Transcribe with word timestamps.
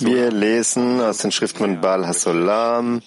Wir 0.00 0.30
lesen 0.30 1.00
aus 1.00 1.18
den 1.18 1.32
Schriften 1.32 1.58
von 1.58 1.80
Baal 1.80 2.06
Hasolam, 2.06 3.02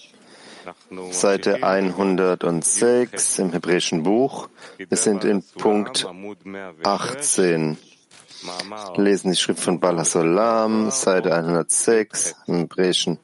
Seite 1.12 1.64
106 1.64 3.40
im 3.40 3.52
hebräischen 3.54 4.04
Buch. 4.04 4.50
Wir 4.78 4.98
sind 4.98 5.24
in 5.24 5.42
Punkt 5.42 6.06
18. 6.84 7.78
Wir 8.96 9.04
lesen 9.04 9.32
die 9.32 9.38
Schrift 9.38 9.62
von 9.62 9.80
Baal 9.80 10.00
Hasolam, 10.00 10.92
Seite 10.92 11.34
106 11.34 12.36
im 12.48 12.56
hebräischen 12.58 13.20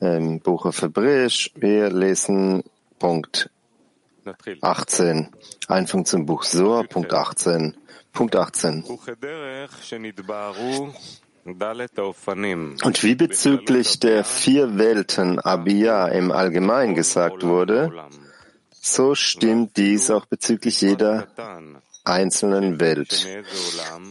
im 0.00 0.40
Buch 0.40 0.66
auf 0.66 0.82
Hebräisch. 0.82 1.52
Wir 1.54 1.90
lesen 1.90 2.64
Punkt 2.98 3.50
18. 4.60 5.28
Einführung 5.68 6.04
zum 6.04 6.26
Buch 6.26 6.42
Sohr, 6.42 6.84
Punkt 6.84 7.12
18. 7.12 7.76
Punkt 8.12 8.36
18. 8.36 8.84
Und 12.82 13.02
wie 13.02 13.14
bezüglich 13.14 14.00
der 14.00 14.24
vier 14.24 14.78
Welten 14.78 15.38
Abiyah 15.38 16.08
im 16.08 16.30
Allgemeinen 16.30 16.94
gesagt 16.94 17.42
wurde, 17.42 17.92
so 18.70 19.14
stimmt 19.14 19.76
dies 19.76 20.10
auch 20.10 20.26
bezüglich 20.26 20.80
jeder 20.80 21.28
einzelnen 22.04 22.80
Welt, 22.80 23.26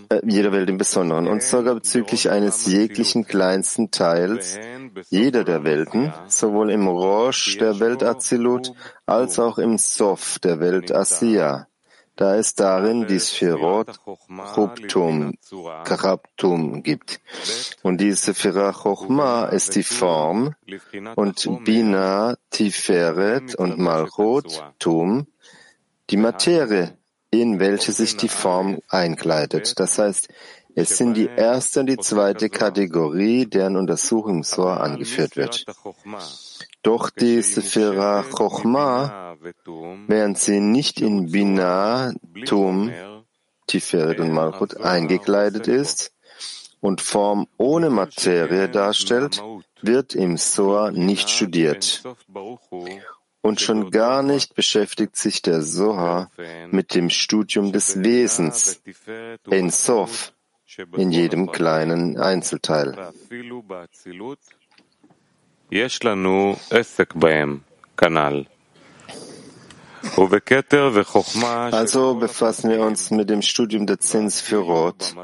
äh, 0.10 0.22
jeder 0.24 0.52
Welt 0.52 0.70
im 0.70 0.78
Besonderen 0.78 1.28
und 1.28 1.42
sogar 1.42 1.76
bezüglich 1.76 2.30
eines 2.30 2.66
jeglichen 2.68 3.26
kleinsten 3.26 3.92
Teils 3.92 4.60
jeder 5.10 5.44
der 5.44 5.64
Welten, 5.64 6.14
sowohl 6.28 6.72
im 6.72 6.88
Rosh 6.88 7.58
der 7.58 7.80
Welt 7.80 8.04
Azilut 8.04 8.72
als 9.06 9.40
auch 9.40 9.58
im 9.58 9.78
Sof 9.78 10.40
der 10.40 10.60
Welt 10.60 10.94
Asiya 10.94 11.68
da 12.18 12.36
es 12.36 12.56
darin 12.56 13.08
die 13.08 13.20
Sphirot 13.20 14.00
Chubtum, 14.54 15.36
Karabtum 15.86 16.84
gibt. 16.84 17.22
Und 17.84 18.02
die 18.02 18.12
Sephira 18.12 18.74
Chochma 18.74 19.46
ist 19.46 19.76
die 19.76 19.84
Form 19.84 20.56
und 21.16 21.64
Bina, 21.64 22.36
Tiferet 22.50 23.56
und 23.56 23.78
Malchut, 23.78 24.64
Tum, 24.80 25.28
die 26.10 26.18
Materie, 26.18 26.98
in 27.30 27.60
welche 27.60 27.92
sich 27.92 28.18
die 28.18 28.30
Form 28.30 28.80
einkleidet. 28.90 29.80
Das 29.80 30.00
heißt, 30.00 30.28
es 30.76 30.98
sind 30.98 31.14
die 31.16 31.28
erste 31.28 31.82
und 31.82 31.88
die 31.88 31.98
zweite 31.98 32.50
Kategorie, 32.50 33.46
deren 33.46 33.78
Untersuchung 33.78 34.38
im 34.38 34.44
Sohr 34.44 34.80
angeführt 34.82 35.36
wird. 35.36 35.66
Doch 36.84 37.10
die 37.10 37.42
Sephira 37.42 38.24
Chochma, 38.24 39.36
während 40.08 40.38
sie 40.38 40.60
nicht 40.60 41.02
in 41.02 41.32
Binah, 41.32 42.14
Tum, 42.46 42.92
Tiferet 43.68 44.20
und 44.20 44.32
Malchut 44.32 44.78
eingekleidet 44.78 45.68
ist 45.68 46.14
und 46.80 47.02
Form 47.02 47.48
ohne 47.58 47.90
Materie 47.90 48.70
darstellt, 48.70 49.44
wird 49.82 50.16
im 50.16 50.38
Soa 50.38 50.92
nicht 50.92 51.30
studiert. 51.30 52.04
Und 53.42 53.62
schon 53.62 53.92
gar 53.92 54.24
nicht 54.24 54.56
beschäftigt 54.56 55.16
sich 55.16 55.42
der 55.42 55.62
Soha 55.62 56.30
mit 56.70 56.96
dem 56.96 57.10
Studium 57.10 57.72
des 57.72 58.02
Wesens, 58.02 58.82
in 59.50 59.70
Sof, 59.70 60.34
in 60.96 61.12
jedem 61.12 61.52
kleinen 61.52 62.18
Einzelteil. 62.18 63.14
יש 65.73 66.05
לנו 66.05 66.57
עסק 66.71 67.15
בהם, 67.15 67.59
כנ"ל. 67.97 68.43
Also 71.71 72.15
befassen 72.15 72.71
wir 72.71 72.81
uns 72.81 73.11
mit 73.11 73.31
dem 73.31 73.43
Studium 73.43 73.87
der 73.87 74.01
zehn 74.01 74.31
Sphirot, 74.31 75.15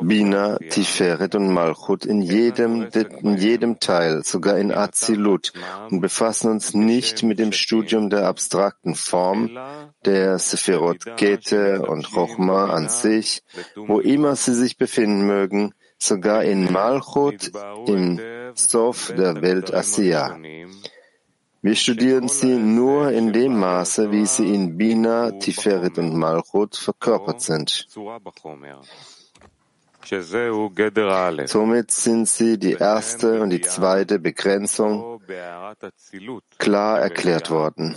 Bina, 0.00 0.58
Tiferet 0.58 1.34
und 1.34 1.52
Malchut 1.52 2.04
in 2.04 2.20
jedem, 2.20 2.88
in 3.22 3.36
jedem 3.38 3.80
Teil, 3.80 4.22
sogar 4.24 4.58
in 4.58 4.72
Azilut, 4.72 5.52
und 5.90 6.00
befassen 6.00 6.50
uns 6.50 6.74
nicht 6.74 7.22
mit 7.22 7.38
dem 7.38 7.52
Studium 7.52 8.10
der 8.10 8.26
abstrakten 8.26 8.94
Form, 8.94 9.58
der 10.04 10.38
Sephirot 10.38 11.16
Kete 11.16 11.82
und 11.82 12.12
Chochma 12.12 12.66
an 12.66 12.88
sich, 12.88 13.42
wo 13.74 14.00
immer 14.00 14.36
sie 14.36 14.54
sich 14.54 14.76
befinden 14.76 15.26
mögen, 15.26 15.72
sogar 15.98 16.44
in 16.44 16.70
Malchut, 16.70 17.50
im 17.86 18.20
Sof 18.59 19.13
der 19.15 19.41
Welt 19.41 19.73
Asiya. 19.73 20.37
Wir 21.61 21.75
studieren 21.75 22.27
sie 22.27 22.55
nur 22.57 23.11
in 23.11 23.31
dem 23.31 23.57
Maße, 23.57 24.11
wie 24.11 24.25
sie 24.25 24.53
in 24.53 24.77
Bina, 24.77 25.31
Tiferet 25.31 25.97
und 25.97 26.13
Malchut 26.13 26.75
verkörpert 26.75 27.41
sind. 27.41 27.87
Somit 31.45 31.91
sind 31.91 32.27
sie 32.27 32.59
die 32.59 32.73
erste 32.73 33.41
und 33.41 33.49
die 33.51 33.61
zweite 33.61 34.19
Begrenzung 34.19 35.21
klar 36.57 36.99
erklärt 36.99 37.49
worden. 37.49 37.95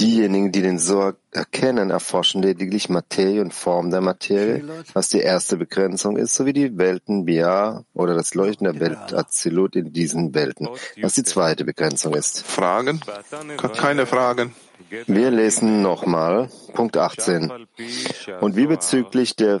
Diejenigen, 0.00 0.50
die 0.50 0.62
den 0.62 0.80
Sorg 0.80 1.18
erkennen, 1.30 1.90
erforschen 1.90 2.42
lediglich 2.42 2.88
Materie 2.88 3.40
und 3.40 3.54
Form 3.54 3.90
der 3.90 4.00
Materie, 4.00 4.64
was 4.92 5.08
die 5.08 5.20
erste 5.20 5.56
Begrenzung 5.56 6.16
ist, 6.16 6.34
sowie 6.34 6.52
die 6.52 6.76
Welten 6.76 7.26
Bia 7.26 7.84
oder 7.94 8.14
das 8.14 8.34
Leuchten 8.34 8.64
der 8.64 8.80
Welt 8.80 9.14
Azilut 9.14 9.76
in 9.76 9.92
diesen 9.92 10.34
Welten, 10.34 10.68
was 11.00 11.14
die 11.14 11.22
zweite 11.22 11.64
Begrenzung 11.64 12.14
ist. 12.14 12.44
Fragen? 12.44 13.00
Keine 13.76 14.06
Fragen. 14.06 14.52
Wir 15.06 15.30
lesen 15.30 15.82
nochmal 15.82 16.48
Punkt 16.72 16.96
18. 16.96 17.52
Und 18.40 18.56
wie 18.56 18.66
bezüglich 18.66 19.36
der 19.36 19.60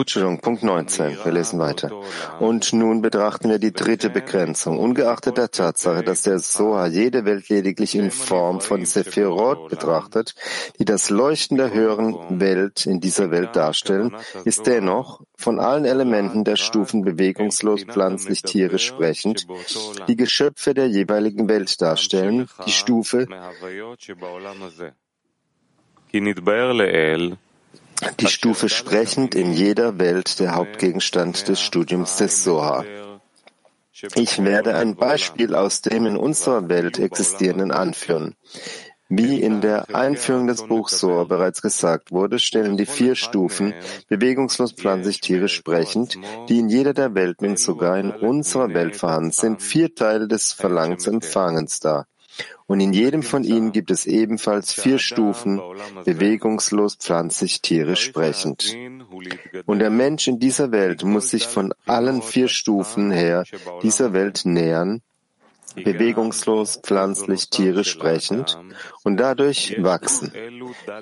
Entschuldigung, 0.00 0.40
Punkt 0.40 0.62
19. 0.62 1.18
Wir 1.24 1.32
lesen 1.32 1.58
weiter. 1.58 1.92
Und 2.40 2.72
nun 2.72 3.02
betrachten 3.02 3.50
wir 3.50 3.58
die 3.58 3.72
dritte 3.72 4.10
Begrenzung. 4.10 4.78
Ungeachtet 4.78 5.36
der 5.36 5.50
Tatsache, 5.50 6.02
dass 6.02 6.22
der 6.22 6.38
Soha 6.38 6.86
jede 6.86 7.24
Welt 7.24 7.48
lediglich 7.48 7.94
in 7.94 8.10
Form 8.10 8.60
von 8.60 8.84
Sephirot 8.84 9.68
betrachtet, 9.68 10.34
die 10.78 10.84
das 10.84 11.10
Leuchten 11.10 11.58
der 11.58 11.72
höheren 11.72 12.40
Welt 12.40 12.86
in 12.86 13.00
dieser 13.00 13.30
Welt 13.30 13.56
darstellen, 13.56 14.16
ist 14.44 14.66
dennoch 14.66 15.20
von 15.36 15.60
allen 15.60 15.84
Elementen 15.84 16.44
der 16.44 16.56
Stufen 16.56 17.02
bewegungslos, 17.02 17.84
pflanzlich, 17.84 18.42
tierisch 18.42 18.86
sprechend, 18.86 19.46
die 20.08 20.16
Geschöpfe 20.16 20.72
der 20.72 20.88
jeweiligen 20.88 21.48
Welt 21.48 21.80
darstellen, 21.82 22.48
die 22.66 22.72
Stufe 22.72 23.26
die 28.20 28.26
Stufe 28.26 28.68
sprechend 28.68 29.34
in 29.34 29.52
jeder 29.52 29.98
Welt 29.98 30.40
der 30.40 30.54
Hauptgegenstand 30.54 31.48
des 31.48 31.60
Studiums 31.60 32.16
des 32.16 32.44
Soha. 32.44 32.84
Ich 34.14 34.42
werde 34.42 34.74
ein 34.74 34.96
Beispiel 34.96 35.54
aus 35.54 35.82
dem 35.82 36.06
in 36.06 36.16
unserer 36.16 36.68
Welt 36.68 36.98
existierenden 36.98 37.70
anführen. 37.70 38.34
Wie 39.08 39.42
in 39.42 39.60
der 39.60 39.94
Einführung 39.94 40.46
des 40.46 40.66
Buchs 40.66 40.98
Sohr 40.98 41.28
bereits 41.28 41.60
gesagt 41.60 42.12
wurde, 42.12 42.38
stellen 42.38 42.78
die 42.78 42.86
vier 42.86 43.14
Stufen, 43.14 43.74
bewegungslos, 44.08 44.72
pflanzlich, 44.72 45.20
tierisch, 45.20 45.54
sprechend, 45.54 46.18
die 46.48 46.58
in 46.58 46.70
jeder 46.70 46.94
der 46.94 47.14
Welten 47.14 47.58
sogar 47.58 47.98
in 47.98 48.10
unserer 48.10 48.72
Welt 48.72 48.96
vorhanden 48.96 49.30
sind, 49.30 49.60
vier 49.60 49.94
Teile 49.94 50.28
des 50.28 50.52
Verlangens 50.52 51.06
Empfangens 51.06 51.78
dar. 51.78 52.06
Und 52.72 52.80
in 52.80 52.94
jedem 52.94 53.22
von 53.22 53.44
ihnen 53.44 53.70
gibt 53.72 53.90
es 53.90 54.06
ebenfalls 54.06 54.72
vier 54.72 54.98
Stufen, 54.98 55.60
bewegungslos, 56.06 56.96
pflanzlich, 56.96 57.60
tierisch, 57.60 58.00
sprechend. 58.00 58.74
Und 59.66 59.80
der 59.80 59.90
Mensch 59.90 60.26
in 60.26 60.38
dieser 60.38 60.72
Welt 60.72 61.04
muss 61.04 61.28
sich 61.28 61.46
von 61.46 61.74
allen 61.84 62.22
vier 62.22 62.48
Stufen 62.48 63.10
her 63.10 63.44
dieser 63.82 64.14
Welt 64.14 64.46
nähern, 64.46 65.02
bewegungslos, 65.74 66.80
pflanzlich, 66.82 67.50
tierisch, 67.50 67.90
sprechend 67.90 68.58
und 69.04 69.18
dadurch 69.18 69.76
wachsen. 69.82 70.32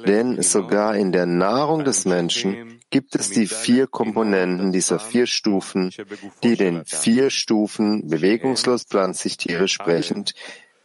Denn 0.08 0.42
sogar 0.42 0.96
in 0.96 1.12
der 1.12 1.26
Nahrung 1.26 1.84
des 1.84 2.04
Menschen 2.04 2.80
gibt 2.90 3.14
es 3.14 3.30
die 3.30 3.46
vier 3.46 3.86
Komponenten 3.86 4.72
dieser 4.72 4.98
vier 4.98 5.26
Stufen, 5.26 5.92
die 6.42 6.56
den 6.56 6.84
vier 6.84 7.30
Stufen 7.30 8.08
bewegungslos, 8.08 8.82
pflanzlich, 8.82 9.36
tierisch, 9.36 9.74
sprechend 9.74 10.34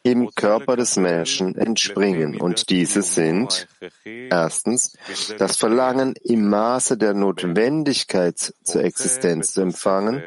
im 0.06 0.30
Körper 0.36 0.76
des 0.76 0.98
Menschen 0.98 1.56
entspringen. 1.56 2.40
Und 2.40 2.70
diese 2.70 3.02
sind 3.02 3.68
erstens 4.04 4.96
das 5.40 5.58
Verlangen 5.58 6.14
im 6.24 6.48
Maße 6.48 6.96
der 6.96 7.16
Notwendigkeit 7.16 8.54
zur 8.64 8.84
Existenz 8.84 9.54
zu 9.54 9.62
empfangen, 9.62 10.22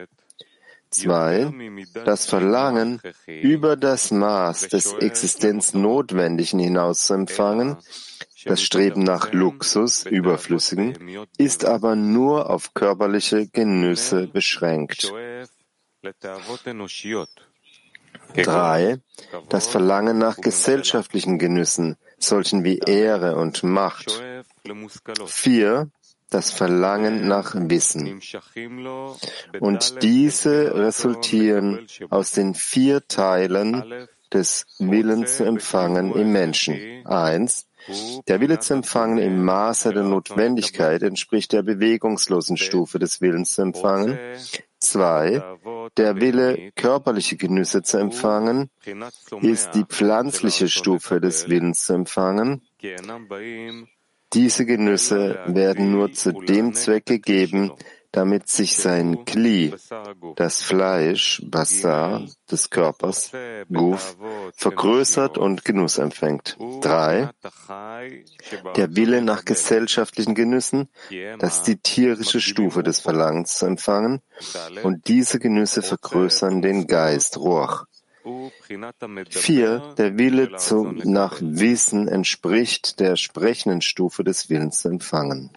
Zwei, 0.91 1.53
das 2.07 2.25
Verlangen, 2.25 3.03
über 3.27 3.77
das 3.77 4.11
Maß 4.11 4.69
des 4.69 4.95
Existenznotwendigen 4.95 6.59
hinaus 6.59 7.05
zu 7.05 7.13
empfangen, 7.13 7.77
das 8.47 8.63
Streben 8.63 9.03
nach 9.03 9.31
Luxus, 9.33 10.07
Überflüssigen, 10.07 11.27
ist 11.37 11.67
aber 11.67 11.95
nur 11.95 12.49
auf 12.49 12.73
körperliche 12.73 13.49
Genüsse 13.49 14.29
beschränkt. 14.29 15.13
Drei, 18.35 18.99
das 19.49 19.67
Verlangen 19.67 20.19
nach 20.19 20.37
gesellschaftlichen 20.37 21.39
Genüssen, 21.39 21.97
solchen 22.19 22.65
wie 22.65 22.79
Ehre 22.79 23.37
und 23.37 23.63
Macht. 23.63 24.23
Vier, 25.27 25.91
das 26.31 26.51
Verlangen 26.51 27.27
nach 27.27 27.55
Wissen. 27.55 28.21
Und 29.61 30.03
diese 30.03 30.75
resultieren 30.75 31.87
aus 32.11 32.33
den 32.33 32.55
vier 32.55 33.07
Teilen 33.07 34.09
des 34.33 34.67
Willens 34.79 35.39
zu 35.39 35.45
empfangen 35.45 36.13
im 36.15 36.33
Menschen. 36.33 37.07
Eins, 37.07 37.67
der 38.27 38.41
Wille 38.41 38.59
zu 38.59 38.75
empfangen 38.75 39.19
im 39.19 39.43
Maße 39.45 39.93
der 39.95 40.03
Notwendigkeit 40.03 41.03
entspricht 41.03 41.53
der 41.53 41.63
bewegungslosen 41.63 42.59
Stufe 42.59 42.99
des 42.99 43.23
Willens 43.23 43.55
zu 43.55 43.63
empfangen. 43.63 44.19
Zwei, 44.81 45.43
der 45.97 46.21
Wille, 46.21 46.73
körperliche 46.77 47.37
Genüsse 47.37 47.83
zu 47.83 47.99
empfangen, 47.99 48.71
ist 49.43 49.71
die 49.75 49.85
pflanzliche 49.85 50.69
Stufe 50.69 51.21
des 51.21 51.49
Willens 51.49 51.85
zu 51.85 51.95
empfangen. 51.95 52.63
Diese 54.35 54.67
Genüsse 54.67 55.41
werden 55.47 55.91
nur 55.91 56.13
zu 56.13 56.33
dem 56.33 56.75
Zweck 56.75 57.07
gegeben, 57.07 57.73
damit 58.13 58.49
sich 58.49 58.77
sein 58.77 59.25
Kli, 59.25 59.75
das 60.37 60.63
Fleisch, 60.63 61.43
Basar 61.45 62.27
des 62.51 62.71
Körpers, 62.71 63.33
Guf, 63.73 64.17
vergrößert 64.55 65.37
und 65.39 65.65
Genuss 65.65 65.99
empfängt. 65.99 66.57
Drei, 66.81 67.31
der 68.77 68.97
Wille 68.97 69.23
nach 69.23 69.45
gesellschaftlichen 69.45 70.35
Genüssen, 70.35 70.89
das 71.39 71.59
ist 71.59 71.67
die 71.67 71.79
tierische 71.79 72.41
Stufe 72.41 72.83
des 72.83 73.01
Verlangens 73.01 73.59
zu 73.59 73.67
empfangen, 73.67 74.23
und 74.83 75.09
diese 75.09 75.39
Genüsse 75.39 75.83
vergrößern 75.83 76.63
den 76.63 76.87
Geist, 76.87 77.37
Ruach. 77.39 77.85
Vier, 79.31 79.95
der 79.97 80.19
Wille 80.19 80.57
zu, 80.57 80.85
nach 81.05 81.39
Wissen 81.41 82.09
entspricht 82.09 83.01
der 83.01 83.17
sprechenden 83.17 83.81
Stufe 83.81 84.23
des 84.23 84.51
Willens 84.51 84.81
zu 84.81 84.89
empfangen. 84.89 85.51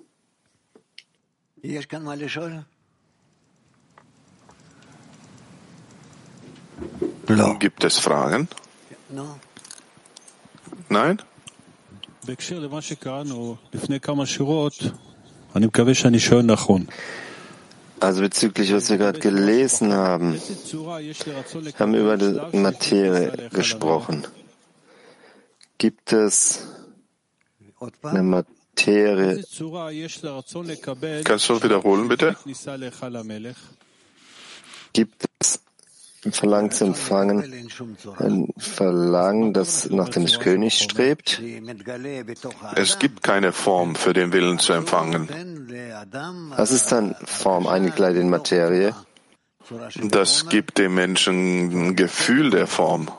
Gibt 7.60 7.84
es 7.84 8.00
Fragen? 8.00 8.48
Nein? 10.90 11.22
Also 18.00 18.22
bezüglich, 18.22 18.74
was 18.74 18.90
wir 18.90 18.98
gerade 18.98 19.20
gelesen 19.20 19.94
haben, 19.94 20.42
haben 21.78 21.94
wir 21.94 22.02
über 22.02 22.18
die 22.18 22.58
Materie 22.58 23.50
gesprochen. 23.54 24.26
Gibt 25.78 26.12
es 26.12 26.68
eine 28.04 28.24
Materie? 28.24 28.61
Kannst 31.24 31.50
du 31.50 31.64
wiederholen, 31.64 32.08
bitte? 32.08 32.36
Gibt 34.94 35.26
es 35.40 35.60
ein 36.26 36.32
Verlangen 36.34 36.72
zu 36.72 36.86
empfangen, 36.86 37.70
ein 38.18 38.54
Verlangen, 38.58 39.54
das 39.54 39.90
nach 39.90 40.10
dem 40.10 40.26
König 40.26 40.78
strebt? 40.78 41.42
Es 42.76 43.00
gibt 43.00 43.24
keine 43.24 43.52
Form 43.52 43.96
für 43.96 44.14
den 44.14 44.32
Willen 44.34 44.60
zu 44.60 44.74
empfangen. 44.74 45.30
Was 46.56 46.72
ist 46.72 46.92
dann 46.92 47.16
Form 47.26 47.68
eingekleidet 47.68 48.22
in 48.22 48.30
Materie? 48.30 48.96
Das 50.10 50.50
gibt 50.50 50.78
dem 50.78 50.94
Menschen 50.96 51.90
ein 51.90 51.96
Gefühl 51.96 52.50
der 52.50 52.68
Form. 52.68 53.10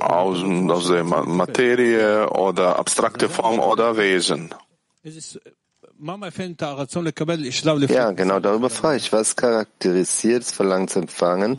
Aus, 0.00 0.42
aus 0.42 0.88
der 0.88 1.04
Materie 1.04 2.28
oder 2.30 2.78
abstrakte 2.78 3.28
Form 3.28 3.58
oder 3.58 3.96
Wesen. 3.96 4.54
Ja, 7.88 8.10
genau 8.10 8.40
darüber 8.40 8.70
frage 8.70 8.96
ich. 8.96 9.12
Was 9.12 9.36
charakterisiert 9.36 10.42
das 10.42 10.52
Verlangen 10.52 10.88
zu 10.88 11.00
empfangen? 11.00 11.58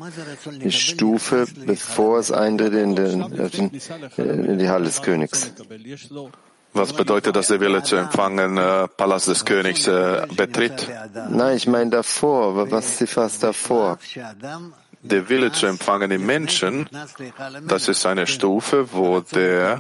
Die 0.62 0.72
Stufe, 0.72 1.46
bevor 1.66 2.20
es 2.20 2.32
eintritt 2.32 2.74
in, 2.74 2.96
den, 2.96 3.22
in 4.18 4.60
die 4.60 4.70
Halle 4.70 4.86
des 4.86 5.02
Königs. 5.02 5.52
Was 6.74 6.92
bedeutet 6.92 7.34
das, 7.38 7.48
der 7.48 7.62
Wille 7.62 7.84
zu 7.84 7.96
empfangen, 7.96 8.58
äh, 8.58 8.90
Palast 8.90 9.30
des 9.30 9.46
Königs 9.46 9.88
äh, 9.88 10.28
betritt? 10.36 10.90
Nein, 11.30 11.56
ich 11.56 11.68
meine 11.68 11.90
davor. 11.90 12.70
Was 12.70 12.90
ist 12.90 13.00
die 13.00 13.08
Phase 13.08 13.40
davor? 13.40 13.98
Der 15.08 15.30
Wille 15.30 15.52
zu 15.52 15.68
empfangen 15.68 16.10
im 16.12 16.26
Menschen, 16.26 16.90
das 17.68 17.88
ist 17.88 18.06
eine 18.06 18.26
Stufe, 18.26 18.92
wo 18.92 19.20
der, 19.20 19.80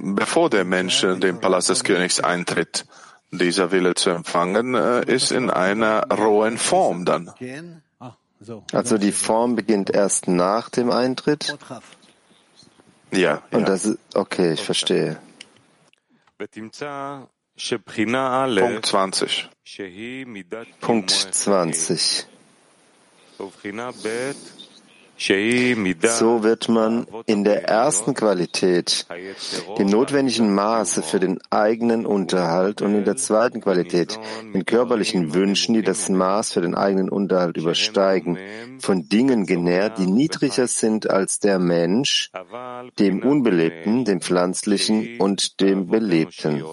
bevor 0.00 0.50
der 0.50 0.64
Mensch 0.64 1.04
in 1.04 1.20
den 1.20 1.38
Palast 1.40 1.68
des 1.68 1.84
Königs 1.84 2.18
eintritt, 2.18 2.84
dieser 3.30 3.70
Wille 3.70 3.94
zu 3.94 4.10
empfangen, 4.10 4.74
äh, 4.74 5.04
ist 5.04 5.30
in 5.30 5.50
einer 5.50 6.06
rohen 6.10 6.58
Form 6.58 7.04
dann. 7.04 7.30
Also 8.72 8.98
die 8.98 9.12
Form 9.12 9.54
beginnt 9.56 9.90
erst 9.90 10.26
nach 10.26 10.68
dem 10.68 10.90
Eintritt? 10.90 11.56
Ja. 13.12 13.42
Und 13.52 13.60
ja. 13.60 13.66
das 13.66 13.84
ist, 13.84 13.98
okay, 14.14 14.54
ich 14.54 14.62
verstehe. 14.62 15.18
Punkt 18.66 18.86
20. 18.86 19.48
Punkt 20.80 21.10
20. 21.10 22.26
So 25.18 26.42
wird 26.42 26.68
man 26.68 27.06
in 27.26 27.44
der 27.44 27.64
ersten 27.68 28.14
Qualität 28.14 29.06
dem 29.78 29.86
notwendigen 29.88 30.52
Maße 30.54 31.02
für 31.02 31.20
den 31.20 31.38
eigenen 31.50 32.06
Unterhalt 32.06 32.82
und 32.82 32.94
in 32.94 33.04
der 33.04 33.16
zweiten 33.16 33.60
Qualität 33.60 34.18
den 34.52 34.64
körperlichen 34.64 35.34
Wünschen, 35.34 35.74
die 35.74 35.82
das 35.82 36.08
Maß 36.08 36.52
für 36.54 36.60
den 36.60 36.74
eigenen 36.74 37.08
Unterhalt 37.08 37.56
übersteigen, 37.56 38.38
von 38.80 39.08
Dingen 39.08 39.46
genährt, 39.46 39.98
die 39.98 40.06
niedriger 40.06 40.66
sind 40.66 41.08
als 41.08 41.38
der 41.38 41.58
Mensch, 41.58 42.30
dem 42.98 43.22
Unbelebten, 43.22 44.04
dem 44.04 44.20
Pflanzlichen 44.20 45.20
und 45.20 45.60
dem 45.60 45.86
Belebten. 45.86 46.64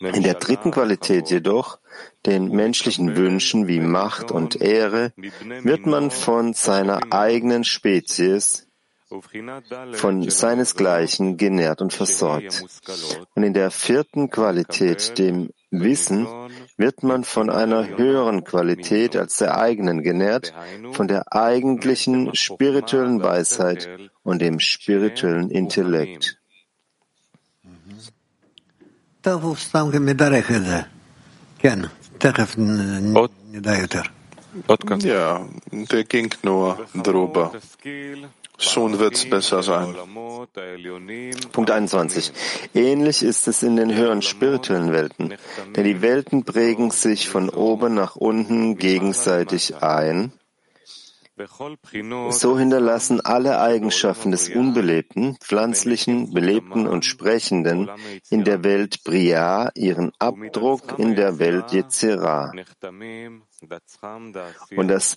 In 0.00 0.22
der 0.22 0.34
dritten 0.34 0.70
Qualität 0.70 1.30
jedoch, 1.30 1.78
den 2.26 2.48
menschlichen 2.48 3.16
Wünschen 3.16 3.68
wie 3.68 3.80
Macht 3.80 4.32
und 4.32 4.60
Ehre, 4.60 5.12
wird 5.62 5.86
man 5.86 6.10
von 6.10 6.52
seiner 6.54 7.00
eigenen 7.12 7.64
Spezies, 7.64 8.66
von 9.92 10.28
seinesgleichen 10.28 11.36
genährt 11.36 11.80
und 11.80 11.92
versorgt. 11.92 12.64
Und 13.34 13.42
in 13.42 13.54
der 13.54 13.70
vierten 13.70 14.30
Qualität, 14.30 15.18
dem 15.18 15.50
Wissen, 15.70 16.26
wird 16.76 17.02
man 17.02 17.24
von 17.24 17.50
einer 17.50 17.96
höheren 17.96 18.44
Qualität 18.44 19.16
als 19.16 19.38
der 19.38 19.56
eigenen 19.58 20.02
genährt, 20.02 20.54
von 20.92 21.08
der 21.08 21.32
eigentlichen 21.32 22.34
spirituellen 22.34 23.22
Weisheit 23.22 23.88
und 24.22 24.40
dem 24.40 24.58
spirituellen 24.58 25.50
Intellekt. 25.50 26.38
Ja, 35.02 35.46
der 35.72 36.04
ging 36.04 36.30
nur 36.42 36.86
drüber. 36.94 37.52
Schon 38.58 38.98
wird's 38.98 39.28
besser 39.28 39.62
sein. 39.62 39.94
Punkt 41.52 41.70
21. 41.70 42.32
Ähnlich 42.74 43.22
ist 43.22 43.48
es 43.48 43.62
in 43.62 43.76
den 43.76 43.94
höheren 43.94 44.22
spirituellen 44.22 44.92
Welten, 44.92 45.34
denn 45.74 45.84
die 45.84 46.02
Welten 46.02 46.44
prägen 46.44 46.90
sich 46.90 47.28
von 47.28 47.48
oben 47.48 47.94
nach 47.94 48.16
unten 48.16 48.76
gegenseitig 48.76 49.82
ein. 49.82 50.32
So 51.36 52.58
hinterlassen 52.58 53.20
alle 53.20 53.60
Eigenschaften 53.60 54.30
des 54.30 54.48
Unbelebten, 54.50 55.36
Pflanzlichen, 55.40 56.32
Belebten 56.32 56.86
und 56.86 57.04
Sprechenden 57.04 57.90
in 58.30 58.44
der 58.44 58.62
Welt 58.62 59.02
Bria 59.02 59.70
ihren 59.74 60.12
Abdruck 60.20 60.98
in 60.98 61.16
der 61.16 61.40
Welt 61.40 61.72
Yetzirah. 61.72 62.52
Und 64.76 64.88
das 64.88 65.16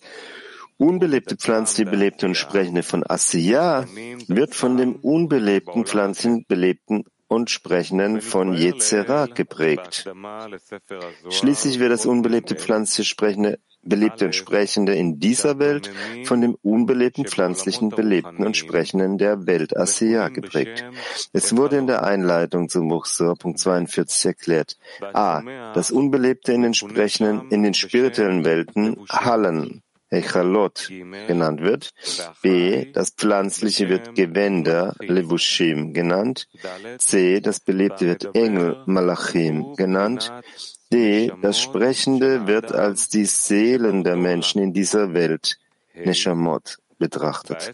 unbelebte 0.78 1.36
Pflanzliche, 1.36 1.90
Belebte 1.90 2.26
und 2.26 2.36
Sprechende 2.36 2.82
von 2.82 3.04
Asiya 3.08 3.86
wird 4.28 4.56
von 4.56 4.78
dem 4.78 4.96
unbelebten 4.96 5.86
Pflanzlichen, 5.86 6.46
Belebten 6.48 7.04
und 7.28 7.52
Sprechenden 7.52 8.22
von 8.22 8.56
Yetzirah 8.56 9.28
geprägt. 9.28 10.10
Schließlich 11.30 11.80
wird 11.80 11.92
das 11.92 12.08
unbelebte 12.08 12.56
Pflanzliche, 12.56 13.08
Sprechende 13.08 13.60
Belebte 13.88 14.26
und 14.26 14.36
Sprechende 14.36 14.94
in 14.96 15.20
dieser 15.20 15.60
Welt 15.60 15.92
von 16.26 16.42
dem 16.42 16.56
unbelebten 16.62 17.26
pflanzlichen 17.26 17.90
Belebten 17.90 18.46
und 18.46 18.58
Sprechenden 18.58 19.18
der 19.18 19.48
Welt 19.48 19.76
Asiya 19.76 20.30
geprägt. 20.30 20.86
Es 21.34 21.56
wurde 21.56 21.78
in 21.78 21.88
der 21.88 22.04
Einleitung 22.04 22.70
zum 22.70 22.88
Muchsor, 22.88 23.36
Punkt 23.36 23.60
42, 23.60 24.26
erklärt. 24.26 24.78
A. 25.14 25.42
Das 25.74 25.92
Unbelebte 25.92 26.54
in 26.54 26.62
den 26.64 26.74
Sprechenden, 26.74 27.50
in 27.50 27.64
den 27.64 27.74
spirituellen 27.74 28.46
Welten, 28.46 28.98
Hallen, 29.10 29.84
Echalot 30.10 30.90
genannt 31.28 31.62
wird. 31.62 31.92
B. 32.42 32.92
Das 32.94 33.12
Pflanzliche 33.12 33.90
wird 33.90 34.16
Gewänder, 34.16 34.96
Levushim 35.00 35.94
genannt. 35.94 36.48
C. 36.98 37.42
Das 37.42 37.60
Belebte 37.60 38.06
wird 38.06 38.36
Engel, 38.36 38.84
Malachim 38.86 39.76
genannt. 39.76 40.32
D. 40.92 41.32
Das 41.42 41.60
Sprechende 41.60 42.48
wird 42.48 42.72
als 42.72 43.10
die 43.10 43.26
Seelen 43.26 44.04
der 44.04 44.16
Menschen 44.16 44.62
in 44.62 44.74
dieser 44.74 45.14
Welt, 45.14 45.58
Neshamot, 45.94 46.78
betrachtet. 46.98 47.74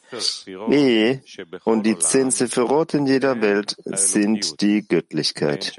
E. 0.70 1.20
Und 1.64 1.86
die 1.86 1.98
zehn 1.98 2.32
Sephirot 2.32 2.94
in 2.94 3.06
jeder 3.06 3.42
Welt 3.42 3.76
sind 3.86 4.62
die 4.62 4.88
Göttlichkeit. 4.88 5.76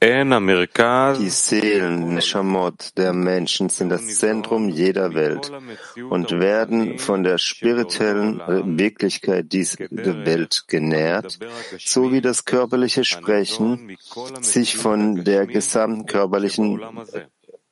Die 0.00 1.28
Seelen, 1.28 2.14
Neshamot 2.14 2.96
der 2.96 3.12
Menschen 3.12 3.68
sind 3.68 3.88
das 3.88 4.06
Zentrum 4.18 4.68
jeder 4.68 5.14
Welt 5.14 5.50
und 6.08 6.30
werden 6.30 7.00
von 7.00 7.24
der 7.24 7.38
spirituellen 7.38 8.40
Wirklichkeit 8.78 9.52
dieser 9.52 9.78
Welt 9.90 10.64
genährt, 10.68 11.38
so 11.78 12.12
wie 12.12 12.20
das 12.20 12.44
körperliche 12.44 13.04
Sprechen 13.04 13.96
sich 14.40 14.76
von 14.76 15.24
der 15.24 15.46
gesamten 15.48 16.06
körperlichen 16.06 16.80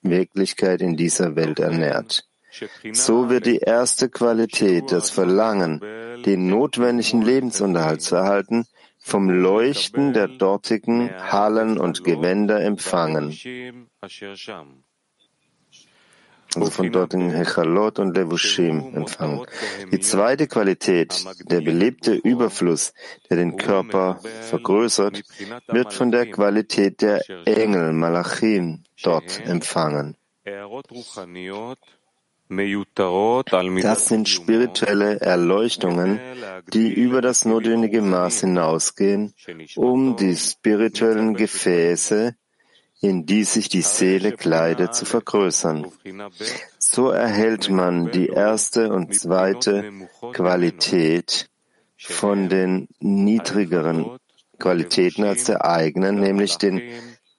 Wirklichkeit 0.02 0.80
in 0.80 0.96
dieser 0.96 1.36
Welt 1.36 1.60
ernährt. 1.60 2.26
So 2.92 3.28
wird 3.28 3.46
die 3.46 3.58
erste 3.58 4.08
Qualität, 4.08 4.90
das 4.90 5.10
Verlangen, 5.10 5.80
den 6.24 6.48
notwendigen 6.48 7.22
Lebensunterhalt 7.22 8.02
zu 8.02 8.16
erhalten, 8.16 8.66
vom 9.06 9.30
Leuchten 9.30 10.12
der 10.12 10.26
dortigen 10.26 11.10
Hallen 11.30 11.78
und 11.78 12.02
Gewänder 12.02 12.60
empfangen. 12.60 13.26
Also 16.56 16.70
von 16.70 16.90
dortigen 16.90 17.30
Hechalot 17.30 18.00
und 18.00 18.16
Levushim 18.16 18.94
empfangen. 18.96 19.46
Die 19.92 20.00
zweite 20.00 20.48
Qualität, 20.48 21.24
der 21.44 21.60
belebte 21.60 22.14
Überfluss, 22.14 22.94
der 23.30 23.36
den 23.36 23.56
Körper 23.56 24.18
vergrößert, 24.50 25.22
wird 25.68 25.92
von 25.92 26.10
der 26.10 26.26
Qualität 26.28 27.00
der 27.00 27.20
Engel, 27.44 27.92
Malachim, 27.92 28.82
dort 29.04 29.40
empfangen. 29.46 30.16
Das 32.48 34.06
sind 34.06 34.28
spirituelle 34.28 35.20
Erleuchtungen, 35.20 36.20
die 36.72 36.92
über 36.92 37.20
das 37.20 37.44
notwendige 37.44 38.02
Maß 38.02 38.40
hinausgehen, 38.40 39.34
um 39.74 40.16
die 40.16 40.36
spirituellen 40.36 41.34
Gefäße, 41.34 42.36
in 43.00 43.26
die 43.26 43.44
sich 43.44 43.68
die 43.68 43.82
Seele 43.82 44.32
kleidet, 44.32 44.94
zu 44.94 45.04
vergrößern. 45.04 45.86
So 46.78 47.10
erhält 47.10 47.68
man 47.68 48.10
die 48.10 48.28
erste 48.28 48.92
und 48.92 49.14
zweite 49.14 49.92
Qualität 50.32 51.50
von 51.98 52.48
den 52.48 52.88
niedrigeren 53.00 54.18
Qualitäten 54.58 55.24
als 55.24 55.44
der 55.44 55.64
eigenen, 55.64 56.20
nämlich 56.20 56.56
den 56.56 56.80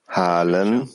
Halen, 0.07 0.89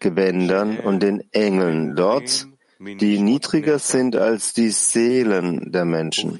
Gewändern 0.00 0.78
und 0.78 1.02
den 1.02 1.22
Engeln 1.32 1.94
dort, 1.94 2.47
die 2.80 3.18
niedriger 3.18 3.78
sind 3.78 4.14
als 4.14 4.52
die 4.52 4.70
Seelen 4.70 5.72
der 5.72 5.84
Menschen. 5.84 6.38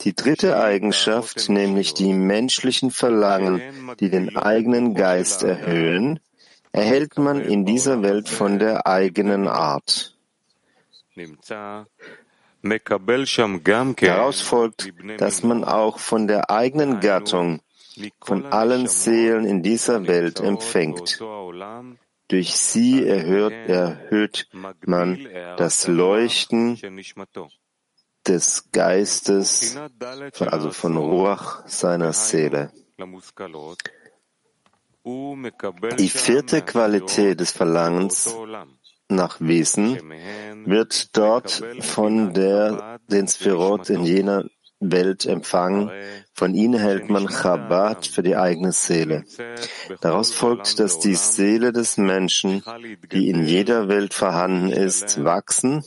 Die 0.00 0.14
dritte 0.14 0.58
Eigenschaft, 0.58 1.48
nämlich 1.50 1.94
die 1.94 2.14
menschlichen 2.14 2.90
Verlangen, 2.90 3.60
die 4.00 4.08
den 4.08 4.36
eigenen 4.36 4.94
Geist 4.94 5.42
erhöhen, 5.42 6.20
erhält 6.72 7.18
man 7.18 7.40
in 7.40 7.66
dieser 7.66 8.02
Welt 8.02 8.28
von 8.28 8.58
der 8.58 8.86
eigenen 8.86 9.48
Art. 9.48 10.16
Daraus 14.00 14.40
folgt, 14.40 14.92
dass 15.18 15.42
man 15.42 15.64
auch 15.64 15.98
von 15.98 16.26
der 16.26 16.50
eigenen 16.50 17.00
Gattung, 17.00 17.60
von 18.20 18.46
allen 18.46 18.86
Seelen 18.86 19.44
in 19.44 19.62
dieser 19.62 20.06
Welt 20.06 20.40
empfängt. 20.40 21.20
Durch 22.28 22.54
sie 22.54 23.06
erhört, 23.06 23.52
erhöht 23.52 24.48
man 24.84 25.26
das 25.56 25.86
Leuchten 25.88 26.78
des 28.26 28.70
Geistes, 28.70 29.76
also 30.38 30.70
von 30.70 30.96
Ruach 30.96 31.66
seiner 31.66 32.12
Seele. 32.12 32.70
Die 35.98 36.08
vierte 36.10 36.62
Qualität 36.62 37.40
des 37.40 37.52
Verlangens 37.52 38.36
nach 39.08 39.40
Wesen 39.40 39.98
wird 40.66 41.16
dort 41.16 41.64
von 41.80 42.34
der, 42.34 42.98
den 43.10 43.26
Sphirot 43.26 43.88
in 43.88 44.04
jener 44.04 44.44
Welt 44.80 45.24
empfangen. 45.24 45.90
Von 46.37 46.53
ihnen 46.53 46.79
hält 46.79 47.09
man 47.09 47.27
Chabad 47.27 48.07
für 48.07 48.23
die 48.23 48.35
eigene 48.35 48.71
Seele. 48.71 49.25
Daraus 50.01 50.31
folgt, 50.31 50.79
dass 50.79 50.99
die 50.99 51.15
Seele 51.15 51.71
des 51.71 51.97
Menschen, 51.97 52.63
die 53.11 53.29
in 53.29 53.45
jeder 53.45 53.87
Welt 53.87 54.13
vorhanden 54.13 54.71
ist, 54.71 55.23
wachsen 55.23 55.83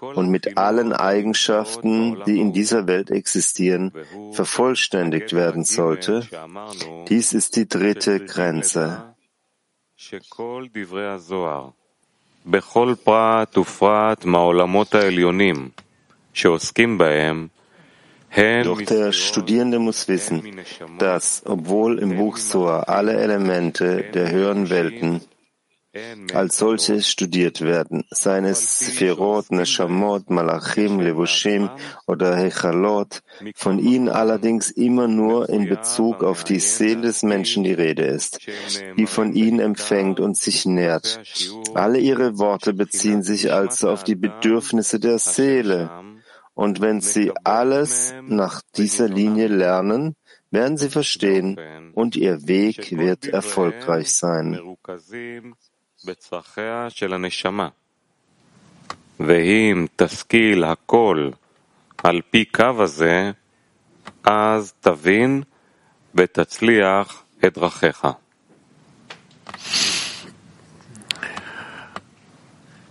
und 0.00 0.30
mit 0.30 0.56
allen 0.56 0.92
Eigenschaften, 0.92 2.22
die 2.26 2.40
in 2.40 2.52
dieser 2.52 2.86
Welt 2.86 3.10
existieren, 3.10 3.92
vervollständigt 4.32 5.32
werden 5.32 5.64
sollte. 5.64 6.26
Dies 7.08 7.32
ist 7.32 7.56
die 7.56 7.68
dritte 7.68 8.24
Grenze. 8.24 9.14
בכל 12.46 12.94
פרט 13.04 13.58
ופרט 13.58 14.24
מהעולמות 14.24 14.94
העליונים 14.94 15.70
שעוסקים 16.32 16.98
בהם 16.98 17.46
doch 18.63 18.81
der 18.81 19.11
Studierende 19.11 19.79
muss 19.79 20.07
wissen, 20.07 20.61
dass, 20.97 21.43
obwohl 21.45 21.99
im 21.99 22.17
Buch 22.17 22.37
Soa 22.37 22.81
alle 22.83 23.13
Elemente 23.13 24.05
der 24.13 24.31
höheren 24.31 24.69
Welten 24.69 25.21
als 26.33 26.57
solche 26.57 27.01
studiert 27.01 27.59
werden, 27.59 28.05
seien 28.11 28.45
es 28.45 28.79
Sephirot, 28.79 29.51
Neshamot, 29.51 30.29
Malachim, 30.29 31.01
Levushim 31.01 31.69
oder 32.07 32.37
Hechalot, 32.37 33.21
von 33.55 33.77
ihnen 33.77 34.07
allerdings 34.07 34.71
immer 34.71 35.09
nur 35.09 35.49
in 35.49 35.67
Bezug 35.67 36.23
auf 36.23 36.45
die 36.45 36.59
Seele 36.59 37.01
des 37.01 37.23
Menschen 37.23 37.65
die 37.65 37.73
Rede 37.73 38.05
ist, 38.05 38.39
die 38.97 39.05
von 39.05 39.33
ihnen 39.33 39.59
empfängt 39.59 40.21
und 40.21 40.37
sich 40.37 40.65
nährt. 40.65 41.19
Alle 41.73 41.99
ihre 41.99 42.37
Worte 42.37 42.73
beziehen 42.73 43.23
sich 43.23 43.51
also 43.51 43.89
auf 43.89 44.05
die 44.05 44.15
Bedürfnisse 44.15 44.97
der 44.97 45.19
Seele, 45.19 45.89
und 46.60 46.80
wenn 46.80 47.00
Sie 47.00 47.32
alles 47.44 48.14
nach 48.22 48.62
dieser 48.76 49.08
Linie 49.08 49.48
lernen, 49.48 50.16
werden 50.50 50.76
Sie 50.76 50.88
verstehen 50.88 51.58
und 51.94 52.16
Ihr 52.16 52.48
Weg 52.48 52.96
wird 52.96 53.26
erfolgreich 53.26 54.12
sein. 54.14 54.48
ואם 59.20 59.86
תשכיל 59.96 60.64
הכל 60.64 61.30
על 62.04 62.20
פי 62.30 62.44
קו 62.44 62.82
הזה, 62.82 63.30
אז 64.24 64.72
תבין 64.80 65.42
ותצליח 66.14 67.22
את 67.46 67.58
דרכיך. 67.58 68.06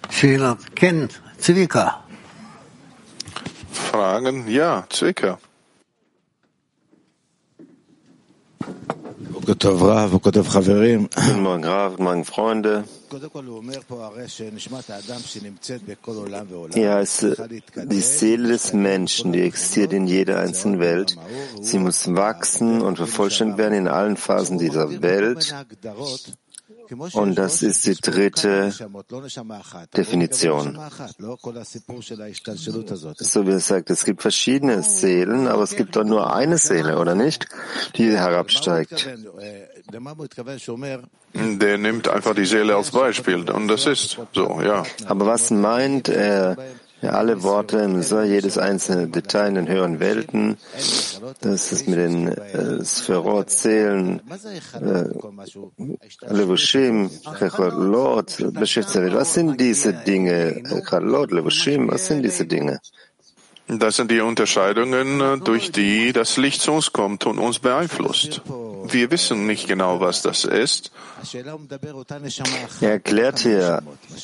שאלה, 0.09 0.53
כן, 0.75 0.95
צביקה. 1.37 1.87
Fragen? 3.80 4.48
Ja, 4.48 4.86
Zwicke. 4.88 5.38
Guten 9.32 9.80
Morgen, 11.42 11.64
Rav, 11.64 11.92
guten 11.92 12.04
Morgen, 12.04 12.24
Freunde. 12.24 12.84
Ja, 16.74 17.00
es, 17.00 17.26
die 17.84 18.00
Seele 18.00 18.48
des 18.48 18.72
Menschen, 18.72 19.32
die 19.32 19.42
existiert 19.42 19.92
in 19.92 20.06
jeder 20.06 20.40
einzelnen 20.40 20.78
Welt. 20.78 21.16
Sie 21.60 21.78
muss 21.78 22.14
wachsen 22.14 22.82
und 22.82 22.96
vervollständigt 22.96 23.58
werden 23.58 23.74
in 23.74 23.88
allen 23.88 24.16
Phasen 24.16 24.58
dieser 24.58 25.02
Welt. 25.02 25.54
Und 27.12 27.34
das 27.36 27.62
ist 27.62 27.86
die 27.86 27.94
dritte 27.94 28.72
Definition. 29.96 30.78
So 33.18 33.46
wie 33.46 33.50
er 33.50 33.60
sagt, 33.60 33.90
es 33.90 34.04
gibt 34.04 34.22
verschiedene 34.22 34.82
Seelen, 34.82 35.46
aber 35.46 35.62
es 35.62 35.76
gibt 35.76 35.96
doch 35.96 36.04
nur 36.04 36.34
eine 36.34 36.58
Seele, 36.58 36.98
oder 36.98 37.14
nicht? 37.14 37.46
Die 37.96 38.10
herabsteigt. 38.10 39.08
Der 41.34 41.78
nimmt 41.78 42.08
einfach 42.08 42.34
die 42.34 42.46
Seele 42.46 42.74
als 42.74 42.90
Beispiel 42.90 43.48
und 43.50 43.68
das 43.68 43.86
ist 43.86 44.18
so, 44.34 44.60
ja. 44.62 44.82
Aber 45.06 45.26
was 45.26 45.50
meint 45.50 46.08
er 46.08 46.56
alle 47.02 47.42
Worte 47.42 48.02
Sa, 48.02 48.24
jedes 48.24 48.58
einzelne 48.58 49.08
Detail 49.08 49.48
in 49.48 49.54
den 49.54 49.68
höheren 49.68 50.00
Welten, 50.00 50.56
das 51.40 51.72
ist 51.72 51.88
mit 51.88 51.98
den 51.98 52.28
äh, 52.28 52.84
Sphärot, 52.84 53.50
Zählen, 53.50 54.20
äh, 54.74 55.04
Levushim, 56.28 57.10
Checholot, 57.38 58.52
beschäftigt. 58.52 59.14
Was 59.14 59.34
sind 59.34 59.60
diese 59.60 59.92
Dinge? 59.94 60.62
Chalot, 60.88 61.30
Levushim, 61.30 61.90
was 61.90 62.06
sind 62.06 62.22
diese 62.22 62.46
Dinge? 62.46 62.80
Das 63.78 63.96
sind 63.96 64.10
die 64.10 64.20
Unterscheidungen, 64.20 65.42
durch 65.44 65.70
die 65.70 66.12
das 66.12 66.36
Licht 66.36 66.60
zu 66.60 66.72
uns 66.72 66.92
kommt 66.92 67.26
und 67.26 67.38
uns 67.38 67.60
beeinflusst. 67.60 68.42
Wir 68.88 69.10
wissen 69.10 69.46
nicht 69.46 69.68
genau, 69.68 70.00
was 70.00 70.22
das 70.22 70.44
ist. 70.44 70.90
Er 72.80 72.90
erklärt 72.90 73.38
hier, 73.40 73.82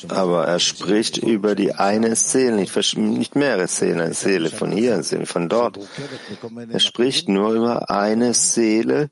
aber 0.09 0.45
er 0.45 0.59
spricht 0.59 1.17
über 1.17 1.55
die 1.55 1.73
eine 1.73 2.15
Seele, 2.15 2.55
nicht, 2.57 2.97
nicht 2.97 3.35
mehrere 3.35 3.67
Seelen, 3.67 4.01
eine 4.01 4.13
Seele 4.13 4.49
von 4.49 4.71
hier, 4.71 4.95
eine 4.95 5.03
Seele 5.03 5.25
von 5.25 5.47
dort. 5.47 5.79
Er 6.69 6.79
spricht 6.79 7.29
nur 7.29 7.53
über 7.53 7.89
eine 7.89 8.33
Seele, 8.33 9.09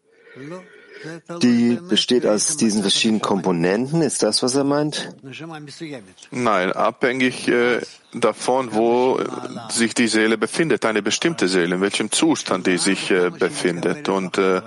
die 1.42 1.80
besteht 1.90 2.26
aus 2.26 2.58
diesen 2.58 2.82
verschiedenen 2.82 3.22
Komponenten. 3.22 4.02
Ist 4.02 4.24
das, 4.24 4.44
was 4.44 4.56
er 4.56 4.64
meint? 4.64 5.16
Nein, 6.32 6.72
abhängig 6.72 7.48
äh, 7.48 7.82
davon, 8.14 8.74
wo 8.74 9.20
sich 9.70 9.94
die 9.94 10.08
Seele 10.08 10.38
befindet, 10.38 10.86
eine 10.86 11.02
bestimmte 11.02 11.48
Seele, 11.48 11.76
in 11.76 11.82
welchem 11.82 12.12
Zustand 12.12 12.68
die 12.68 12.78
sich 12.78 13.12
äh, 13.12 13.30
befindet. 13.30 14.10
Und 14.10 14.38
äh, 14.38 14.62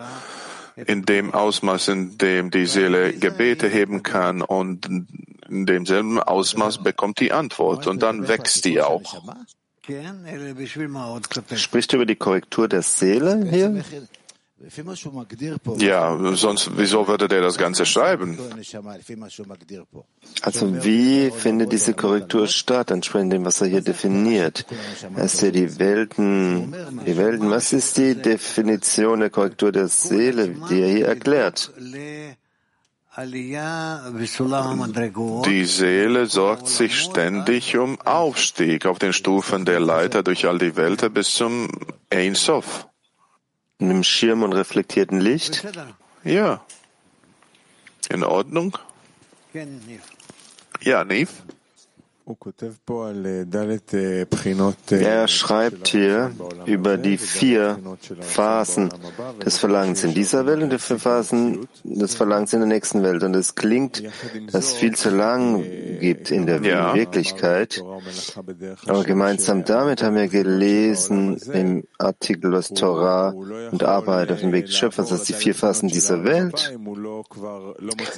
in 0.87 1.05
dem 1.05 1.35
Ausmaß, 1.35 1.89
in 1.89 2.19
dem 2.19 2.51
die 2.51 2.67
Seele 2.67 3.13
Gebete 3.13 3.69
heben 3.69 4.03
kann 4.03 4.43
und 4.43 4.87
in 5.49 5.67
demselben 5.67 6.21
Ausmaß 6.21 6.83
bekommt 6.83 7.21
die 7.21 7.33
Antwort 7.33 7.87
und 7.87 8.03
dann 8.03 8.29
wächst 8.29 8.65
die 8.65 8.81
auch. 8.81 9.23
Spricht 11.55 11.93
über 11.95 12.07
die 12.07 12.17
Korrektur 12.17 12.69
der 12.69 12.83
Seele 12.83 13.45
hier? 13.49 13.83
Ja, 15.79 16.35
sonst, 16.35 16.71
wieso 16.77 17.07
würde 17.07 17.29
der 17.29 17.43
das 17.43 17.57
Ganze 17.57 17.87
schreiben? 17.87 18.37
Also 20.43 20.85
wie 20.85 21.31
findet 21.31 21.73
diese 21.73 21.95
Korrektur 21.95 22.49
statt, 22.49 22.91
entsprechend 22.91 23.35
dem, 23.35 23.45
was 23.45 23.61
er 23.61 23.69
hier 23.69 23.83
definiert? 23.83 24.67
Er 25.17 25.25
ist 25.25 25.43
ja 25.43 25.53
die 25.53 25.79
Welten, 25.79 26.75
die 27.07 27.17
Welten, 27.17 27.51
was 27.51 27.73
ist 27.73 27.97
die 27.99 28.17
Definition 28.17 29.21
der 29.21 29.31
Korrektur 29.31 29.71
der 29.71 29.87
Seele, 29.87 30.49
die 30.69 30.81
er 30.81 30.89
hier 30.89 31.07
erklärt? 31.07 31.73
Die 35.47 35.65
Seele 35.65 36.27
sorgt 36.27 36.69
sich 36.69 37.01
ständig 37.01 37.77
um 37.77 38.01
Aufstieg 38.01 38.87
auf 38.87 38.99
den 38.99 39.13
Stufen 39.13 39.65
der 39.65 39.81
Leiter 39.81 40.23
durch 40.25 40.47
all 40.47 40.59
die 40.59 40.77
Welten 40.77 41.13
bis 41.13 41.35
zum 41.35 41.69
Ein 42.11 42.35
Sof 42.35 42.88
einem 43.81 44.03
Schirm 44.03 44.43
und 44.43 44.53
reflektierten 44.53 45.21
Licht? 45.21 45.65
Ja. 46.25 46.65
In 48.11 48.25
Ordnung? 48.25 48.77
Ja, 50.81 51.05
Niv? 51.05 51.31
Er 54.91 55.29
schreibt 55.29 55.89
hier 55.89 56.31
über 56.67 56.97
die 56.99 57.17
vier 57.17 57.79
Phasen 58.21 58.91
des 59.45 59.59
Verlangens 59.59 60.05
in 60.05 60.15
dieser 60.15 60.45
Welt 60.47 60.63
und 60.63 60.71
die 60.71 60.79
vier 60.79 60.99
Phasen 60.99 61.69
des 61.85 62.15
Verlangens 62.15 62.53
in 62.53 62.61
der 62.61 62.69
nächsten 62.69 63.03
Welt. 63.03 63.23
Und 63.23 63.35
es 63.35 63.55
klingt, 63.55 64.03
dass 64.53 64.67
es 64.67 64.73
viel 64.75 64.95
zu 64.95 65.11
lang 65.11 65.65
gibt 66.01 66.31
in 66.31 66.47
der 66.47 66.61
ja. 66.63 66.95
Wirklichkeit. 66.95 67.83
Aber 68.87 69.05
gemeinsam 69.05 69.65
damit 69.65 70.03
haben 70.03 70.17
wir 70.17 70.29
gelesen 70.29 71.39
im 71.53 71.85
Artikel 71.99 72.55
aus 72.55 72.69
Torah 72.69 73.31
und 73.31 73.83
Arbeit 73.83 74.33
auf 74.33 74.41
dem 74.41 74.53
Weg 74.53 74.67
des 74.67 74.77
Schöpfers, 74.77 75.09
dass 75.09 75.25
die 75.25 75.33
vier 75.33 75.55
Phasen 75.55 75.89
dieser 75.89 76.25
Welt, 76.25 76.77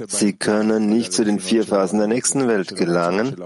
sie 0.08 0.32
können 0.32 0.88
nicht 0.88 1.12
zu 1.12 1.24
den 1.24 1.38
vier 1.38 1.64
Phasen 1.64 1.98
der 1.98 2.08
nächsten 2.08 2.48
Welt 2.48 2.76
gelangen, 2.76 3.36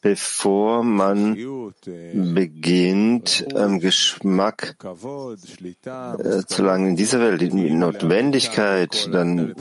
bevor 0.00 0.82
man 0.82 1.36
beginnt, 2.34 3.46
ähm, 3.54 3.80
Geschmack 3.80 4.76
äh, 4.82 6.42
zu 6.46 6.62
langen 6.62 6.88
in 6.90 6.96
dieser 6.96 7.20
Welt, 7.20 7.40
die 7.40 7.70
Notwendigkeit, 7.70 9.08
dann 9.12 9.54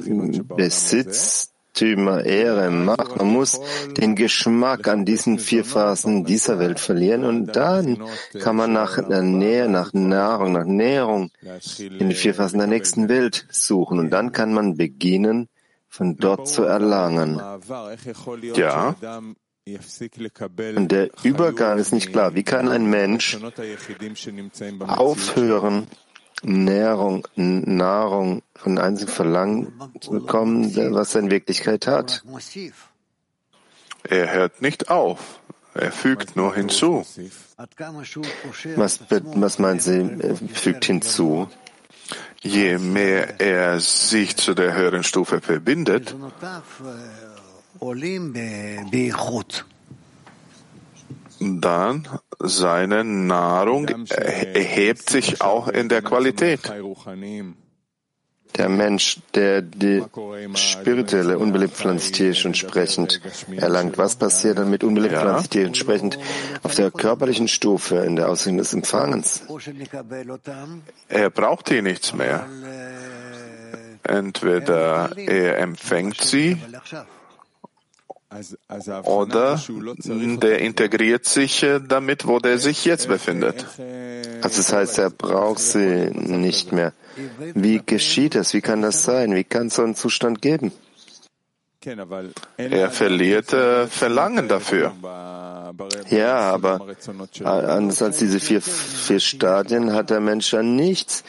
Besitztümer, 0.56 2.24
Ehre, 2.26 2.72
Macht. 2.72 3.18
Man 3.18 3.34
muss 3.34 3.60
den 3.98 4.16
Geschmack 4.16 4.88
an 4.88 5.06
diesen 5.06 5.40
vier 5.40 5.64
Phasen 5.64 6.26
dieser 6.26 6.60
Welt 6.60 6.80
verlieren 6.80 7.24
und 7.24 7.56
dann 7.56 8.04
kann 8.40 8.56
man 8.56 8.74
nach 8.74 9.02
der 9.08 9.22
Nähe, 9.22 9.70
nach 9.70 9.94
Nahrung, 9.94 10.54
nach 10.54 10.66
Nährung 10.66 11.32
in 11.80 12.10
die 12.10 12.16
vier 12.16 12.34
Phasen 12.34 12.60
der 12.60 12.68
nächsten 12.68 13.10
Welt 13.10 13.48
suchen 13.52 14.00
und 14.00 14.10
dann 14.10 14.32
kann 14.32 14.54
man 14.54 14.78
beginnen, 14.78 15.50
von 15.98 16.16
dort 16.18 16.48
zu 16.48 16.64
erlangen. 16.64 17.42
Ja. 18.56 18.96
Der 19.68 21.10
Übergang 21.24 21.78
ist 21.78 21.92
nicht 21.92 22.12
klar. 22.12 22.36
Wie 22.36 22.44
kann 22.44 22.70
ein 22.70 22.90
Mensch 22.90 23.38
aufhören, 24.88 25.88
Nährung, 26.44 27.28
Nahrung 27.36 28.44
von 28.56 28.78
einzigen 28.78 29.12
Verlangen 29.12 29.74
zu 30.00 30.12
bekommen, 30.12 30.76
was 30.94 31.16
er 31.16 31.22
in 31.22 31.32
Wirklichkeit 31.32 31.88
hat? 31.88 32.24
Er 34.04 34.34
hört 34.34 34.62
nicht 34.62 34.90
auf. 34.90 35.42
Er 35.74 35.92
fügt 35.92 36.36
nur 36.36 36.56
hinzu. 36.56 37.06
Was, 38.76 39.00
was 39.10 39.60
meint 39.60 39.82
sie, 39.82 40.18
er 40.20 40.36
fügt 40.36 40.86
hinzu? 40.86 41.48
Je 42.42 42.78
mehr 42.78 43.40
er 43.40 43.80
sich 43.80 44.38
zu 44.38 44.54
der 44.54 44.74
höheren 44.74 45.04
Stufe 45.04 45.42
verbindet, 45.42 46.16
dann 51.40 52.08
seine 52.40 53.04
Nahrung 53.04 53.88
erhebt 54.10 55.10
sich 55.10 55.42
auch 55.42 55.68
in 55.68 55.90
der 55.90 56.02
Qualität. 56.02 56.60
Der 58.56 58.70
Mensch, 58.70 59.20
der 59.36 59.62
die 59.62 60.04
spirituelle, 60.56 61.38
unbelebt 61.38 61.76
pflanztierisch 61.76 62.46
und 62.46 62.58
sprechend 62.58 63.22
erlangt. 63.56 63.98
Was 64.00 64.16
passiert 64.16 64.58
dann 64.58 64.72
mit 64.72 64.84
unbelebt 64.84 65.14
Ja. 65.14 65.22
pflanztierisch 65.22 65.68
und 65.68 65.78
sprechend 65.78 66.18
auf 66.64 66.74
der 66.74 66.90
körperlichen 66.90 67.48
Stufe 67.48 67.98
in 67.98 68.16
der 68.16 68.30
Ausrichtung 68.30 68.58
des 68.58 68.74
Empfangens? 68.74 69.44
Er 71.08 71.30
braucht 71.30 71.70
hier 71.70 71.84
nichts 71.84 72.14
mehr. 72.14 72.48
Entweder 74.04 75.16
er 75.18 75.60
empfängt 75.60 76.22
sie 76.22 76.58
oder 79.04 79.58
der 79.58 80.60
integriert 80.60 81.26
sich 81.26 81.64
äh, 81.64 81.80
damit, 81.80 82.28
wo 82.28 82.40
der 82.40 82.58
sich 82.58 82.84
jetzt 82.84 83.08
befindet. 83.08 83.66
Also 84.42 84.58
das 84.58 84.74
heißt, 84.74 84.98
er 85.00 85.10
braucht 85.10 85.60
sie 85.60 86.12
nicht 86.12 86.74
mehr. 86.74 86.94
Wie 87.54 87.82
geschieht 87.86 88.36
das? 88.36 88.54
Wie 88.54 88.62
kann 88.62 88.82
das 88.82 89.04
sein? 89.04 89.34
Wie 89.34 89.44
kann 89.44 89.68
es 89.68 89.76
so 89.76 89.84
einen 89.84 89.96
Zustand 89.96 90.42
geben? 90.42 90.72
Er 92.58 92.92
verliert 92.92 93.54
äh, 93.54 93.88
Verlangen 93.88 94.48
dafür. 94.50 94.94
Ja, 96.10 96.52
aber 96.52 96.82
anders 97.46 98.02
als 98.02 98.18
diese 98.18 98.40
vier, 98.40 98.62
vier 98.62 99.20
Stadien 99.20 99.94
hat 99.94 100.10
der 100.10 100.20
Mensch 100.20 100.52
ja 100.52 100.64
nichts 100.64 101.24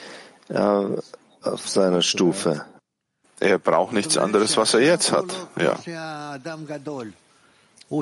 äh, 0.48 0.58
auf 0.58 1.68
seiner 1.68 2.02
Stufe. 2.02 2.64
Er 3.40 3.58
braucht 3.58 3.92
nichts 3.92 4.16
anderes, 4.18 4.56
was 4.56 4.74
er 4.74 4.80
jetzt 4.80 5.12
hat. 5.12 5.26
Ja. 5.56 6.38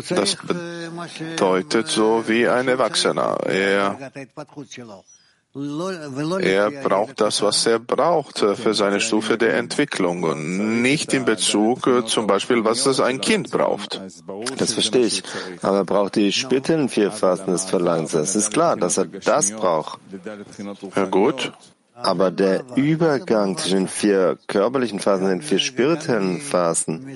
Das 0.09 0.37
bedeutet 0.37 1.89
so 1.89 2.25
wie 2.27 2.49
ein 2.49 2.67
Erwachsener. 2.69 3.39
Er, 3.47 3.97
er 6.43 6.71
braucht 6.83 7.21
das, 7.21 7.41
was 7.41 7.65
er 7.65 7.79
braucht 7.79 8.41
für 8.41 8.75
seine 8.75 9.01
Stufe 9.01 9.39
der 9.39 9.55
Entwicklung 9.55 10.23
und 10.23 10.83
nicht 10.83 11.15
in 11.15 11.25
Bezug 11.25 11.87
äh, 11.87 12.05
zum 12.05 12.27
Beispiel, 12.27 12.63
was 12.63 12.85
das 12.85 13.01
ein 13.01 13.23
Kind 13.23 13.51
braucht. 13.51 14.03
Das 14.59 14.75
verstehe 14.75 15.07
ich. 15.07 15.23
Aber 15.63 15.79
er 15.79 15.85
braucht 15.85 16.17
die 16.17 16.31
späteren 16.33 16.91
vier 16.91 17.11
Phasen 17.11 17.53
des 17.53 17.65
Verlangens. 17.65 18.13
Es 18.13 18.37
ist 18.37 18.53
klar, 18.53 18.77
dass 18.77 18.99
er 18.99 19.07
das 19.07 19.51
braucht. 19.51 19.99
Ja 20.95 21.05
gut, 21.07 21.53
Aber 22.03 22.31
der 22.31 22.65
Übergang 22.77 23.57
zwischen 23.57 23.79
den 23.79 23.89
vier 23.89 24.39
körperlichen 24.47 25.01
Phasen 25.01 25.25
und 25.25 25.31
den 25.31 25.43
vier 25.43 25.59
spirituellen 25.59 26.41
Phasen, 26.41 27.07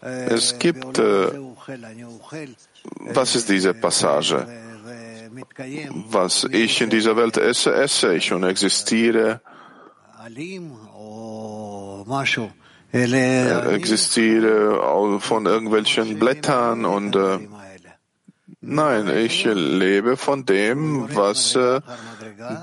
es 0.00 0.58
gibt, 0.58 0.98
äh, 0.98 1.28
was 2.98 3.36
ist 3.36 3.48
diese 3.48 3.74
Passage? 3.74 4.46
Was 6.10 6.44
ich 6.44 6.80
in 6.80 6.90
dieser 6.90 7.16
Welt 7.16 7.36
esse, 7.36 7.74
esse 7.74 8.14
ich 8.14 8.32
und 8.32 8.44
existiere, 8.44 9.40
äh, 12.92 13.74
existiere 13.74 15.20
von 15.20 15.46
irgendwelchen 15.46 16.18
Blättern 16.18 16.84
und 16.84 17.16
äh, 17.16 17.38
Nein, 18.60 19.08
ich 19.16 19.44
lebe 19.44 20.16
von 20.16 20.44
dem, 20.44 21.14
was 21.14 21.54
äh, 21.54 21.80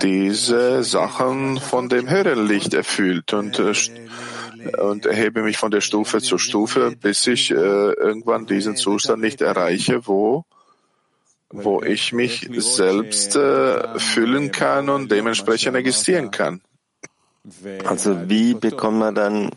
diese 0.02 0.84
Sachen 0.84 1.58
von 1.58 1.88
dem 1.88 2.10
höheren 2.10 2.46
Licht 2.46 2.74
erfüllt 2.74 3.34
und, 3.34 3.60
äh, 3.60 3.74
und 4.78 5.06
erhebe 5.06 5.42
mich 5.42 5.58
von 5.58 5.72
der 5.72 5.80
Stufe 5.80 6.22
zu 6.22 6.38
Stufe, 6.38 6.94
bis 7.00 7.26
ich 7.28 7.50
äh, 7.50 7.56
irgendwann 7.56 8.46
diesen 8.46 8.76
Zustand 8.76 9.22
nicht 9.22 9.42
erreiche, 9.42 10.06
wo 10.06 10.44
wo 11.52 11.82
ich 11.82 12.12
mich 12.12 12.50
selbst 12.58 13.34
fühlen 13.34 14.52
kann 14.52 14.90
und 14.90 15.10
dementsprechend 15.10 15.78
existieren 15.78 16.32
kann. 16.32 16.60
Also 17.86 18.28
wie 18.28 18.56
bekommt 18.56 18.98
man 18.98 19.16
dann 19.16 19.52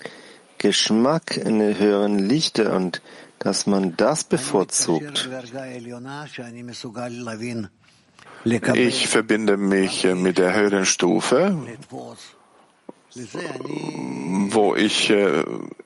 Geschmack 0.59 1.37
in 1.37 1.59
den 1.59 1.79
höheren 1.79 2.19
Lichter 2.19 2.75
und 2.75 3.01
dass 3.39 3.67
man 3.67 3.97
das 3.97 4.25
bevorzugt? 4.25 5.29
Ich 8.75 9.09
verbinde 9.09 9.57
mich 9.57 10.05
mit 10.05 10.39
der 10.39 10.55
höheren 10.55 10.85
Stufe, 10.85 11.57
wo 14.51 14.75
ich 14.77 15.11
äh, 15.11 15.45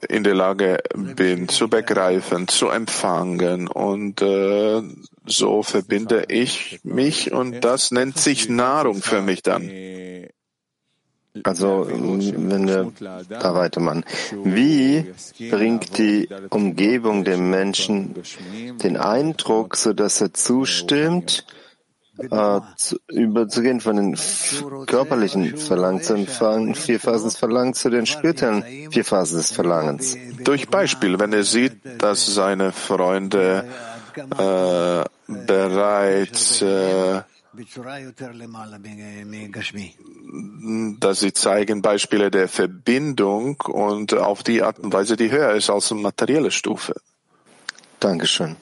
in 0.08 0.24
der 0.24 0.34
Lage 0.34 0.78
bin 0.94 1.48
zu 1.48 1.68
begreifen, 1.68 2.48
zu 2.48 2.68
empfangen 2.68 3.68
und 3.68 4.20
äh, 4.22 4.82
so 5.24 5.62
verbinde 5.62 6.24
ich 6.28 6.80
mich 6.82 7.32
und 7.32 7.64
das 7.64 7.90
nennt 7.90 8.18
sich 8.18 8.48
Nahrung 8.48 9.02
für 9.02 9.22
mich 9.22 9.42
dann. 9.42 9.62
Also, 11.44 11.86
wenn 11.88 12.68
wir 12.68 12.92
da 13.28 13.54
weitermachen. 13.54 14.04
Wie 14.44 15.06
bringt 15.50 15.96
die 15.96 16.28
Umgebung 16.50 17.24
dem 17.24 17.48
Menschen 17.48 18.14
den 18.82 18.98
Eindruck, 18.98 19.76
so 19.76 19.94
dass 19.94 20.20
er 20.20 20.34
zustimmt, 20.34 21.46
äh, 22.18 22.60
zu, 22.76 22.98
überzugehen 23.08 23.80
von 23.80 23.96
den 23.96 24.18
körperlichen 24.86 25.56
Verlangen 25.56 26.02
zu 26.02 26.12
empfangen, 26.12 26.74
vier 26.74 27.00
Phasen 27.00 27.28
des 27.28 27.38
Verlangens 27.38 27.80
zu 27.80 27.88
den 27.88 28.04
spirituellen 28.04 28.90
vier 28.90 29.04
Phasen 29.04 29.38
des 29.38 29.52
Verlangens? 29.52 30.18
Durch 30.44 30.68
Beispiel, 30.68 31.18
wenn 31.18 31.32
er 31.32 31.44
sieht, 31.44 31.80
dass 32.02 32.26
seine 32.26 32.72
Freunde 32.72 33.64
äh, 34.16 35.04
bereits 35.46 36.60
äh, 36.60 37.22
dass 40.99 41.19
sie 41.19 41.33
zeigen 41.33 41.81
Beispiele 41.81 42.29
der 42.29 42.47
Verbindung 42.47 43.61
und 43.61 44.13
auf 44.13 44.43
die 44.43 44.61
Art 44.61 44.79
und 44.79 44.93
Weise, 44.93 45.15
die 45.15 45.31
höher 45.31 45.51
ist 45.53 45.69
als 45.69 45.91
eine 45.91 46.01
materielle 46.01 46.51
Stufe. 46.51 46.95
Dankeschön. 47.99 48.55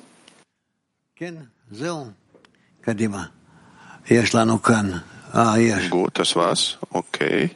Gut, 5.89 6.19
das 6.19 6.35
war's. 6.35 6.77
Okay. 6.91 7.49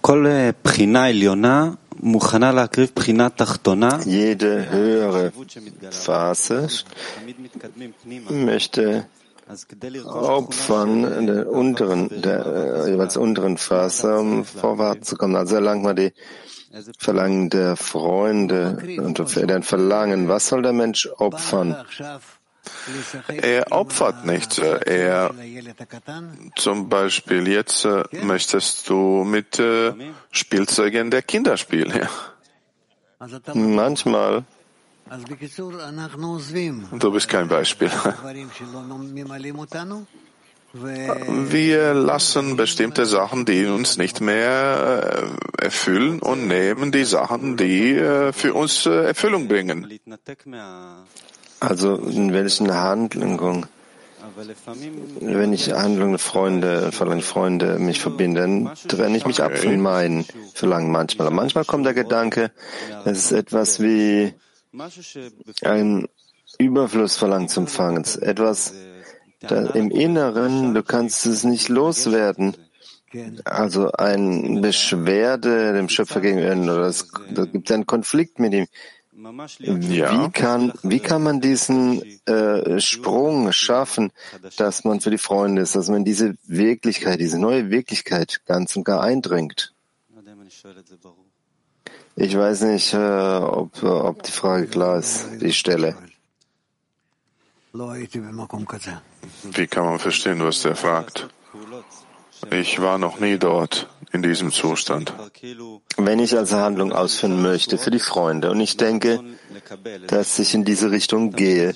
כל 0.00 0.26
בחינה 0.64 1.04
עליונה 1.04 1.70
jede 4.05 4.69
höhere 4.69 5.31
Phase 5.91 6.67
möchte 8.29 9.05
opfern 10.05 11.27
der 11.27 11.49
unteren, 11.49 12.09
der 12.21 12.45
äh, 12.45 12.91
jeweils 12.91 13.15
unteren 13.15 13.57
Phase, 13.57 14.17
um 14.17 14.43
vorwärts 14.43 15.09
zu 15.09 15.15
kommen. 15.15 15.35
Also 15.35 15.55
erlangt 15.55 15.83
man 15.83 15.95
die 15.95 16.11
Verlangen 16.97 17.49
der 17.49 17.75
Freunde 17.75 18.77
und 18.97 19.19
deren 19.35 19.63
Verlangen. 19.63 20.27
Was 20.27 20.47
soll 20.47 20.61
der 20.63 20.73
Mensch 20.73 21.07
opfern? 21.17 21.75
Er 23.27 23.71
opfert 23.71 24.25
nichts. 24.25 24.57
Er, 24.57 25.33
zum 26.55 26.89
Beispiel 26.89 27.47
jetzt 27.47 27.85
äh, 27.85 28.03
möchtest 28.23 28.89
du 28.89 29.23
mit 29.23 29.59
äh, 29.59 29.93
Spielzeugen 30.31 31.11
der 31.11 31.21
Kinder 31.21 31.57
spielen. 31.57 31.93
Ja. 31.95 32.09
Manchmal. 33.53 34.43
Du 36.99 37.11
bist 37.11 37.29
kein 37.29 37.47
Beispiel. 37.47 37.91
Wir 40.77 41.93
lassen 41.93 42.57
bestimmte 42.57 43.05
Sachen, 43.05 43.45
die 43.45 43.65
uns 43.65 43.95
nicht 43.97 44.19
mehr 44.19 45.23
äh, 45.59 45.63
erfüllen 45.63 46.19
und 46.19 46.47
nehmen 46.47 46.91
die 46.91 47.05
Sachen, 47.05 47.55
die 47.55 47.93
äh, 47.93 48.33
für 48.33 48.53
uns 48.53 48.85
äh, 48.85 49.05
Erfüllung 49.05 49.47
bringen. 49.47 49.87
Also 51.67 51.95
in 51.95 52.33
welchen 52.33 52.73
Handlungen, 52.73 53.65
wenn 55.21 55.53
ich 55.53 55.71
Handlungen 55.73 56.17
Freunde, 56.17 56.91
Verlangen 56.91 57.21
Freunde 57.21 57.79
mich 57.79 57.99
verbinde, 57.99 58.41
dann 58.41 58.71
trenne 58.87 59.17
ich 59.17 59.25
mich 59.25 59.41
ab 59.41 59.57
von 59.57 59.79
meinen 59.79 60.25
Verlangen 60.53 60.91
manchmal. 60.91 61.31
manchmal 61.31 61.65
kommt 61.65 61.85
der 61.85 61.93
Gedanke, 61.93 62.51
es 63.05 63.25
ist 63.25 63.31
etwas 63.31 63.79
wie 63.79 64.33
ein 65.63 66.07
Überflussverlangen 66.57 67.49
zum 67.49 67.67
Fangens, 67.67 68.15
etwas 68.15 68.73
da 69.41 69.67
im 69.71 69.91
Inneren, 69.91 70.73
du 70.73 70.83
kannst 70.83 71.25
es 71.25 71.43
nicht 71.43 71.69
loswerden. 71.69 72.55
Also 73.45 73.91
ein 73.91 74.61
Beschwerde 74.61 75.73
dem 75.73 75.87
Schöpfer 75.87 76.19
gegenüber, 76.19 76.73
oder 76.73 76.87
es, 76.87 77.07
da 77.33 77.45
gibt 77.45 77.71
einen 77.71 77.85
Konflikt 77.85 78.39
mit 78.39 78.53
ihm. 78.53 78.67
Wie 79.59 80.29
kann, 80.31 80.73
wie 80.83 80.99
kann 80.99 81.23
man 81.23 81.41
diesen 81.41 82.01
äh, 82.25 82.79
Sprung 82.79 83.51
schaffen, 83.51 84.11
dass 84.57 84.83
man 84.83 85.01
für 85.01 85.09
die 85.09 85.17
Freunde 85.17 85.61
ist, 85.61 85.75
dass 85.75 85.87
man 85.87 85.97
in 85.99 86.05
diese 86.05 86.35
Wirklichkeit, 86.45 87.19
diese 87.19 87.39
neue 87.39 87.69
Wirklichkeit 87.69 88.41
ganz 88.45 88.75
und 88.75 88.83
gar 88.83 89.01
eindringt? 89.01 89.73
Ich 92.17 92.37
weiß 92.37 92.61
nicht, 92.61 92.93
äh, 92.93 92.97
ob, 92.97 93.83
ob 93.83 94.23
die 94.23 94.31
Frage 94.31 94.67
klar 94.67 94.99
ist, 94.99 95.27
die 95.41 95.47
ich 95.47 95.59
stelle. 95.59 95.95
Wie 99.43 99.67
kann 99.67 99.85
man 99.85 99.99
verstehen, 99.99 100.41
was 100.43 100.61
der 100.61 100.75
fragt? 100.75 101.27
Ich 102.51 102.79
war 102.81 102.97
noch 102.97 103.19
nie 103.19 103.37
dort 103.37 103.89
in 104.15 104.23
diesem 104.23 104.51
Zustand. 104.51 105.13
Wenn 105.97 106.19
ich 106.19 106.35
also 106.37 106.57
Handlung 106.57 106.91
ausführen 106.91 107.41
möchte 107.41 107.77
für 107.77 107.91
die 107.91 107.99
Freunde 107.99 108.49
und 108.49 108.59
ich 108.59 108.77
denke, 108.77 109.19
dass 110.07 110.39
ich 110.39 110.53
in 110.53 110.65
diese 110.65 110.91
Richtung 110.91 111.31
gehe, 111.31 111.73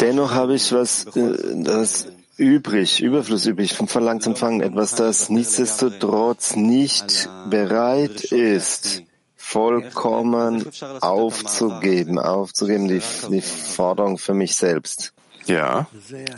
dennoch 0.00 0.32
habe 0.34 0.54
ich 0.54 0.72
was, 0.72 1.06
äh, 1.16 1.62
das 1.62 2.08
übrig, 2.36 3.02
Überfluss 3.02 3.46
übrig 3.46 3.74
vom 3.74 3.86
Verlangen 3.86 4.20
zum 4.20 4.34
Fangen, 4.34 4.60
etwas, 4.60 4.94
das 4.94 5.28
nichtsdestotrotz 5.28 6.56
nicht 6.56 7.28
bereit 7.48 8.24
ist, 8.24 9.02
vollkommen 9.36 10.64
aufzugeben, 11.00 12.18
aufzugeben, 12.18 12.88
die, 12.88 13.02
die 13.30 13.42
Forderung 13.42 14.16
für 14.16 14.34
mich 14.34 14.56
selbst. 14.56 15.12
Ja. 15.46 15.86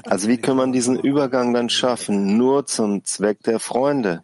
Also 0.05 0.29
wie 0.29 0.39
kann 0.39 0.57
man 0.57 0.73
diesen 0.73 0.99
Übergang 0.99 1.53
dann 1.53 1.69
schaffen? 1.69 2.37
Nur 2.37 2.67
zum 2.67 3.05
Zweck 3.05 3.43
der 3.43 3.61
Freunde. 3.61 4.23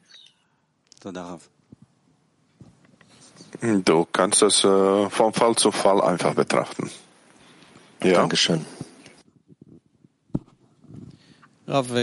Du 3.85 4.05
kannst 4.11 4.41
es 4.41 4.63
äh, 4.63 5.09
von 5.09 5.33
Fall 5.33 5.55
zu 5.55 5.71
Fall 5.71 6.01
einfach 6.01 6.33
betrachten. 6.33 6.89
Ja. 8.03 8.13
Dankeschön. 8.13 8.65
רב, 11.67 11.95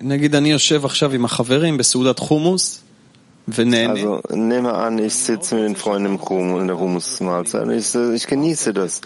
נגיד 0.00 0.34
אני 0.34 0.50
יושב 0.50 0.84
עכשיו 0.84 1.12
עם 1.12 1.24
החברים 1.24 1.76
בסעודת 1.76 2.18
חומוס 2.18 2.82
also 3.50 4.22
nehme 4.30 4.74
an, 4.74 4.98
ich 4.98 5.14
sitze 5.14 5.56
mit 5.56 5.64
den 5.64 5.76
Freunden 5.76 6.06
im 6.06 6.16
Rum, 6.16 6.60
in 6.60 6.68
der 6.68 6.78
Humusmahlzeit 6.78 7.62
und 7.62 7.72
ich, 7.72 7.92
ich 7.94 8.26
genieße 8.28 8.72
das. 8.72 9.00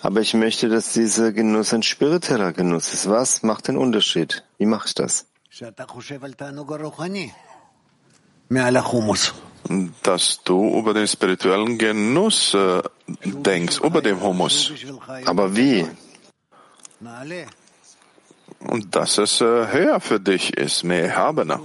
Aber 0.00 0.20
ich 0.20 0.32
möchte, 0.34 0.68
dass 0.68 0.92
dieser 0.92 1.32
Genuss 1.32 1.74
ein 1.74 1.82
spiritueller 1.82 2.52
Genuss 2.52 2.94
ist. 2.94 3.10
Was 3.10 3.42
macht 3.42 3.66
den 3.68 3.76
Unterschied? 3.76 4.44
Wie 4.58 4.66
mache 4.66 4.86
ich 4.86 4.94
das? 4.94 5.26
Dass 10.03 10.41
du 10.43 10.77
über 10.77 10.93
den 10.93 11.07
spirituellen 11.07 11.77
Genuss 11.77 12.53
äh, 12.53 12.81
denkst, 13.23 13.79
über 13.79 14.01
dem 14.01 14.21
Humus. 14.21 14.71
Aber 15.25 15.55
wie? 15.55 15.87
Und 18.59 18.95
dass 18.95 19.17
es 19.17 19.41
äh, 19.41 19.45
höher 19.45 19.99
für 19.99 20.19
dich 20.19 20.55
ist, 20.57 20.83
mehr 20.83 21.05
erhabener. 21.05 21.59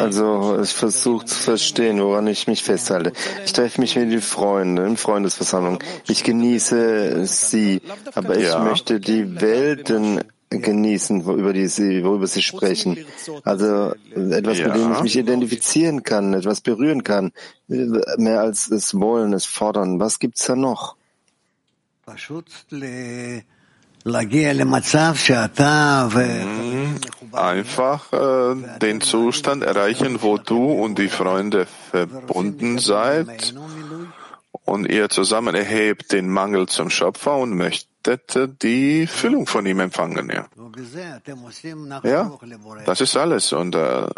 Also 0.00 0.60
ich 0.60 0.72
versuche 0.72 1.26
zu 1.26 1.34
verstehen, 1.34 2.00
woran 2.00 2.26
ich 2.26 2.46
mich 2.46 2.62
festhalte. 2.62 3.12
Ich 3.44 3.52
treffe 3.52 3.80
mich 3.80 3.96
mit 3.96 4.10
den 4.10 4.20
Freunden 4.20 4.84
in 4.84 4.96
Freundesversammlung. 4.96 5.78
Ich 6.08 6.24
genieße 6.24 7.26
sie, 7.26 7.82
aber 8.14 8.36
ich 8.36 8.48
ja. 8.48 8.58
möchte 8.58 9.00
die 9.00 9.40
Welten 9.40 10.22
genießen, 10.60 11.24
worüber, 11.24 11.52
die 11.52 11.68
sie, 11.68 12.04
worüber 12.04 12.26
sie 12.26 12.42
sprechen. 12.42 12.98
Also 13.44 13.94
etwas, 14.14 14.58
ja. 14.58 14.68
mit 14.68 14.76
dem 14.76 14.92
ich 14.92 15.02
mich 15.02 15.16
identifizieren 15.16 16.02
kann, 16.02 16.34
etwas 16.34 16.60
berühren 16.60 17.04
kann, 17.04 17.32
mehr 17.68 18.40
als 18.40 18.70
es 18.70 18.94
wollen, 18.94 19.32
es 19.32 19.46
fordern. 19.46 20.00
Was 20.00 20.18
gibt's 20.18 20.46
da 20.46 20.56
noch? 20.56 20.96
Mhm. 26.44 26.96
Einfach 27.32 28.12
äh, 28.12 28.78
den 28.80 29.00
Zustand 29.00 29.62
erreichen, 29.62 30.22
wo 30.22 30.38
du 30.38 30.72
und 30.72 30.98
die 30.98 31.08
Freunde 31.08 31.66
verbunden 31.90 32.78
seid 32.78 33.54
und 34.64 34.88
ihr 34.88 35.08
zusammen 35.08 35.54
erhebt 35.54 36.12
den 36.12 36.28
Mangel 36.28 36.66
zum 36.66 36.90
Schöpfer 36.90 37.36
und 37.36 37.54
möchtet 37.54 37.91
hätte 38.06 38.48
die 38.48 39.06
Füllung 39.06 39.46
von 39.46 39.66
ihm 39.66 39.80
empfangen. 39.80 40.30
Ja, 40.30 40.48
ja 42.04 42.38
das 42.84 43.00
ist 43.00 43.16
alles. 43.16 43.52
Und 43.52 43.74
äh, 43.74 44.08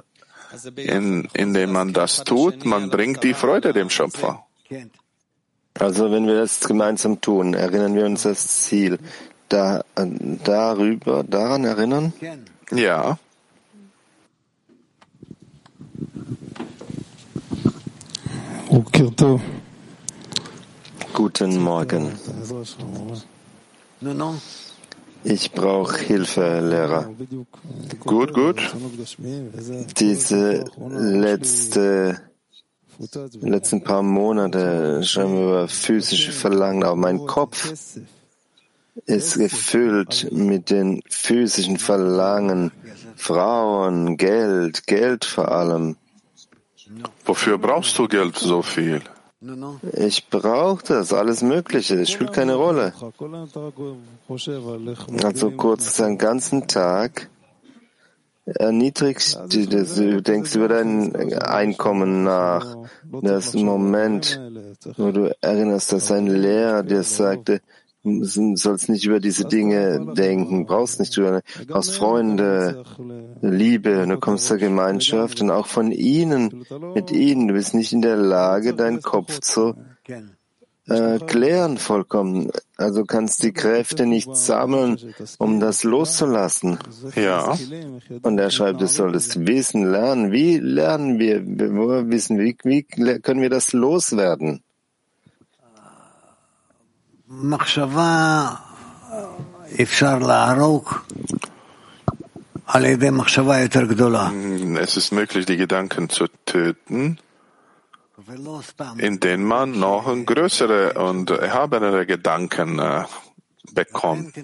in, 0.76 1.28
indem 1.32 1.72
man 1.72 1.92
das 1.92 2.24
tut, 2.24 2.64
man 2.64 2.90
bringt 2.90 3.22
die 3.22 3.34
Freude 3.34 3.72
dem 3.72 3.90
Schöpfer. 3.90 4.46
Also 5.78 6.10
wenn 6.12 6.26
wir 6.26 6.36
das 6.36 6.60
gemeinsam 6.60 7.20
tun, 7.20 7.54
erinnern 7.54 7.94
wir 7.94 8.06
uns 8.06 8.22
das 8.22 8.46
Ziel. 8.64 8.98
Da, 9.48 9.80
äh, 9.96 10.06
darüber, 10.44 11.22
daran 11.24 11.64
erinnern? 11.64 12.12
Ja. 12.70 13.18
Guten 21.12 21.60
Morgen. 21.60 22.12
Ich 25.24 25.52
brauche 25.52 25.98
Hilfe, 25.98 26.60
Lehrer. 26.60 27.10
Gut, 28.00 28.34
gut. 28.34 28.74
Diese 29.98 30.64
letzte, 30.90 32.20
letzten 33.40 33.82
paar 33.82 34.02
Monate 34.02 35.02
schreiben 35.02 35.34
wir 35.34 35.42
über 35.44 35.68
physische 35.68 36.32
Verlangen, 36.32 36.84
aber 36.84 36.96
mein 36.96 37.26
Kopf 37.26 37.72
ist 39.06 39.38
gefüllt 39.38 40.28
mit 40.30 40.70
den 40.70 41.02
physischen 41.08 41.78
Verlangen. 41.78 42.70
Frauen, 43.16 44.18
Geld, 44.18 44.86
Geld 44.86 45.24
vor 45.24 45.50
allem. 45.50 45.96
Wofür 47.24 47.58
brauchst 47.58 47.98
du 47.98 48.06
Geld 48.08 48.36
so 48.36 48.60
viel? 48.60 49.00
Ich 49.96 50.28
brauche 50.28 50.84
das, 50.86 51.12
alles 51.12 51.42
Mögliche, 51.42 52.00
es 52.00 52.10
spielt 52.10 52.32
keine 52.32 52.54
Rolle. 52.54 52.92
Also 55.22 55.50
kurz, 55.50 55.96
den 55.96 56.18
ganzen 56.18 56.66
Tag 56.66 57.28
erniedrigst, 58.46 59.38
du 59.48 60.22
denkst 60.22 60.54
über 60.54 60.68
dein 60.68 61.32
Einkommen 61.42 62.24
nach. 62.24 62.76
Das 63.22 63.54
Moment, 63.54 64.40
wo 64.96 65.10
du 65.10 65.34
erinnerst, 65.40 65.92
dass 65.92 66.10
ein 66.10 66.26
Lehrer 66.26 66.82
dir 66.82 67.02
sagte, 67.02 67.60
sollst 68.04 68.88
nicht 68.88 69.06
über 69.06 69.18
diese 69.18 69.46
Dinge 69.46 70.12
denken, 70.14 70.66
brauchst 70.66 71.00
nicht 71.00 71.16
über, 71.16 71.40
brauchst 71.66 71.96
Freunde, 71.96 72.84
Liebe, 73.40 74.06
du 74.06 74.18
kommst 74.18 74.46
zur 74.46 74.58
Gemeinschaft 74.58 75.40
und 75.40 75.50
auch 75.50 75.66
von 75.66 75.90
ihnen, 75.90 76.64
mit 76.94 77.10
ihnen, 77.10 77.48
du 77.48 77.54
bist 77.54 77.74
nicht 77.74 77.92
in 77.92 78.02
der 78.02 78.16
Lage, 78.16 78.74
deinen 78.74 79.00
Kopf 79.00 79.40
zu 79.40 79.74
äh, 80.86 81.18
klären 81.18 81.78
vollkommen. 81.78 82.50
Also 82.76 83.04
kannst 83.04 83.42
die 83.42 83.52
Kräfte 83.52 84.06
nicht 84.06 84.36
sammeln, 84.36 84.98
um 85.38 85.60
das 85.60 85.84
loszulassen. 85.84 86.78
Ja. 87.14 87.56
Und 88.22 88.38
er 88.38 88.50
schreibt, 88.50 88.80
du 88.80 88.86
solltest 88.86 89.46
wissen, 89.46 89.90
lernen. 89.90 90.32
Wie 90.32 90.58
lernen 90.58 91.18
wir? 91.18 91.42
Wissen, 92.10 92.38
wie, 92.38 92.56
wie 92.64 92.82
können 92.82 93.40
wir 93.40 93.50
das 93.50 93.72
loswerden? 93.72 94.63
Mm, 104.30 104.76
es 104.76 104.96
ist 104.96 105.12
möglich, 105.12 105.46
die 105.46 105.56
Gedanken 105.56 106.08
zu 106.08 106.26
töten, 106.46 107.18
indem 108.98 109.44
man 109.44 109.78
noch 109.78 110.06
größere 110.24 110.94
und 110.94 111.30
erhabenere 111.30 112.06
Gedanken 112.06 112.78
äh, 112.78 113.04
bekommt. 113.72 114.34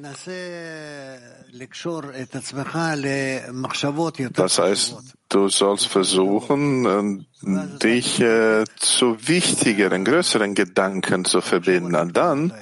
Das 4.33 4.59
heißt, 4.59 4.97
du 5.29 5.49
sollst 5.49 5.87
versuchen, 5.87 7.25
äh, 7.43 7.79
dich 7.79 8.21
äh, 8.21 8.65
zu 8.77 9.17
wichtigeren, 9.27 10.05
größeren 10.05 10.55
Gedanken 10.55 11.25
zu 11.25 11.41
verbinden. 11.41 12.13
Dann 12.13 12.53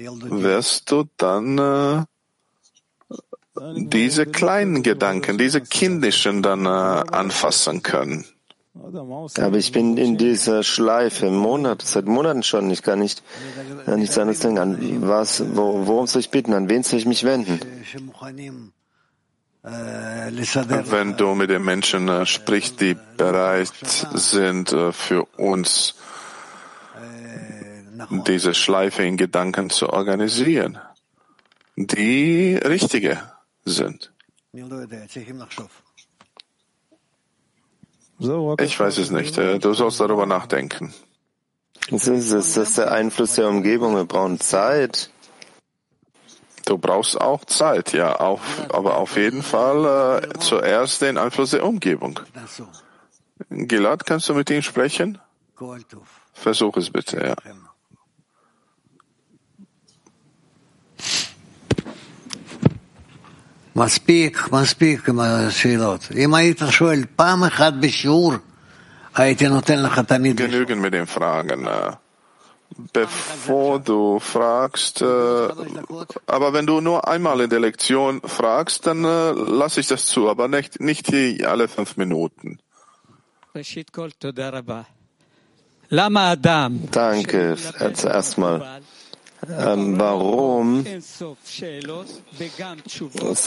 wirst 0.00 0.90
du 0.90 1.04
dann 1.16 1.58
äh, 1.58 2.04
diese 3.76 4.26
kleinen 4.26 4.82
Gedanken, 4.82 5.38
diese 5.38 5.60
kindischen 5.60 6.42
dann 6.42 6.66
äh, 6.66 6.68
anfassen 6.68 7.82
können. 7.82 8.24
Aber 8.74 9.56
ich 9.56 9.72
bin 9.72 9.96
in 9.96 10.16
dieser 10.16 10.62
Schleife 10.62 11.30
Monat, 11.30 11.82
seit 11.82 12.06
Monaten 12.06 12.42
schon. 12.42 12.70
Ich 12.70 12.82
kann 12.82 13.00
nicht 13.00 13.22
an 13.86 13.98
nichts 13.98 14.16
anderes 14.16 14.40
denken. 14.40 14.58
An 14.58 15.08
was, 15.08 15.42
wo, 15.54 15.86
worum 15.86 16.06
soll 16.06 16.20
ich 16.20 16.30
bitten? 16.30 16.54
An 16.54 16.68
wen 16.68 16.82
soll 16.82 17.00
ich 17.00 17.06
mich 17.06 17.24
wenden? 17.24 17.60
Wenn 19.62 21.16
du 21.16 21.34
mit 21.34 21.50
den 21.50 21.64
Menschen 21.64 22.24
sprichst, 22.26 22.80
die 22.80 22.96
bereit 23.16 23.72
sind, 24.14 24.74
für 24.92 25.24
uns 25.36 25.96
diese 28.26 28.54
Schleife 28.54 29.02
in 29.02 29.16
Gedanken 29.16 29.70
zu 29.70 29.90
organisieren, 29.90 30.78
die 31.76 32.54
richtige 32.56 33.22
sind. 33.64 34.12
Ich 38.58 38.78
weiß 38.78 38.98
es 38.98 39.10
nicht. 39.10 39.38
Äh, 39.38 39.58
du 39.58 39.72
sollst 39.72 40.00
darüber 40.00 40.26
nachdenken. 40.26 40.92
Das 41.90 42.06
ist, 42.06 42.32
das 42.32 42.56
ist 42.56 42.78
der 42.78 42.92
Einfluss 42.92 43.34
der 43.36 43.48
Umgebung. 43.48 43.96
Wir 43.96 44.04
brauchen 44.04 44.38
Zeit. 44.38 45.10
Du 46.66 46.78
brauchst 46.78 47.20
auch 47.20 47.44
Zeit, 47.46 47.92
ja, 47.94 48.14
auf, 48.16 48.40
aber 48.72 48.98
auf 48.98 49.16
jeden 49.16 49.42
Fall 49.42 50.22
äh, 50.22 50.38
zuerst 50.38 51.02
den 51.02 51.16
Einfluss 51.16 51.50
der 51.50 51.64
Umgebung. 51.64 52.20
Gilad, 53.48 54.06
kannst 54.06 54.28
du 54.28 54.34
mit 54.34 54.50
ihm 54.50 54.62
sprechen? 54.62 55.18
Versuch 56.32 56.76
es 56.76 56.90
bitte, 56.90 57.26
ja. 57.26 57.34
מספיק, 63.75 64.47
מספיק 64.51 65.09
עם 65.09 65.19
השאלות. 65.19 66.09
אם 66.15 66.33
היית 66.33 66.61
שואל 66.69 67.03
פעם 67.15 67.43
אחת 67.43 67.73
בשיעור, 67.79 68.33
הייתי 69.15 69.47
נותן 69.47 69.83
לך 69.83 69.99
תמיד 69.99 70.41
לשאול. 70.41 70.63
Genügen 70.63 70.81
mit 70.81 70.93
den 70.93 71.07
Fragen. 71.07 71.67
äh. 71.67 71.95
Bevor 72.93 73.79
du 73.79 74.19
fragst, 74.19 75.01
äh, 75.01 75.05
aber 76.27 76.51
wenn 76.53 76.65
du 76.65 76.81
nur 76.81 77.07
einmal 77.07 77.39
in 77.41 77.49
der 77.49 77.59
Lektion 77.61 78.21
fragst, 78.25 78.85
dann 78.87 79.05
äh, 79.05 79.31
lasse 79.31 79.79
ich 79.79 79.87
das 79.87 80.07
zu, 80.07 80.29
aber 80.29 80.47
nicht, 80.47 80.81
nicht 80.81 81.07
hier 81.07 81.49
alle 81.49 81.67
fünf 81.67 81.95
Minuten. 81.97 82.57
ראשית 83.55 83.89
כל, 83.89 84.09
תודה 84.19 84.49
רבה. 84.49 84.81
למה 85.91 86.29
האדם, 86.29 86.77
Danke, 86.91 87.55
äh, 87.79 87.93
zuerst 87.93 88.37
mal. 88.37 88.81
ähm, 89.48 89.98
warum 89.98 90.84
ist 90.84 91.22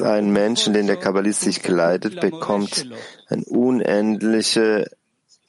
ein 0.01 0.31
Mensch, 0.31 0.65
den 0.65 0.87
der 0.87 0.97
Kabbalist 0.97 1.41
sich 1.41 1.61
geleitet, 1.61 2.19
bekommt 2.19 2.87
eine 3.27 3.43
unendliche, 3.45 4.89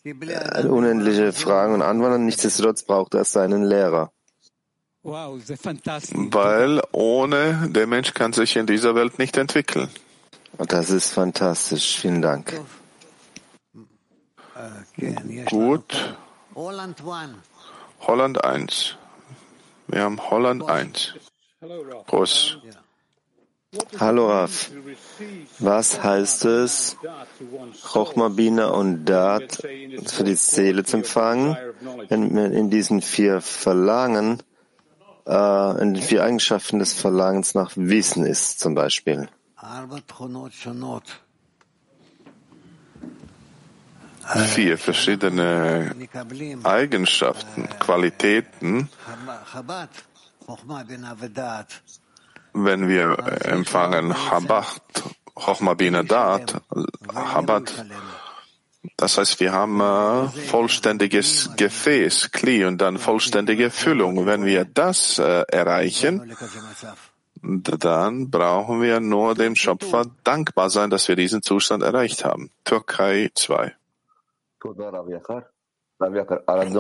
eine 0.05 0.71
unendliche 0.71 1.33
Fragen 1.33 1.75
und 1.75 1.83
Antworten. 1.83 2.27
Nichtsdestotrotz 2.27 2.83
braucht 2.83 3.15
er 3.15 3.25
seinen 3.25 3.65
Lehrer. 3.65 4.13
Weil 5.03 6.83
ohne 6.93 7.69
der 7.71 7.87
Mensch 7.87 8.15
kann 8.15 8.33
sich 8.33 8.57
in 8.57 8.67
dieser 8.67 8.95
Welt 8.95 9.19
nicht 9.19 9.37
entwickeln. 9.37 9.89
Das 10.59 10.91
ist 10.91 11.11
fantastisch. 11.11 11.99
Vielen 11.99 12.23
Dank. 12.23 12.61
Gut. 15.47 16.17
Holland 18.01 18.45
1. 18.45 18.97
Wir 19.87 20.03
haben 20.03 20.31
Holland 20.31 20.69
1. 20.69 21.15
Prost. 22.07 22.59
Hallo 23.99 24.29
Raf. 24.29 24.71
Was 25.59 26.03
heißt 26.03 26.45
es, 26.45 26.97
Chochma, 27.83 28.29
Bina 28.29 28.69
und 28.69 29.05
Dat 29.05 29.57
für 29.57 30.25
die 30.25 30.37
Seele 30.37 30.85
zu 30.85 30.99
empfangen, 30.99 31.57
wenn 32.09 32.33
man 32.33 32.53
in 32.53 32.71
diesen 32.71 33.03
vier 33.03 33.41
Verlangen 33.41 34.43
äh, 35.27 35.83
in 35.83 35.95
den 35.95 36.03
vier 36.03 36.23
Eigenschaften 36.23 36.79
des 36.79 36.93
Verlangens 36.95 37.55
nach 37.55 37.73
Wissen 37.77 38.25
ist, 38.27 38.61
zum 38.61 38.75
Beispiel. 38.75 39.29
Vier 44.55 44.79
verschiedene 44.79 45.95
Eigenschaften, 46.63 47.69
Qualitäten, 47.79 48.89
wenn 52.53 52.89
wir 52.89 53.19
empfangen 53.45 54.15
Chabad, 54.15 54.83
Chochma 55.35 55.75
Bina 55.75 56.03
Dat, 56.03 56.63
Chabad, 57.13 57.73
das 58.97 59.19
heißt, 59.19 59.41
wir 59.41 59.53
haben 59.53 59.81
äh, 59.81 60.29
vollständiges 60.29 61.51
Gefäß, 61.57 62.31
Kli 62.33 62.65
und 62.67 62.79
dann 62.79 62.99
vollständige 62.99 63.71
Füllung. 63.71 64.27
Wenn 64.27 64.45
wir 64.45 64.67
das 64.67 65.19
äh, 65.19 65.45
erreichen, 65.49 66.37
dann 67.43 68.31
brauchen 68.31 68.83
wir 68.83 69.01
nur 69.01 69.35
dem 69.35 69.57
Schöpfer 69.57 70.07
dankbar 70.23 70.71
sein, 70.71 70.91
dass 70.91 71.09
wir 71.09 71.17
diesen 71.17 71.43
Zustand 71.43 71.83
erreicht 71.83 72.25
haben. 72.25 72.51
Türkei 72.65 73.31
2. 73.35 73.75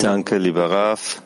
Danke, 0.00 0.38
lieber 0.38 0.70
Raf. 0.70 1.22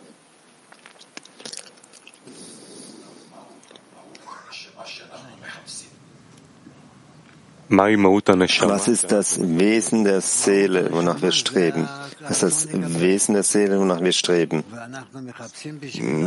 Was 7.71 8.89
ist 8.89 9.13
das 9.13 9.39
Wesen 9.41 10.05
der 10.05 10.21
Seele, 10.21 10.91
wonach 10.91 11.21
wir 11.21 11.33
streben? 11.33 11.89
Was 12.23 12.43
ist 12.43 12.43
das 12.43 13.01
Wesen 13.01 13.35
der 13.35 13.43
Seele, 13.43 13.79
wonach 13.79 14.01
wir 14.01 14.13
streben? 14.13 14.65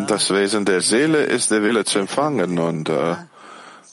Das 0.08 0.30
Wesen 0.32 0.66
der 0.66 0.82
Seele 0.82 1.24
ist 1.24 1.52
der 1.52 1.64
Wille 1.64 1.84
zu 1.84 2.00
empfangen 2.00 2.60
und 2.60 2.90
äh, 2.90 3.16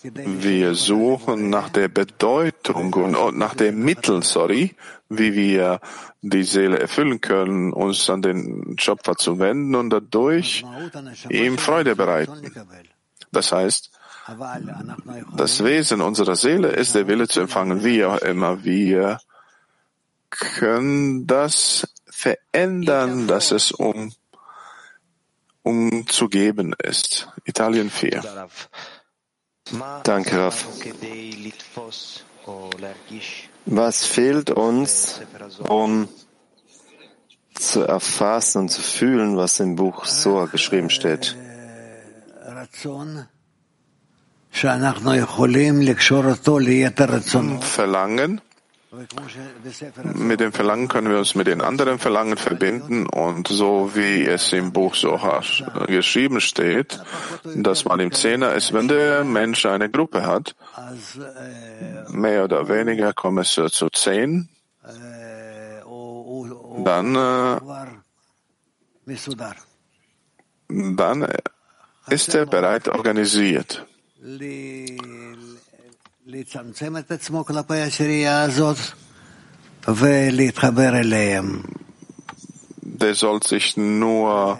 wir 0.02 0.74
suchen 0.74 1.50
nach 1.50 1.70
der 1.70 1.88
Bedeutung 1.88 2.92
und, 2.92 3.36
nach 3.36 3.54
dem 3.54 3.82
Mittel, 3.84 4.22
sorry, 4.22 4.74
wie 5.08 5.34
wir 5.34 5.80
die 6.22 6.44
Seele 6.44 6.78
erfüllen 6.78 7.20
können, 7.20 7.72
uns 7.72 8.08
an 8.10 8.22
den 8.22 8.76
Schöpfer 8.78 9.16
zu 9.16 9.38
wenden 9.38 9.74
und 9.74 9.90
dadurch 9.90 10.64
ihm 11.28 11.58
Freude 11.58 11.96
bereiten. 11.96 12.52
Das 13.32 13.52
heißt, 13.52 13.90
das 15.36 15.64
Wesen 15.64 16.00
unserer 16.00 16.36
Seele 16.36 16.68
ist 16.68 16.94
der 16.94 17.08
Wille 17.08 17.28
zu 17.28 17.40
empfangen, 17.40 17.82
wie 17.82 18.04
auch 18.04 18.18
immer. 18.18 18.62
Wir 18.64 19.20
können 20.30 21.26
das 21.26 21.88
verändern, 22.06 23.26
dass 23.26 23.52
es 23.52 23.72
um, 23.72 24.12
um 25.62 26.06
zu 26.06 26.28
geben 26.28 26.74
ist. 26.82 27.28
Italien 27.44 27.90
4. 27.90 28.48
Danke, 30.04 30.38
Raf. 30.38 30.66
Was 33.66 34.04
fehlt 34.04 34.50
uns, 34.50 35.20
um 35.58 36.08
zu 37.54 37.82
erfassen 37.82 38.58
und 38.62 38.68
zu 38.70 38.80
fühlen, 38.80 39.36
was 39.36 39.60
im 39.60 39.76
Buch 39.76 40.06
Soa 40.06 40.46
geschrieben 40.46 40.90
steht? 40.90 41.36
Verlangen. 47.60 48.40
Mit 50.14 50.40
dem 50.40 50.52
Verlangen 50.52 50.88
können 50.88 51.10
wir 51.10 51.18
uns 51.18 51.34
mit 51.34 51.46
den 51.46 51.60
anderen 51.60 51.98
Verlangen 51.98 52.38
verbinden 52.38 53.06
und 53.06 53.46
so 53.48 53.90
wie 53.94 54.24
es 54.24 54.52
im 54.54 54.72
Buch 54.72 54.94
Soha 54.94 55.42
geschrieben 55.86 56.40
steht, 56.40 56.98
dass 57.44 57.84
man 57.84 58.00
im 58.00 58.12
Zehner 58.12 58.54
ist, 58.54 58.72
wenn 58.72 58.88
der 58.88 59.24
Mensch 59.24 59.66
eine 59.66 59.90
Gruppe 59.90 60.24
hat, 60.24 60.56
mehr 62.08 62.44
oder 62.44 62.68
weniger 62.68 63.12
kommt 63.12 63.40
es 63.40 63.52
zu 63.52 63.90
zehn, 63.90 64.48
dann, 66.84 67.14
äh, 67.14 67.60
dann 70.96 71.28
ist 72.08 72.34
er 72.34 72.46
bereit 72.46 72.88
organisiert. 72.88 73.86
Der 82.82 83.14
soll 83.14 83.42
sich 83.42 83.78
nur 83.78 84.58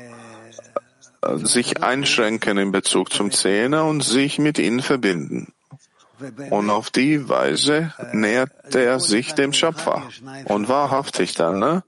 sich 1.34 1.82
einschränken 1.82 2.56
in 2.56 2.72
Bezug 2.72 3.12
zum 3.12 3.30
Zehner 3.30 3.84
und 3.84 4.02
sich 4.02 4.38
mit 4.38 4.58
ihnen 4.58 4.80
verbinden. 4.80 5.52
Und 6.48 6.70
auf 6.70 6.88
die 6.88 7.28
Weise 7.28 7.92
nähert 8.12 8.74
er 8.74 8.98
sich 8.98 9.34
dem 9.34 9.52
Schöpfer. 9.52 10.08
Und 10.46 10.70
wahrhaftig 10.70 11.34
dann, 11.34 11.58
ne? 11.58 11.84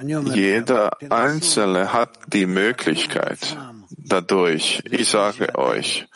Jeder 0.00 0.96
Einzelne 1.10 1.92
hat 1.92 2.18
die 2.28 2.46
Möglichkeit 2.46 3.58
dadurch, 3.90 4.82
ich 4.90 5.10
sage 5.10 5.54
euch, 5.54 6.08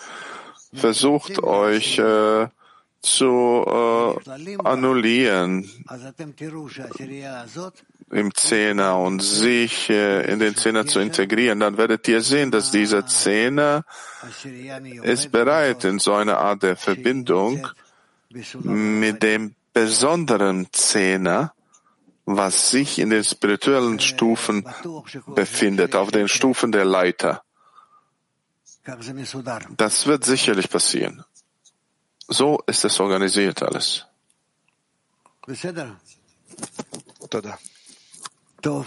versucht 0.77 1.43
euch 1.43 1.99
äh, 1.99 2.49
zu 3.03 3.65
äh, 3.67 4.57
annullieren 4.65 5.71
im 8.11 8.35
Zehner 8.35 8.99
und 8.99 9.21
sich 9.21 9.91
äh, 9.91 10.31
in 10.31 10.39
den 10.39 10.55
Zehner 10.57 10.87
zu 10.87 11.01
integrieren, 11.01 11.61
dann 11.61 11.77
werdet 11.77 12.07
ihr 12.09 12.21
sehen, 12.23 12.51
dass 12.51 12.71
dieser 12.71 13.07
Zehner 13.07 13.85
ist 15.03 15.33
bereit 15.33 15.85
in 15.85 15.99
so 15.99 16.15
einer 16.15 16.39
Art 16.39 16.63
der 16.63 16.77
Verbindung 16.77 17.67
mit 18.63 19.23
dem 19.23 19.55
besonderen 19.73 20.69
Zehner, 20.73 21.53
was 22.25 22.71
sich 22.71 22.99
in 22.99 23.11
den 23.11 23.25
spirituellen 23.25 24.01
Stufen 24.01 24.67
befindet, 25.27 25.95
auf 25.95 26.11
den 26.11 26.29
Stufen 26.29 26.73
der 26.73 26.85
Leiter. 26.85 27.43
Das 29.77 30.07
wird 30.07 30.25
sicherlich 30.25 30.71
passieren. 30.71 31.25
So 32.29 32.61
ist 32.67 32.85
es 32.85 33.01
organisiert 33.01 33.63
alles. 33.63 34.07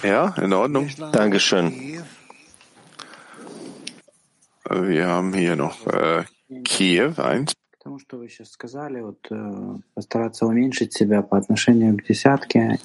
Ja, 0.03 0.35
in 0.35 0.53
Ordnung. 0.53 0.89
Dankeschön. 1.11 2.03
Wir 4.69 5.07
haben 5.07 5.33
hier 5.33 5.55
noch 5.55 5.87
äh, 5.87 6.25
Kiew, 6.63 7.13
eins. 7.17 7.53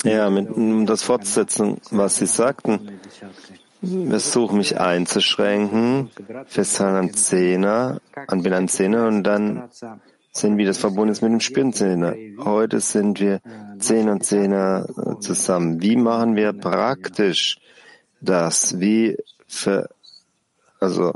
Ja, 0.05 0.31
mit, 0.31 0.48
um 0.50 0.87
das 0.87 1.03
fortzusetzen, 1.03 1.81
was 1.90 2.16
Sie 2.16 2.27
sagten, 2.27 3.00
versuche 3.82 4.56
mich 4.56 4.80
einzuschränken, 4.80 6.10
festhalten 6.46 6.96
an 6.96 7.14
Zehner, 7.14 8.00
an 8.26 8.42
bin 8.42 8.68
Zehner 8.68 9.06
und 9.06 9.24
dann 9.24 9.68
sehen, 10.37 10.58
wie 10.58 10.64
das 10.64 10.78
verbunden 10.78 11.12
ist 11.12 11.22
mit 11.22 11.32
dem 11.32 11.40
Spirenzehner. 11.40 12.14
Heute 12.44 12.80
sind 12.80 13.20
wir 13.20 13.40
Zehner 13.78 14.12
und 14.12 14.24
Zehner 14.24 14.87
zusammen. 15.20 15.80
Wie 15.80 15.96
machen 15.96 16.37
wir 16.37 16.52
praktisch 16.52 17.58
das? 18.20 18.80
Wie 18.80 19.16
für, 19.46 19.88
also, 20.80 21.12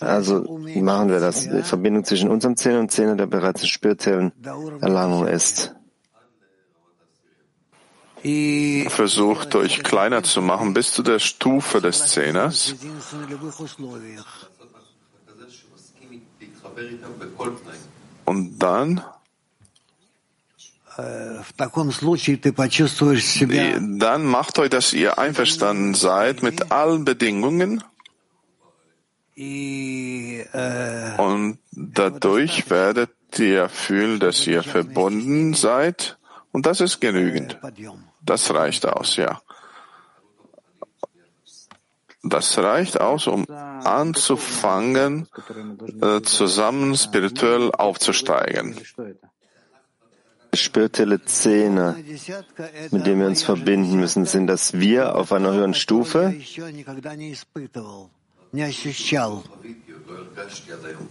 also 0.00 0.58
machen 0.76 1.08
wir 1.10 1.20
das? 1.20 1.48
Die 1.48 1.62
Verbindung 1.62 2.04
zwischen 2.04 2.30
unserem 2.30 2.56
Zehner 2.56 2.80
und 2.80 2.90
Zehner, 2.90 3.16
der 3.16 3.26
bereits 3.26 3.66
spirituellen 3.66 4.32
Erlangung 4.80 5.26
ist. 5.26 5.74
Versucht 8.22 9.54
euch 9.56 9.82
kleiner 9.82 10.22
zu 10.22 10.42
machen 10.42 10.74
bis 10.74 10.92
zu 10.92 11.02
der 11.02 11.18
Stufe 11.18 11.80
des 11.80 12.06
Zehners. 12.06 12.74
Und 18.24 18.58
dann 18.58 19.02
dann 23.98 24.24
macht 24.24 24.58
euch, 24.58 24.70
dass 24.70 24.92
ihr 24.92 25.18
einverstanden 25.18 25.94
seid 25.94 26.42
mit 26.42 26.70
allen 26.70 27.04
Bedingungen 27.04 27.82
und 31.16 31.58
dadurch 31.72 32.68
werdet 32.68 33.10
ihr 33.38 33.70
fühlen, 33.70 34.20
dass 34.20 34.46
ihr 34.46 34.62
verbunden 34.62 35.54
seid 35.54 36.18
und 36.52 36.66
das 36.66 36.82
ist 36.82 37.00
genügend. 37.00 37.58
Das 38.24 38.54
reicht 38.54 38.86
aus, 38.86 39.16
ja. 39.16 39.40
Das 42.22 42.56
reicht 42.58 43.00
aus, 43.00 43.26
um 43.26 43.46
anzufangen, 43.50 45.28
äh, 46.00 46.22
zusammen 46.22 46.96
spirituell 46.96 47.72
aufzusteigen. 47.72 48.76
spirituelle 50.54 51.24
Zehner, 51.24 51.96
mit 52.90 53.06
dem 53.06 53.20
wir 53.20 53.26
uns 53.26 53.42
verbinden 53.42 53.98
müssen, 53.98 54.26
sind 54.26 54.46
das 54.46 54.74
wir 54.74 55.16
auf 55.16 55.32
einer 55.32 55.52
höheren 55.52 55.74
Stufe? 55.74 56.34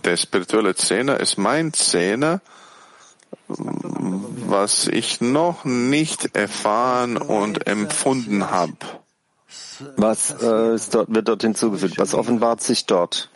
Der 0.04 0.18
spirituelle 0.18 0.76
Zehner 0.76 1.20
ist 1.20 1.38
mein 1.38 1.74
Zehner, 1.74 2.42
was 3.48 4.88
ich 4.88 5.22
noch 5.22 5.66
nicht 5.66 6.36
erfahren 6.36 7.18
und 7.18 7.68
empfunden 7.68 8.50
habe. 8.50 8.78
Was 9.98 10.30
äh, 10.32 10.78
dort, 10.92 11.14
wird 11.14 11.28
dort 11.28 11.42
hinzugefügt? 11.42 11.98
Was 11.98 12.14
offenbart 12.14 12.62
sich 12.62 12.86
dort? 12.86 13.30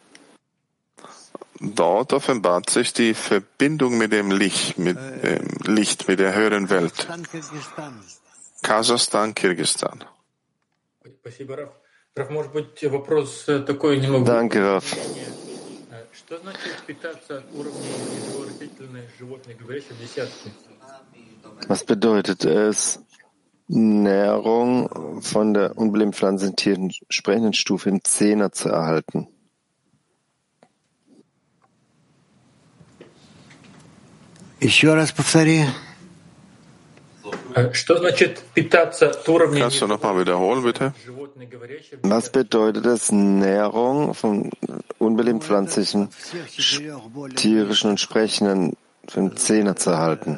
Dort 1.59 2.13
offenbart 2.13 2.69
sich 2.69 2.93
die 2.93 3.13
Verbindung 3.13 3.97
mit 3.97 4.11
dem 4.11 4.29
Licht, 4.29 4.77
mit 4.77 4.97
dem 4.97 5.47
Licht, 5.73 6.07
mit 6.07 6.19
der 6.19 6.35
höheren 6.35 6.69
Welt. 6.69 7.07
Kasachstan, 8.61 9.33
Kirgistan. 9.33 10.03
Danke, 14.25 14.63
Raff. 14.63 14.95
Was 21.68 21.84
bedeutet 21.84 22.44
es, 22.44 23.00
Nährung 23.68 25.20
von 25.22 25.54
der 25.54 25.78
unbelebten 25.78 26.12
Pflanzentieren 26.12 26.92
sprechenden 27.08 27.52
Stufe 27.52 27.88
im 27.88 28.02
Zehner 28.02 28.50
zu 28.52 28.68
erhalten? 28.68 29.28
Еще 34.60 34.92
раз 34.92 35.12
повтори. 35.12 35.64
Kannst 37.55 37.89
du 39.81 39.87
nochmal 39.87 40.19
wiederholen, 40.19 40.63
bitte? 40.63 40.93
Was 42.01 42.29
bedeutet 42.29 42.85
es, 42.85 43.13
Nährung 43.13 44.13
von 44.13 44.51
unbelebten 44.99 45.41
pflanzlichen, 45.41 46.09
tierischen 47.37 47.91
und 47.91 47.99
sprechenden 48.01 48.75
von 49.07 49.37
Zähne 49.37 49.75
zu 49.75 49.91
erhalten? 49.91 50.37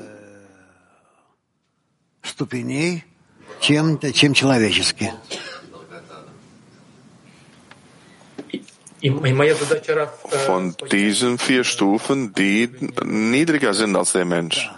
Von 10.45 10.75
diesen 10.91 11.37
vier 11.39 11.63
Stufen, 11.63 12.33
die 12.33 12.69
niedriger 13.03 13.73
sind 13.73 13.95
als 13.95 14.11
der 14.11 14.25
Mensch 14.25 14.69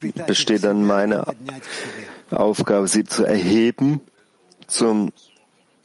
besteht 0.00 0.64
dann 0.64 0.84
meine 0.84 1.24
Aufgabe, 2.30 2.88
sie 2.88 3.04
zu 3.04 3.24
erheben, 3.24 4.00
zum 4.66 5.12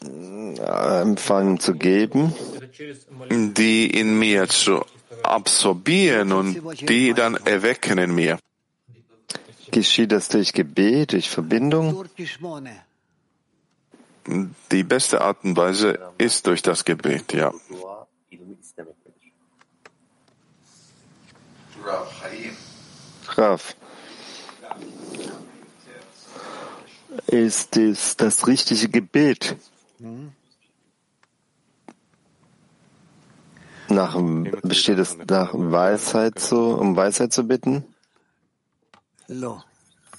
äh, 0.04 1.02
Empfangen 1.02 1.60
zu 1.60 1.76
geben, 1.76 2.34
die 3.30 3.88
in 3.88 4.18
mir 4.18 4.48
zu 4.48 4.84
absorbieren 5.24 6.32
und 6.32 6.90
die 6.90 7.14
dann 7.14 7.36
erwecken 7.36 7.98
in 7.98 8.16
mir. 8.16 8.40
Geschieht 9.72 10.12
das 10.12 10.30
durch 10.30 10.52
Gebet, 10.52 11.14
durch 11.14 11.30
Verbindung? 11.30 12.06
Die 14.72 14.84
beste 14.84 15.22
Art 15.22 15.44
und 15.44 15.56
Weise 15.56 16.00
ist 16.18 16.46
durch 16.48 16.62
das 16.62 16.84
Gebet, 16.86 17.34
ja. 17.34 17.54
Raf. 23.38 23.76
ist 27.28 27.78
es 27.78 28.16
das 28.18 28.48
richtige 28.48 28.90
Gebet. 28.90 29.56
Nach, 33.90 34.18
besteht 34.64 35.00
es 35.00 35.18
nach 35.28 35.52
Weisheit 35.54 36.40
zu, 36.40 36.58
um 36.58 36.96
Weisheit 36.96 37.34
zu 37.34 37.46
bitten? 37.48 37.84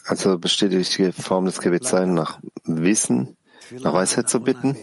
Also 0.06 0.38
besteht 0.38 0.72
die 0.72 0.78
richtige 0.78 1.12
Form 1.12 1.46
des 1.46 1.60
Gebets 1.60 1.88
sein, 1.90 2.12
nach 2.14 2.38
Wissen, 2.64 3.36
nach 3.70 3.94
Weisheit 3.94 4.28
zu 4.28 4.40
bitten? 4.40 4.76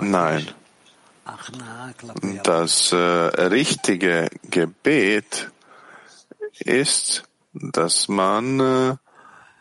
Nein. 0.00 0.48
Das 2.44 2.92
äh, 2.92 2.96
richtige 2.96 4.28
Gebet 4.50 5.50
ist, 6.58 7.24
dass 7.52 8.08
man 8.08 8.60
äh, 8.60 8.96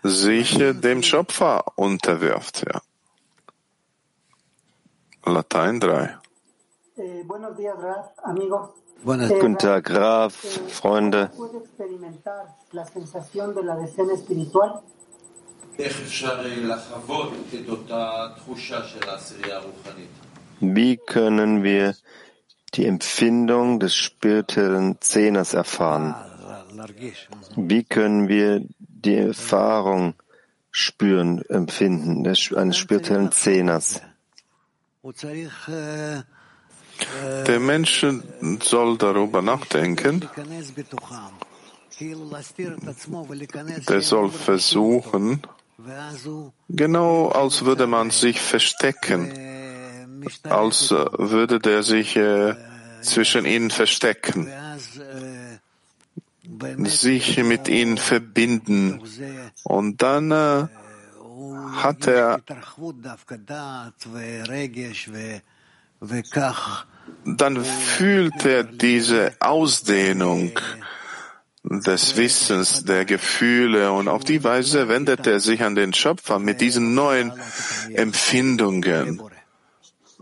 sich 0.04 0.58
dem 0.58 1.04
Schöpfer 1.04 1.64
unterwirft. 1.76 2.66
Ja. 2.68 2.82
Latein 5.26 5.80
3. 5.80 6.18
Guten 9.04 9.58
Tag, 9.58 9.86
Graf, 9.86 10.34
Freunde. 10.70 11.30
Wie 20.60 20.98
können 20.98 21.64
wir 21.64 21.96
die 22.74 22.86
Empfindung 22.86 23.80
des 23.80 23.96
spirituellen 23.96 25.00
Zehners 25.02 25.54
erfahren? 25.54 26.16
Wie 27.56 27.84
können 27.84 28.28
wir 28.28 28.66
die 29.06 29.16
Erfahrung 29.16 30.16
spüren, 30.72 31.44
empfinden, 31.50 32.22
ne, 32.22 32.34
eines 32.56 32.78
spirituellen 32.78 33.32
Zehners. 33.32 34.02
Der 37.48 37.60
Mensch 37.60 38.06
soll 38.62 38.98
darüber 38.98 39.42
nachdenken. 39.42 40.28
Der 43.88 44.02
soll 44.02 44.30
versuchen, 44.30 45.42
genau 46.70 47.30
als 47.30 47.66
würde 47.66 47.88
man 47.88 48.10
sich 48.12 48.40
verstecken, 48.40 49.32
als 50.44 50.92
würde 50.92 51.60
der 51.60 51.84
sich 51.84 52.16
äh, 52.16 52.56
zwischen 53.02 53.46
ihnen 53.46 53.70
verstecken 53.70 54.52
sich 56.86 57.44
mit 57.44 57.68
ihnen 57.68 57.98
verbinden. 57.98 59.02
Und 59.64 60.02
dann 60.02 60.32
äh, 60.32 60.68
hat 61.74 62.08
er 62.08 62.42
dann 67.26 67.64
fühlt 67.64 68.46
er 68.46 68.64
diese 68.64 69.34
Ausdehnung 69.40 70.60
des 71.64 72.16
Wissens, 72.18 72.86
der 72.86 73.06
Gefühle 73.06 73.92
und 73.92 74.08
auf 74.08 74.24
die 74.24 74.44
Weise 74.44 74.88
wendet 74.88 75.28
er 75.28 75.40
sich 75.40 75.64
an 75.64 75.76
den 75.76 75.94
Schöpfer 75.94 76.40
mit 76.40 76.62
diesen 76.62 76.94
neuen 76.94 77.34
Empfindungen 77.94 79.22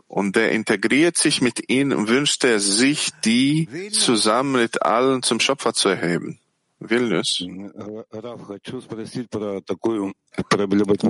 und 0.08 0.38
er 0.38 0.52
integriert 0.52 1.18
sich 1.18 1.42
mit 1.42 1.70
ihnen 1.70 1.94
und 1.94 2.08
wünscht 2.08 2.44
er 2.44 2.60
sich, 2.60 3.10
die 3.24 3.68
zusammen 3.92 4.62
mit 4.62 4.82
allen 4.82 5.24
zum 5.24 5.40
Schöpfer 5.40 5.74
zu 5.74 5.90
erheben. 5.90 6.40
Vilnius. 6.80 7.42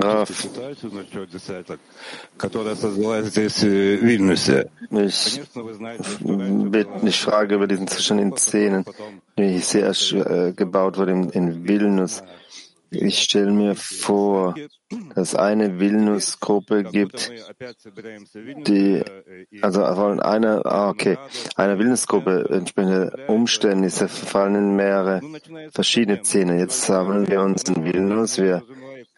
Rav, 0.02 0.30
ich 7.02 7.20
frage 7.20 7.54
über 7.56 7.66
diesen 7.66 7.88
Zustand 7.88 8.20
in 8.20 8.36
Szenen, 8.36 8.84
wie 9.36 9.58
sehr 9.58 9.90
äh, 9.90 10.52
gebaut 10.52 10.98
wurde 10.98 11.12
in, 11.12 11.30
in 11.30 11.68
Vilnius. 11.68 12.22
Ich 12.90 13.22
stelle 13.22 13.50
mir 13.50 13.74
vor, 13.74 14.54
dass 15.14 15.34
eine 15.34 15.80
Vilnius-Gruppe 15.80 16.84
gibt, 16.84 17.32
die, 18.66 19.02
also 19.60 19.84
von 19.94 20.20
einer, 20.20 20.64
ah, 20.64 20.90
okay, 20.90 21.18
einer 21.56 21.78
Vilnius-Gruppe 21.78 22.48
entsprechende 22.50 23.24
Umstände, 23.26 23.88
diese 23.88 24.08
verfallen 24.08 24.54
in 24.54 24.76
mehrere 24.76 25.20
verschiedene 25.72 26.22
Szenen. 26.22 26.58
Jetzt 26.58 26.82
sammeln 26.82 27.26
wir 27.28 27.40
uns 27.40 27.64
in 27.64 27.84
Vilnius, 27.84 28.38
wir, 28.38 28.62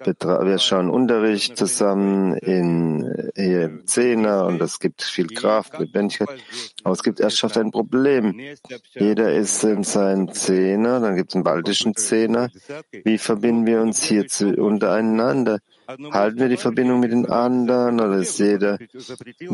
wir 0.01 0.59
schauen 0.59 0.91
Unterricht 0.91 1.57
zusammen 1.57 2.35
in 2.35 3.83
Zehner 3.85 4.47
und 4.47 4.61
es 4.61 4.79
gibt 4.79 5.03
viel 5.03 5.29
Kraft, 5.29 5.79
Lebendigkeit. 5.79 6.29
Aber 6.85 6.93
es 6.93 7.03
gibt 7.03 7.21
erst 7.21 7.57
ein 7.57 7.71
Problem. 7.71 8.41
Jeder 8.95 9.33
ist 9.33 9.65
in 9.65 9.85
seinen 9.85 10.33
Zehner, 10.33 11.01
dann 11.01 11.17
gibt 11.17 11.31
es 11.31 11.35
einen 11.35 11.45
baltischen 11.45 11.97
Zehner. 11.97 12.49
Wie 13.05 13.19
verbinden 13.19 13.67
wir 13.67 13.81
uns 13.81 14.03
hier 14.03 14.27
zu, 14.27 14.55
untereinander? 14.55 15.59
Halten 15.89 16.39
wir 16.39 16.49
die 16.51 16.59
Verbindung 16.59 17.01
mit 17.01 17.13
den 17.13 17.27
anderen 17.27 17.99
oder 17.99 18.19
ist 18.19 18.39
jeder 18.39 18.79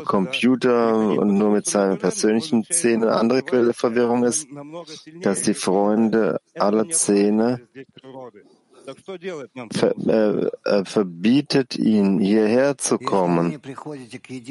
Computer 0.04 0.96
und 0.96 1.38
nur 1.38 1.52
mit 1.52 1.66
seinen 1.66 1.98
persönlichen 1.98 2.64
Zähnen 2.64 3.04
eine 3.04 3.12
andere 3.12 3.42
Quelle 3.42 3.72
Verwirrung 3.72 4.24
ist, 4.24 4.48
dass 5.22 5.42
die 5.42 5.54
Freunde 5.54 6.40
aller 6.54 6.88
Zähne 6.88 7.60
ver, 9.72 9.94
äh, 10.06 10.50
äh, 10.64 10.84
verbietet 10.84 11.76
ihn, 11.76 12.18
hierher 12.18 12.76
zu 12.78 12.98
kommen. 12.98 13.60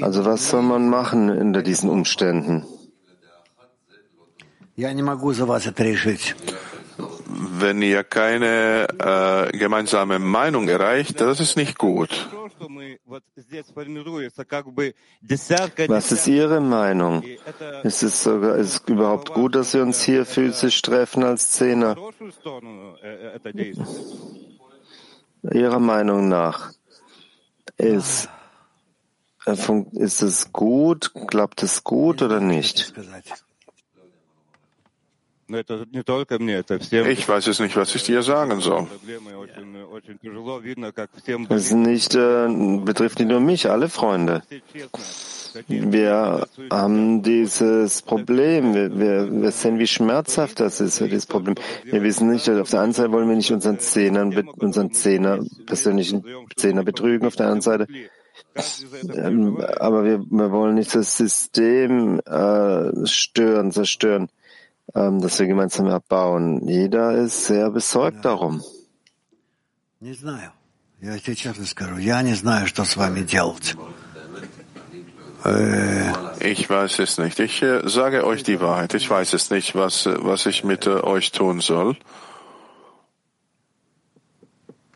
Also 0.01 0.25
was 0.25 0.49
soll 0.49 0.63
man 0.63 0.89
machen 0.89 1.29
unter 1.29 1.61
diesen 1.61 1.89
Umständen? 1.89 2.65
Wenn 7.25 7.81
ihr 7.81 8.03
keine 8.03 8.87
äh, 8.99 9.57
gemeinsame 9.57 10.19
Meinung 10.19 10.67
erreicht, 10.67 11.21
das 11.21 11.39
ist 11.39 11.55
nicht 11.55 11.77
gut. 11.77 12.29
Was 15.87 16.11
ist 16.11 16.27
Ihre 16.27 16.61
Meinung? 16.61 17.23
Ist 17.83 18.03
es 18.03 18.23
sogar 18.23 18.55
ist 18.55 18.73
es 18.73 18.87
überhaupt 18.87 19.33
gut, 19.33 19.55
dass 19.55 19.73
wir 19.73 19.81
uns 19.81 20.03
hier 20.03 20.25
physisch 20.25 20.81
treffen 20.81 21.23
als 21.23 21.51
Zehner? 21.51 21.95
Ihrer 25.51 25.79
Meinung 25.79 26.29
nach 26.29 26.71
ist, 27.77 28.29
äh, 29.45 29.55
ist 29.93 30.21
es 30.21 30.53
gut, 30.53 31.11
klappt 31.27 31.63
es 31.63 31.83
gut 31.83 32.21
oder 32.21 32.39
nicht? 32.39 32.93
Ich 37.11 37.27
weiß 37.29 37.47
es 37.47 37.59
nicht, 37.59 37.75
was 37.75 37.93
ich 37.95 38.03
dir 38.03 38.23
sagen 38.23 38.59
soll. 38.59 38.87
Es 41.49 41.65
ist 41.65 41.71
nicht, 41.73 42.15
äh, 42.15 42.47
betrifft 42.83 43.19
nicht 43.19 43.29
nur 43.29 43.39
mich, 43.39 43.69
alle 43.69 43.89
Freunde. 43.89 44.41
Wir 45.67 46.47
haben 46.71 47.21
dieses 47.21 48.01
Problem. 48.01 48.73
Wir, 48.73 48.97
wir, 48.97 49.41
wir 49.43 49.51
sehen, 49.51 49.77
wie 49.77 49.85
schmerzhaft 49.87 50.59
das 50.59 50.81
ist, 50.81 50.99
dieses 50.99 51.27
Problem. 51.27 51.55
Wir 51.83 52.01
wissen 52.01 52.31
nicht, 52.31 52.49
auf 52.49 52.71
der 52.71 52.81
einen 52.81 52.93
Seite 52.93 53.11
wollen 53.11 53.29
wir 53.29 53.35
nicht 53.35 53.51
unseren 53.51 53.77
Zehnern, 53.79 54.31
be- 54.31 54.45
unseren 54.57 54.91
Zehner, 54.93 55.39
persönlichen 55.67 56.23
Zehner 56.55 56.83
betrügen, 56.83 57.27
auf 57.27 57.35
der 57.35 57.45
anderen 57.47 57.61
Seite. 57.61 57.87
Ähm, 59.13 59.57
aber 59.79 60.03
wir, 60.05 60.19
wir 60.27 60.51
wollen 60.51 60.73
nicht 60.75 60.93
das 60.95 61.15
System 61.17 62.19
äh, 62.25 63.05
stören, 63.05 63.71
zerstören, 63.71 64.29
ähm, 64.94 65.20
das 65.20 65.38
wir 65.38 65.46
gemeinsam 65.46 65.86
erbauen. 65.86 66.66
Jeder 66.66 67.12
ist 67.12 67.46
sehr 67.46 67.70
besorgt 67.70 68.24
darum. 68.24 68.62
Не 70.00 70.14
знаю. 70.14 70.52
Я 71.00 71.18
тебе 71.18 71.36
честно 71.36 71.64
скажу, 71.66 71.96
я 71.98 72.22
не 72.22 72.34
знаю, 72.34 72.66
что 72.66 72.84
с 72.84 72.96
вами 72.96 73.22
делать. 73.22 73.76
Э, 75.44 76.12
Ich 76.40 76.68
weiß 76.70 77.00
es 77.00 77.18
nicht. 77.18 77.38
Ich 77.40 77.62
äh, 77.62 77.88
sage 77.88 78.24
euch 78.24 78.42
die 78.44 78.60
Wahrheit. 78.60 78.94
Ich 78.94 79.08
weiß 79.10 79.32
es 79.32 79.50
nicht, 79.50 79.74
was, 79.74 80.06
äh, 80.06 80.16
was 80.20 80.46
ich 80.46 80.62
mit 80.64 80.86
äh, 80.86 80.90
euch 80.90 81.32
tun 81.32 81.60
soll. 81.60 81.96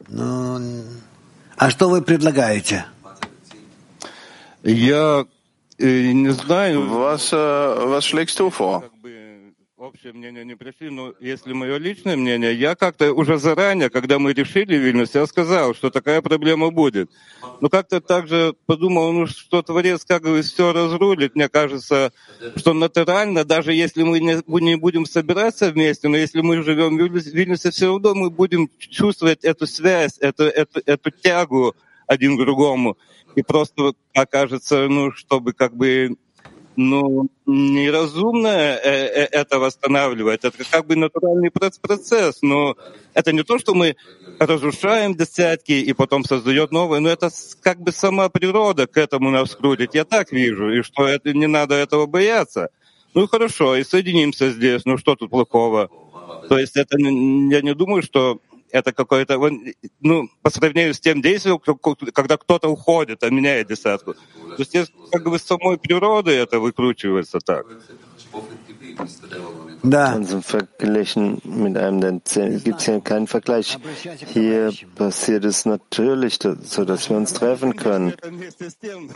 Ну, 0.09 0.61
а 1.57 1.71
что 1.71 1.89
вы 1.89 2.03
предлагаете? 2.03 2.85
Я 4.63 5.27
э, 5.79 6.13
не 6.13 6.31
знаю. 6.31 6.91
Was, 6.91 7.33
äh, 7.33 7.37
was 7.37 8.05
schlägst 8.05 8.39
du 8.39 8.51
vor? 8.51 8.85
Общее 9.78 10.12
мнение 10.12 10.44
не 10.44 10.56
пришли, 10.56 10.90
но 10.90 11.14
если 11.20 11.54
мое 11.54 11.78
личное 11.78 12.18
мнение, 12.18 12.52
я 12.52 12.74
как-то 12.74 13.14
уже 13.14 13.38
заранее, 13.38 13.92
когда 13.92 14.18
мы 14.18 14.34
решили 14.34 14.76
Вильнюс, 14.76 15.14
я 15.14 15.28
сказал, 15.28 15.76
что 15.76 15.92
такая 15.92 16.24
проблема 16.24 16.72
будет. 16.72 17.12
Но 17.62 17.70
как-то 17.70 18.02
также 18.02 18.56
подумал, 18.66 19.12
ну 19.12 19.28
что 19.28 19.62
Творец 19.62 20.04
как 20.04 20.24
бы 20.24 20.42
все 20.42 20.74
разрулит. 20.74 21.36
Мне 21.36 21.48
кажется, 21.48 22.12
что 22.56 22.74
натурально, 22.74 23.46
даже 23.46 23.72
если 23.72 24.02
мы 24.02 24.20
не, 24.20 24.42
не 24.48 24.78
будем 24.78 25.06
собираться 25.06 25.70
вместе, 25.70 26.08
но 26.08 26.18
если 26.18 26.42
мы 26.42 26.64
живем 26.64 26.98
в 26.98 27.16
Вильнюсе, 27.16 27.70
все 27.70 27.86
равно 27.86 28.16
мы 28.16 28.32
будем 28.32 28.72
чувствовать 28.80 29.44
эту 29.44 29.68
связь, 29.68 30.18
эту, 30.18 30.46
эту, 30.46 30.82
эту 30.88 31.12
тягу 31.12 31.76
один 32.08 32.36
к 32.36 32.40
другому. 32.40 32.98
И 33.36 33.44
просто 33.44 33.94
окажется, 34.16 34.88
ну, 34.88 35.12
чтобы 35.12 35.54
как 35.54 35.76
бы 35.76 36.18
ну, 36.78 37.28
неразумно 37.48 38.48
э, 38.48 38.78
э, 38.84 39.28
это 39.32 39.58
восстанавливать. 39.58 40.44
Это 40.44 40.64
как 40.70 40.86
бы 40.86 40.96
натуральный 40.96 41.50
проц- 41.50 41.80
процесс. 41.82 42.38
Но 42.44 42.76
это 43.16 43.34
не 43.34 43.44
то, 43.44 43.58
что 43.58 43.74
мы 43.74 43.96
разрушаем 44.38 45.16
десятки 45.16 45.72
и 45.72 45.92
потом 45.94 46.24
создает 46.24 46.72
новые, 46.72 47.02
но 47.02 47.10
это 47.10 47.30
как 47.62 47.80
бы 47.82 47.92
сама 47.92 48.30
природа 48.30 48.86
к 48.86 48.96
этому 48.98 49.32
нас 49.32 49.56
крутит. 49.56 49.96
Я 49.96 50.06
так 50.06 50.32
вижу, 50.32 50.72
и 50.72 50.84
что 50.84 51.08
это, 51.08 51.34
не 51.34 51.48
надо 51.48 51.74
этого 51.74 52.06
бояться. 52.06 52.70
Ну 53.16 53.28
хорошо, 53.28 53.76
и 53.76 53.84
соединимся 53.84 54.52
здесь. 54.52 54.86
Ну 54.86 55.00
что 55.00 55.16
тут 55.16 55.32
плохого? 55.32 55.90
То 56.48 56.60
есть 56.60 56.78
это, 56.78 56.98
я 57.00 57.62
не 57.62 57.74
думаю, 57.74 58.04
что 58.04 58.40
это 58.72 58.92
какое-то, 58.94 59.38
ну, 60.02 60.30
по 60.42 60.50
сравнению 60.50 60.94
с 60.94 61.00
тем 61.00 61.22
действием, 61.22 61.60
ко- 61.60 61.76
ко- 61.76 62.12
когда 62.12 62.38
кто-то 62.38 62.68
уходит, 62.70 63.24
а 63.24 63.30
меняет 63.30 63.68
десятку. 63.68 64.14
То 64.14 64.60
есть 64.60 64.92
как 65.12 65.24
бы 65.24 65.38
с 65.40 65.44
самой 65.44 65.78
природы 65.78 66.32
это 66.32 66.60
выкручивается 66.60 67.40
так. 67.40 67.66
Да. 69.84 70.16
Also 70.16 70.42
verglichen 70.42 71.40
mit 71.46 71.78
einem 71.78 72.02
der 72.02 72.24
Zehn 72.26 72.62
gibt 72.64 72.80
es 72.80 72.86
hier 72.86 73.00
keinen 73.00 73.28
Vergleich. 73.28 73.78
Hier 74.34 74.74
passiert 74.96 75.46
es 75.46 75.66
natürlich, 75.66 76.40
da- 76.40 76.58
so 76.64 76.84
dass 76.84 77.10
wir 77.10 77.18
uns 77.18 77.32
treffen 77.34 77.76
können. 77.76 78.16
Вместе 78.24 78.70
с 78.72 78.76
тем 78.76 79.10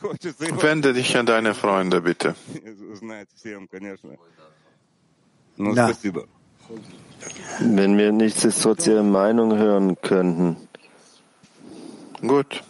хочется 0.00 0.44
и 0.46 0.52
Wende 0.62 0.92
dich 0.94 1.16
an 1.16 1.26
deine 1.26 1.52
Freunde, 1.54 2.00
bitte. 2.00 2.36
Ну, 5.56 5.74
Да. 5.74 5.88
Wenn 7.60 7.98
wir 7.98 8.12
nichtsdestotrotz 8.12 8.86
Ihre 8.86 9.02
Meinung 9.02 9.56
hören 9.56 10.00
könnten. 10.00 10.56
Gut. 12.20 12.62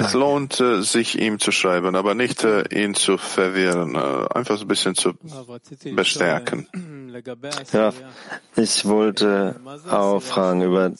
Es 0.00 0.14
lohnt 0.14 0.60
äh, 0.60 0.82
sich, 0.82 1.16
ihm 1.16 1.38
zu 1.38 1.52
schreiben, 1.52 1.94
aber 1.94 2.16
nicht 2.16 2.42
äh, 2.42 2.64
ihn 2.74 2.94
zu 2.94 3.18
verwirren, 3.18 3.94
äh, 3.94 4.26
einfach 4.34 4.60
ein 4.60 4.66
bisschen 4.66 4.96
zu 4.96 5.14
bestärken. 5.94 6.66
Ja, 7.72 7.92
ich 8.56 8.84
wollte 8.86 9.60
auch 9.88 10.20
fragen 10.20 10.62
über 10.62 10.90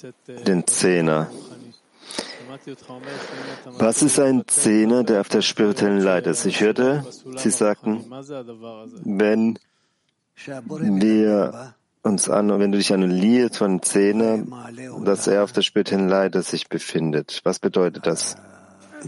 den 0.47 0.67
Zehner. 0.69 1.31
Was 3.79 4.03
ist 4.03 4.19
ein 4.19 4.43
Zehner, 4.47 5.05
der 5.05 5.21
auf 5.21 5.29
der 5.29 5.43
spirituellen 5.43 6.01
Leiter 6.01 6.31
ist? 6.31 6.45
Ich 6.47 6.61
hörte, 6.61 7.05
Sie 7.37 7.51
sagten, 7.51 8.05
wenn 9.05 9.59
wir 10.37 11.75
uns 12.03 12.29
an, 12.31 12.59
wenn 12.59 12.73
du 12.73 12.79
dich 12.79 12.93
annulliert 12.93 13.57
von 13.57 13.83
Zehner, 13.83 14.45
dass 15.05 15.27
er 15.27 15.45
auf 15.45 15.53
der 15.53 15.63
spirituellen 15.63 16.09
Leiter 16.09 16.43
sich 16.43 16.69
befindet. 16.69 17.41
Was 17.45 17.59
bedeutet 17.59 18.07
das? 18.07 18.37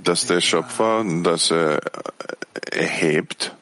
Dass 0.05 0.27
der 0.27 0.41
Schöpfer, 0.41 1.05
dass 1.23 1.51
er 1.51 1.81
erhebt 2.71 3.55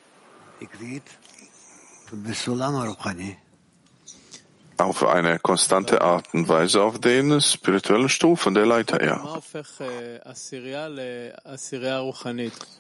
auf 4.80 5.04
eine 5.04 5.38
konstante 5.38 6.00
Art 6.00 6.32
und 6.32 6.48
Weise 6.48 6.82
auf 6.82 6.98
den 6.98 7.40
spirituellen 7.40 8.08
Stufen 8.08 8.54
der 8.54 8.66
Leiter. 8.66 9.02
Ja. 9.04 9.22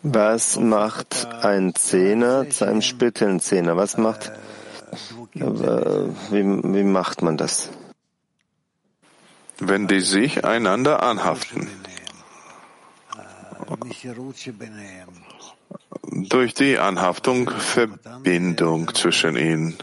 Was 0.02 0.58
macht 0.58 1.26
ein 1.42 1.74
Zehner 1.74 2.50
zu 2.50 2.64
einem 2.66 2.82
spirituellen 2.82 3.40
Zehner? 3.40 3.76
Was 3.76 3.96
macht, 3.96 4.32
äh, 5.34 5.40
wie, 5.40 6.44
wie 6.74 6.84
macht 6.84 7.22
man 7.22 7.36
das? 7.36 7.70
Wenn 9.58 9.86
die 9.86 10.00
sich 10.00 10.44
einander 10.44 11.02
anhaften. 11.02 11.68
Durch 16.02 16.54
die 16.54 16.78
Anhaftung 16.78 17.50
Verbindung 17.50 18.94
zwischen 18.94 19.36
ihnen. 19.36 19.76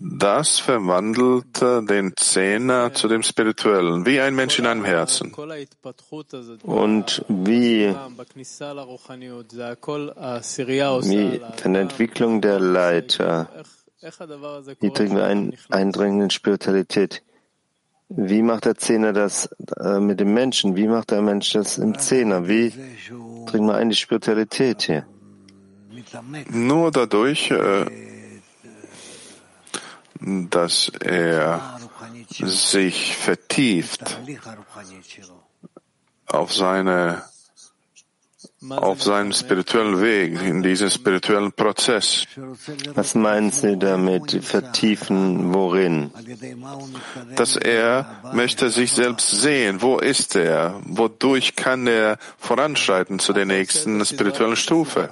Das 0.00 0.58
verwandelt 0.58 1.60
den 1.60 2.12
Zehner 2.16 2.92
zu 2.94 3.08
dem 3.08 3.22
Spirituellen, 3.22 4.06
wie 4.06 4.20
ein 4.20 4.34
Mensch 4.34 4.58
in 4.58 4.66
einem 4.66 4.84
Herzen. 4.84 5.32
Und 6.62 7.24
wie, 7.28 7.94
der 11.74 11.82
Entwicklung 11.82 12.40
der 12.40 12.60
Leiter, 12.60 13.48
wir 15.16 15.24
ein 15.24 15.56
Eindringen 15.70 16.22
in 16.22 16.30
Spiritualität? 16.30 17.22
Wie 18.08 18.42
macht 18.42 18.66
der 18.66 18.76
Zehner 18.76 19.12
das 19.12 19.48
äh, 19.80 19.98
mit 19.98 20.20
dem 20.20 20.32
Menschen? 20.32 20.76
Wie 20.76 20.86
macht 20.86 21.10
der 21.10 21.22
Mensch 21.22 21.52
das 21.52 21.78
im 21.78 21.98
Zehner? 21.98 22.46
Wie 22.46 22.72
bringen 23.46 23.66
wir 23.66 23.74
ein 23.74 23.90
die 23.90 23.96
Spiritualität 23.96 24.82
hier? 24.82 25.06
Nur 26.50 26.92
dadurch, 26.92 27.50
äh, 27.50 27.86
dass 30.20 30.88
er 31.00 31.78
sich 32.40 33.16
vertieft 33.16 34.18
auf 36.26 36.52
seine 36.52 37.22
auf 38.70 39.02
seinem 39.02 39.32
spirituellen 39.32 40.00
Weg, 40.00 40.40
in 40.42 40.62
diesem 40.62 40.90
spirituellen 40.90 41.52
Prozess. 41.52 42.26
Was 42.94 43.14
meinen 43.14 43.50
Sie 43.50 43.78
damit? 43.78 44.44
Vertiefen 44.44 45.54
worin? 45.54 46.10
Dass 47.36 47.56
er 47.56 48.22
möchte 48.32 48.70
sich 48.70 48.92
selbst 48.92 49.30
sehen. 49.30 49.82
Wo 49.82 49.98
ist 49.98 50.36
er? 50.36 50.80
Wodurch 50.84 51.56
kann 51.56 51.86
er 51.86 52.18
voranschreiten 52.38 53.18
zu 53.18 53.32
der 53.32 53.46
nächsten 53.46 54.04
spirituellen 54.04 54.56
Stufe? 54.56 55.10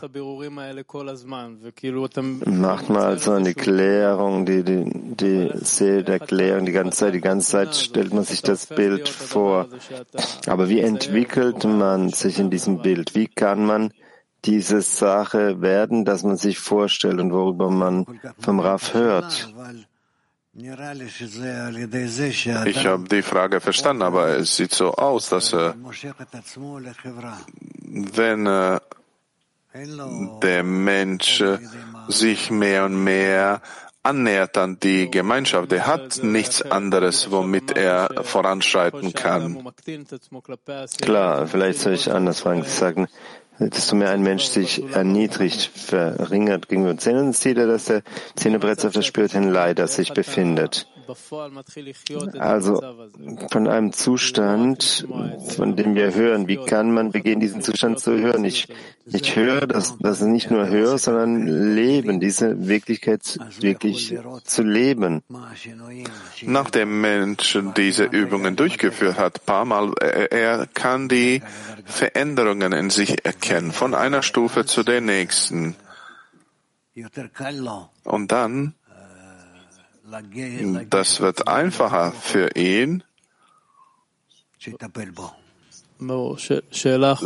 Macht 2.47 2.89
mal 2.89 3.05
also 3.05 3.33
eine 3.33 3.55
Klärung, 3.55 4.47
die, 4.47 4.63
die, 4.63 4.85
die 4.85 5.51
Seele 5.63 6.05
der 6.05 6.19
Klärung 6.19 6.67
die 6.67 6.73
ganze 6.73 6.99
Zeit, 6.99 7.15
die 7.15 7.21
ganze 7.21 7.51
Zeit 7.51 7.77
stellt 7.77 8.13
man 8.13 8.25
sich 8.25 8.43
das 8.43 8.67
Bild 8.67 9.09
vor. 9.09 9.69
Aber 10.47 10.69
wie 10.69 10.81
entwickelt 10.81 11.65
man 11.65 12.11
sich 12.11 12.39
in 12.39 12.51
diesem 12.51 12.83
Bild? 12.83 13.15
Wie 13.15 13.29
kann 13.29 13.43
man 13.66 13.92
diese 14.45 14.82
Sache 14.82 15.62
werden, 15.62 16.05
dass 16.05 16.22
man 16.22 16.36
sich 16.36 16.59
vorstellt 16.59 17.18
und 17.20 17.32
worüber 17.32 17.70
man 17.70 18.07
vom 18.38 18.61
Raff 18.61 18.95
hört? 18.95 19.53
Ich 20.57 20.70
habe 22.86 23.09
die 23.11 23.22
Frage 23.22 23.61
verstanden, 23.61 24.03
aber 24.03 24.38
es 24.38 24.55
sieht 24.55 24.72
so 24.72 24.95
aus, 24.95 25.28
dass 25.28 25.53
äh, 25.53 25.72
wenn 28.14 28.47
äh, 28.47 28.78
der 30.42 30.62
Mensch 30.62 31.40
äh, 31.40 31.59
sich 32.07 32.53
mehr 32.53 32.84
und 32.84 33.03
mehr 33.03 33.61
annähert 34.05 34.57
an 34.59 34.79
die 34.81 35.11
Gemeinschaft, 35.11 35.73
der 35.73 35.87
hat 35.87 36.23
nichts 36.23 36.63
anderes, 36.63 37.31
womit 37.31 37.77
er 37.77 38.09
voranschreiten 38.23 39.13
kann. 39.15 39.73
Klar, 41.01 41.47
vielleicht 41.47 41.79
soll 41.81 41.95
ich 41.95 42.13
anders 42.13 42.39
sagen, 42.39 43.09
desto 43.59 43.97
mehr 43.97 44.11
ein 44.11 44.23
Mensch 44.23 44.45
sich 44.45 44.85
erniedrigt, 44.95 45.71
verringert 45.75 46.69
gegenüber 46.69 46.97
Zähnen, 46.99 47.33
sieht 47.33 47.57
er, 47.57 47.67
dass 47.67 47.87
der 47.87 48.03
Zähnebrett 48.37 48.85
auf 48.85 48.93
der 48.93 49.03
spirituellen 49.03 49.51
Leiter 49.51 49.87
sich 49.87 50.13
befindet. 50.13 50.87
Also 52.39 52.81
von 53.51 53.69
einem 53.69 53.93
Zustand, 53.93 55.07
von 55.49 55.77
dem 55.77 55.95
wir 55.95 56.15
hören, 56.15 56.49
wie 56.49 56.57
kann 56.57 56.93
man 56.93 57.11
beginnen, 57.13 57.41
diesen 57.41 57.63
Zustand 57.63 58.01
zu 58.01 58.19
hören? 58.19 58.45
Ich, 58.45 58.69
ich 59.07 59.37
höre, 59.37 59.67
dass 59.67 59.97
das 59.99 60.21
nicht 60.21 60.51
nur 60.51 60.69
höre, 60.69 60.99
sondern 60.99 61.75
leben, 61.75 62.21
diese 62.21 62.69
Wirklichkeit 62.69 63.39
wirklich 63.61 64.17
zu 64.45 64.63
leben. 64.63 65.23
Nachdem 66.43 67.01
Mensch 67.01 67.59
diese 67.77 68.05
Übungen 68.05 68.57
durchgeführt 68.57 69.19
hat, 69.19 69.45
paar 69.47 69.65
Mal, 69.65 69.93
er 69.95 70.67
kann 70.67 71.09
die 71.09 71.43
Veränderungen 71.85 72.73
in 72.73 72.91
sich 72.91 73.25
erkennen, 73.25 73.73
von 73.73 73.95
einer 73.95 74.23
Stufe 74.23 74.65
zu 74.65 74.83
der 74.83 75.01
nächsten. 75.01 75.77
Und 78.05 78.33
dann 78.33 78.75
das 80.91 81.21
wird 81.21 81.49
einfacher 81.49 82.13
für 82.13 82.51
ihn, 82.57 83.03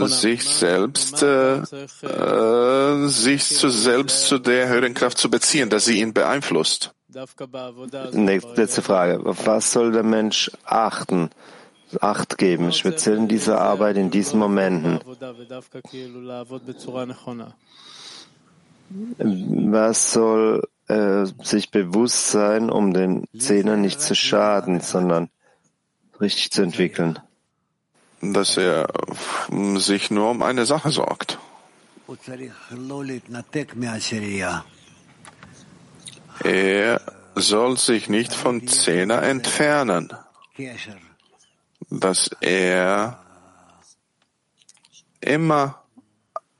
sich 0.06 0.44
selbst, 0.44 1.22
äh, 1.22 1.56
äh, 1.56 3.08
sich 3.08 3.44
zu 3.44 3.68
selbst 3.70 4.26
zu 4.26 4.38
der 4.38 4.68
höheren 4.68 4.94
Kraft 4.94 5.18
zu 5.18 5.30
beziehen, 5.30 5.70
dass 5.70 5.86
sie 5.86 6.00
ihn 6.00 6.12
beeinflusst. 6.12 6.94
Letzte 7.08 8.82
Frage. 8.82 9.24
Auf 9.24 9.46
was 9.46 9.72
soll 9.72 9.92
der 9.92 10.02
Mensch 10.02 10.50
achten? 10.64 11.30
Acht 12.00 12.36
geben, 12.36 12.70
speziell 12.72 13.16
in 13.16 13.28
dieser 13.28 13.62
Arbeit, 13.62 13.96
in 13.96 14.10
diesen 14.10 14.38
Momenten. 14.38 15.00
Was 19.18 20.12
soll 20.12 20.62
äh, 20.88 21.26
sich 21.42 21.70
bewusst 21.70 22.28
sein, 22.30 22.70
um 22.70 22.92
den 22.92 23.26
Zehner 23.38 23.76
nicht 23.76 24.00
zu 24.00 24.14
schaden, 24.14 24.80
sondern 24.80 25.28
richtig 26.20 26.50
zu 26.50 26.62
entwickeln? 26.62 27.18
Dass 28.20 28.56
er 28.56 28.88
sich 29.76 30.10
nur 30.10 30.30
um 30.30 30.42
eine 30.42 30.66
Sache 30.66 30.90
sorgt. 30.90 31.38
Er 36.44 37.00
soll 37.34 37.76
sich 37.76 38.08
nicht 38.08 38.32
von 38.32 38.66
Zehner 38.66 39.22
entfernen, 39.22 40.12
dass 41.90 42.30
er 42.40 43.20
immer 45.20 45.82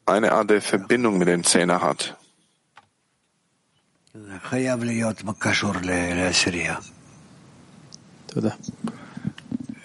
eine 0.04 0.32
Art 0.32 0.50
der 0.50 0.60
Verbindung 0.60 1.16
mit 1.18 1.28
dem 1.28 1.44
Zehner 1.44 1.80
hat. 1.80 2.17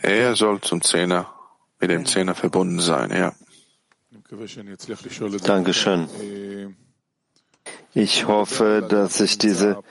Er 0.02 0.36
soll 0.36 0.60
zum 0.62 0.82
Zehner, 0.82 1.34
mit 1.80 1.90
dem 1.90 2.06
Zehner 2.06 2.36
verbunden 2.36 2.80
sein, 2.80 3.12
ja. 3.12 3.34
Dankeschön. 5.44 6.08
Ich 7.94 8.28
hoffe, 8.28 8.86
dass 8.90 9.20
ich 9.22 9.38
diese 9.38 9.82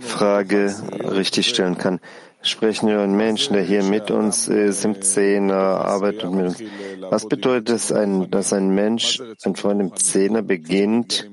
Frage 0.00 0.74
richtig 1.04 1.48
stellen 1.48 1.76
kann. 1.76 2.00
Sprechen 2.42 2.88
wir 2.88 3.00
einen 3.00 3.16
Menschen, 3.16 3.52
der 3.52 3.62
hier 3.62 3.82
mit 3.82 4.10
uns 4.10 4.48
ist, 4.48 4.84
im 4.84 5.02
Zehner, 5.02 5.54
arbeitet 5.54 6.30
mit 6.32 6.46
uns. 6.46 6.62
Was 7.10 7.28
bedeutet 7.28 7.68
es, 7.68 7.94
dass 8.30 8.52
ein 8.52 8.70
Mensch, 8.70 9.20
ein 9.44 9.56
Freund 9.56 9.80
im 9.80 9.94
Zehner, 9.96 10.40
beginnt, 10.40 11.30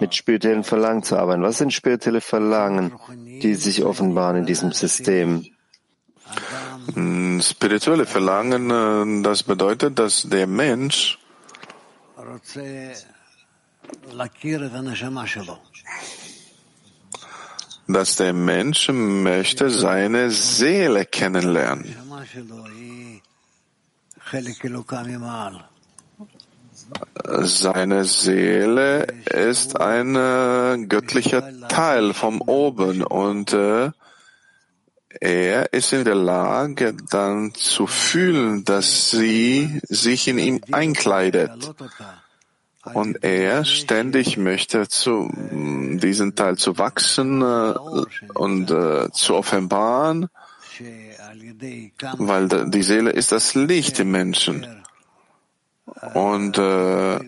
mit 0.00 0.14
spirituellen 0.14 0.64
Verlangen 0.64 1.02
zu 1.02 1.16
arbeiten? 1.16 1.42
Was 1.42 1.58
sind 1.58 1.72
spirituelle 1.72 2.20
Verlangen, 2.20 2.92
die 3.42 3.54
sich 3.54 3.82
offenbaren 3.84 4.36
in 4.38 4.46
diesem 4.46 4.72
System? 4.72 5.46
Spirituelle 7.40 8.06
Verlangen, 8.06 9.22
das 9.22 9.42
bedeutet, 9.42 9.98
dass 9.98 10.22
der 10.22 10.46
Mensch 10.46 11.18
dass 17.86 18.16
der 18.16 18.32
Mensch 18.32 18.88
möchte 18.88 19.70
seine 19.70 20.30
Seele 20.30 21.04
kennenlernen. 21.04 21.96
Seine 27.42 28.04
Seele 28.04 29.06
ist 29.30 29.80
ein 29.80 30.16
äh, 30.16 30.86
göttlicher 30.86 31.68
Teil 31.68 32.14
vom 32.14 32.40
Oben 32.40 33.02
und 33.02 33.52
äh, 33.52 33.90
er 35.20 35.72
ist 35.72 35.92
in 35.92 36.04
der 36.04 36.14
Lage, 36.14 36.94
dann 37.10 37.54
zu 37.54 37.86
fühlen, 37.86 38.64
dass 38.64 39.10
sie 39.10 39.80
sich 39.84 40.28
in 40.28 40.38
ihm 40.38 40.60
einkleidet. 40.72 41.74
Und 42.84 43.22
er 43.22 43.64
ständig 43.64 44.36
möchte 44.36 44.88
zu 44.88 45.30
diesen 45.32 46.34
Teil 46.34 46.56
zu 46.56 46.78
wachsen 46.78 47.40
äh, 47.40 47.74
und 48.34 48.70
äh, 48.70 49.10
zu 49.12 49.36
offenbaren, 49.36 50.28
weil 52.18 52.48
die 52.48 52.82
Seele 52.82 53.10
ist 53.10 53.30
das 53.30 53.54
Licht 53.54 54.00
im 54.00 54.10
Menschen. 54.10 54.66
Und 56.14 56.58
äh, 56.58 57.20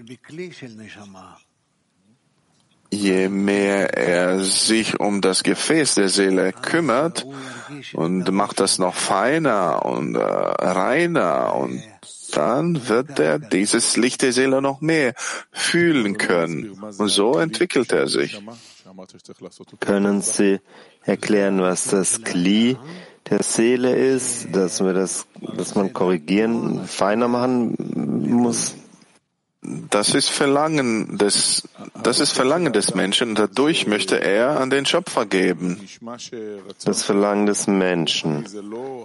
je 2.90 3.28
mehr 3.28 3.96
er 3.96 4.40
sich 4.40 4.98
um 4.98 5.20
das 5.20 5.42
Gefäß 5.42 5.94
der 5.94 6.09
Seele 6.09 6.52
kümmert 6.52 7.26
und 7.92 8.30
macht 8.32 8.61
das 8.61 8.78
noch 8.78 8.94
feiner 8.94 9.84
und 9.84 10.16
äh, 10.16 10.20
reiner 10.20 11.55
und 11.55 11.82
dann 12.35 12.89
wird 12.89 13.18
er 13.18 13.39
dieses 13.39 13.97
Licht 13.97 14.22
der 14.22 14.32
Seele 14.32 14.61
noch 14.61 14.80
mehr 14.80 15.14
fühlen 15.53 16.18
können. 16.18 16.70
Und 16.99 17.09
so 17.09 17.39
entwickelt 17.39 17.93
er 17.93 18.09
sich. 18.09 18.41
Können 19.80 20.20
Sie 20.22 20.61
erklären, 21.03 21.61
was 21.61 21.85
das 21.87 22.22
Kli 22.22 22.76
der 23.30 23.43
Seele 23.43 23.97
ist, 23.97 24.49
dass 24.53 24.85
wir 24.85 24.93
das, 24.93 25.26
dass 25.57 25.74
man 25.74 25.93
korrigieren, 25.93 26.87
feiner 26.87 27.28
machen 27.28 27.74
muss? 28.28 28.74
Das 29.91 30.14
ist 30.14 30.28
Verlangen 30.28 31.16
des, 31.16 31.66
das 32.03 32.20
ist 32.20 32.32
Verlangen 32.32 32.74
des 32.74 32.95
Menschen 32.95 33.30
und 33.30 33.39
dadurch 33.39 33.87
möchte 33.87 34.20
er 34.22 34.61
an 34.61 34.68
den 34.68 34.85
Schöpfer 34.85 35.24
geben. 35.24 35.80
Das 36.85 37.03
Verlangen 37.03 37.47
des 37.47 37.66
Menschen. 37.66 38.45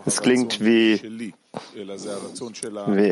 Es 0.05 0.21
klingt 0.21 0.59
wie 0.59 1.33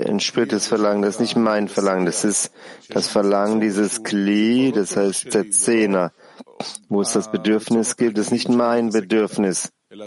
entspürt 0.04 0.52
das 0.52 0.68
Verlangen? 0.68 1.02
Das 1.02 1.16
ist 1.16 1.22
nicht 1.22 1.36
mein 1.36 1.68
Verlangen, 1.68 2.06
das 2.06 2.24
ist 2.24 2.52
das 2.90 3.08
Verlangen 3.08 3.60
dieses 3.62 4.04
Kli, 4.04 4.72
das 4.72 4.96
heißt 4.96 5.34
der 5.34 5.50
Zehner. 5.52 6.12
Wo 6.90 7.02
es 7.02 7.14
das 7.14 7.32
Bedürfnis 7.32 7.98
gibt, 7.98 8.18
ist 8.18 8.32
nicht 8.32 8.50
mein 8.50 8.92
Bedürfnis. 8.92 9.72
Äh, 9.90 9.98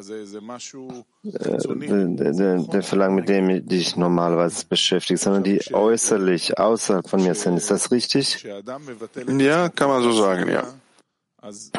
der, 1.23 2.83
Verlangen, 2.83 3.15
mit 3.15 3.29
dem 3.29 3.51
ich 3.51 3.97
normalerweise 3.97 4.67
beschäftige, 4.67 5.19
sondern 5.19 5.43
die 5.43 5.61
äußerlich, 5.73 6.59
außerhalb 6.59 7.09
von 7.09 7.23
mir 7.23 7.35
sind. 7.35 7.57
Ist 7.57 7.71
das 7.71 7.91
richtig? 7.91 8.43
Ja, 8.45 9.69
kann 9.71 9.89
man 9.89 10.03
so 10.03 10.13
sagen, 10.13 10.51
ja. 10.51 10.65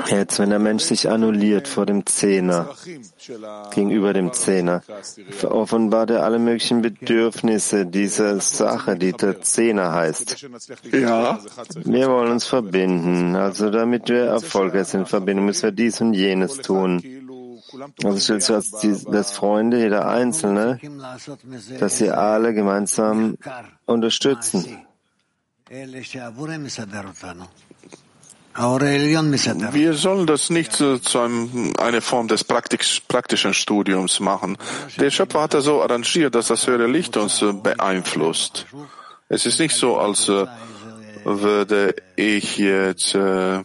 Jetzt, 0.07 0.39
wenn 0.39 0.49
der 0.49 0.59
Mensch 0.59 0.83
sich 0.83 1.09
annulliert 1.09 1.67
vor 1.67 1.85
dem 1.85 2.05
Zehner, 2.05 2.69
gegenüber 3.73 4.13
dem 4.13 4.33
Zehner, 4.33 4.81
offenbart 5.43 6.09
er 6.09 6.23
alle 6.23 6.39
möglichen 6.39 6.81
Bedürfnisse 6.81 7.85
dieser 7.85 8.39
Sache, 8.39 8.97
die 8.97 9.13
der 9.13 9.41
Zehner 9.41 9.91
heißt. 9.93 10.47
Ja. 10.91 11.39
Wir 11.75 12.09
wollen 12.09 12.31
uns 12.31 12.45
verbinden. 12.45 13.35
Also 13.35 13.69
damit 13.69 14.09
wir 14.09 14.25
erfolgreich 14.25 14.87
sind 14.87 15.01
in 15.01 15.05
Verbindung, 15.05 15.45
müssen 15.45 15.63
wir 15.63 15.71
dies 15.71 16.01
und 16.01 16.13
jenes 16.13 16.57
tun. 16.57 17.03
Also 18.03 18.19
stellt 18.19 18.41
sich 18.41 18.55
als 18.55 18.71
die, 18.71 18.97
dass 19.11 19.31
Freunde, 19.31 19.77
jeder 19.77 20.07
Einzelne, 20.07 20.79
dass 21.79 21.97
sie 21.99 22.09
alle 22.09 22.53
gemeinsam 22.53 23.37
unterstützen. 23.85 24.65
Wir 29.73 29.93
sollen 29.93 30.27
das 30.27 30.49
nicht 30.49 30.73
zu 30.73 30.99
einem, 31.19 31.73
eine 31.77 32.01
Form 32.01 32.27
des 32.27 32.43
praktisch, 32.43 33.01
praktischen 33.07 33.53
Studiums 33.53 34.19
machen. 34.19 34.57
Der 34.97 35.09
Schöpfer 35.09 35.41
hat 35.41 35.53
das 35.53 35.65
so 35.65 35.81
arrangiert, 35.81 36.35
dass 36.35 36.47
das 36.47 36.67
höhere 36.67 36.87
Licht 36.87 37.15
uns 37.17 37.41
äh, 37.41 37.53
beeinflusst. 37.53 38.65
Es 39.29 39.45
ist 39.45 39.59
nicht 39.59 39.75
so, 39.75 39.97
als 39.97 40.27
äh, 40.27 40.45
würde 41.23 41.95
ich 42.17 42.57
jetzt, 42.57 43.15
äh, 43.15 43.63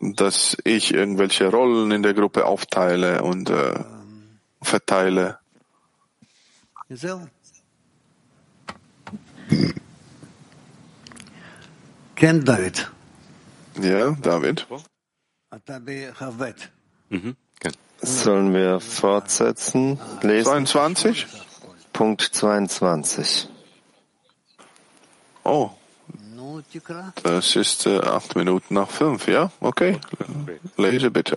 dass 0.00 0.56
ich 0.64 0.94
irgendwelche 0.94 1.48
Rollen 1.48 1.90
in 1.90 2.02
der 2.02 2.14
Gruppe 2.14 2.46
aufteile 2.46 3.22
und 3.22 3.50
äh, 3.50 3.80
verteile. 4.60 5.38
Ken 12.14 12.44
David. 12.44 12.90
Ja, 13.80 14.10
David. 14.20 14.66
Mhm. 17.08 17.36
Sollen 18.04 18.52
wir 18.52 18.80
fortsetzen? 18.80 19.98
Lesen. 20.22 20.66
22? 20.66 21.26
Punkt 21.92 22.22
22. 22.22 23.48
Oh. 25.44 25.70
Das 27.22 27.56
ist 27.56 27.86
äh, 27.86 28.00
acht 28.00 28.34
Minuten 28.34 28.74
nach 28.74 28.90
fünf, 28.90 29.28
ja? 29.28 29.50
Okay. 29.60 30.00
Lese 30.76 31.10
bitte. 31.10 31.36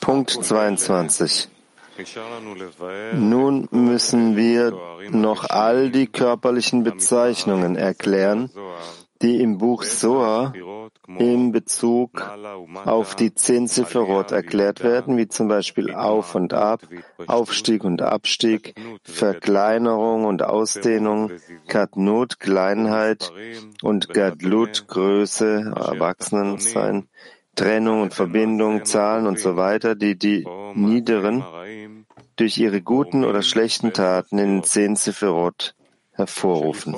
Punkt 0.00 0.30
22. 0.30 1.48
Nun 3.14 3.68
müssen 3.72 4.36
wir 4.36 4.72
noch 5.10 5.50
all 5.50 5.90
die 5.90 6.06
körperlichen 6.06 6.84
Bezeichnungen 6.84 7.76
erklären, 7.76 8.50
die 9.22 9.40
im 9.40 9.58
Buch 9.58 9.82
Soa 9.82 10.52
in 11.18 11.52
Bezug 11.52 12.22
auf 12.84 13.14
die 13.16 13.34
zehn 13.34 13.66
Sephirot 13.66 14.30
erklärt 14.30 14.82
werden, 14.84 15.16
wie 15.16 15.28
zum 15.28 15.48
Beispiel 15.48 15.92
Auf 15.92 16.34
und 16.34 16.54
Ab, 16.54 16.82
Aufstieg 17.26 17.84
und 17.84 18.02
Abstieg, 18.02 18.74
Verkleinerung 19.02 20.24
und 20.24 20.42
Ausdehnung, 20.42 21.32
Katnut, 21.66 22.38
Kleinheit 22.38 23.32
und 23.82 24.08
Gadlut, 24.10 24.86
Größe, 24.86 25.72
Erwachsenensein, 25.74 27.08
Trennung 27.56 28.02
und 28.02 28.14
Verbindung, 28.14 28.84
Zahlen 28.84 29.26
und 29.26 29.40
so 29.40 29.56
weiter, 29.56 29.96
die 29.96 30.16
die 30.16 30.46
Niederen 30.74 31.42
durch 32.36 32.58
ihre 32.58 32.80
guten 32.82 33.24
oder 33.24 33.42
schlechten 33.42 33.92
Taten 33.92 34.38
in 34.38 34.48
den 34.48 34.62
zehn 34.62 34.94
Sephirot 34.94 35.74
hervorrufen. 36.12 36.94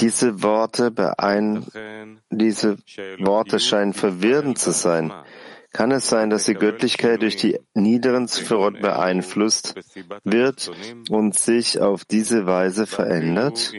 Diese 0.00 0.42
Worte, 0.42 0.90
beein, 0.90 1.66
diese 2.30 2.76
Worte 3.18 3.58
scheinen 3.60 3.94
verwirrend 3.94 4.58
zu 4.58 4.72
sein. 4.72 5.12
Kann 5.72 5.90
es 5.90 6.08
sein, 6.08 6.28
dass 6.28 6.44
die 6.44 6.54
Göttlichkeit 6.54 7.22
durch 7.22 7.36
die 7.36 7.58
niederen 7.72 8.28
Sephirot 8.28 8.80
beeinflusst 8.80 9.74
wird 10.22 10.70
und 11.08 11.38
sich 11.38 11.80
auf 11.80 12.04
diese 12.04 12.44
Weise 12.46 12.86
verändert? 12.86 13.72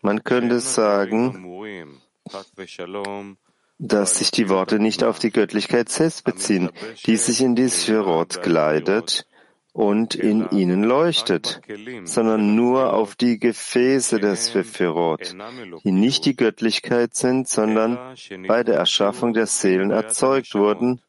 Man 0.00 0.24
könnte 0.24 0.60
sagen, 0.60 2.00
dass 3.78 4.18
sich 4.18 4.30
die 4.30 4.48
Worte 4.48 4.78
nicht 4.78 5.04
auf 5.04 5.18
die 5.18 5.30
Göttlichkeit 5.30 5.90
selbst 5.90 6.24
beziehen, 6.24 6.70
die 7.04 7.16
sich 7.18 7.42
in 7.42 7.54
die 7.54 7.68
Sephirot 7.68 8.40
kleidet 8.42 9.26
und 9.74 10.14
in 10.14 10.48
ihnen 10.50 10.84
leuchtet, 10.84 11.60
sondern 12.04 12.54
nur 12.54 12.92
auf 12.92 13.16
die 13.16 13.40
Gefäße 13.40 14.20
der 14.20 14.36
Sephirot, 14.36 15.34
die 15.82 15.90
nicht 15.90 16.24
die 16.26 16.36
Göttlichkeit 16.36 17.14
sind, 17.16 17.48
sondern 17.48 17.98
bei 18.46 18.62
der 18.62 18.76
Erschaffung 18.76 19.34
der 19.34 19.46
Seelen 19.46 19.90
erzeugt 19.90 20.54
wurden, 20.54 21.02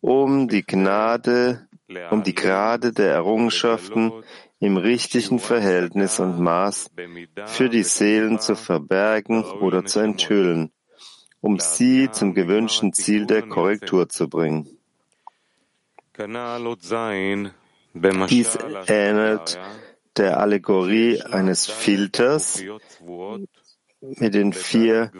um 0.00 0.46
die 0.46 0.62
Gnade, 0.62 1.66
um 2.12 2.22
die 2.22 2.36
Grade 2.36 2.92
der 2.92 3.12
Errungenschaften 3.12 4.12
im 4.60 4.76
richtigen 4.76 5.40
Verhältnis 5.40 6.20
und 6.20 6.38
Maß 6.38 6.92
für 7.46 7.68
die 7.68 7.82
Seelen 7.82 8.38
zu 8.38 8.54
verbergen 8.54 9.42
oder 9.42 9.84
zu 9.84 9.98
enthüllen, 9.98 10.70
um 11.40 11.58
sie 11.58 12.08
zum 12.12 12.32
gewünschten 12.32 12.92
Ziel 12.92 13.26
der 13.26 13.42
Korrektur 13.42 14.08
zu 14.08 14.28
bringen. 14.28 14.68
Dies 17.94 18.58
ähnelt 18.86 19.58
der 20.16 20.38
Allegorie 20.38 21.22
eines 21.22 21.66
Filters 21.66 22.62
mit 24.00 24.34
den 24.34 24.52
vier, 24.52 25.10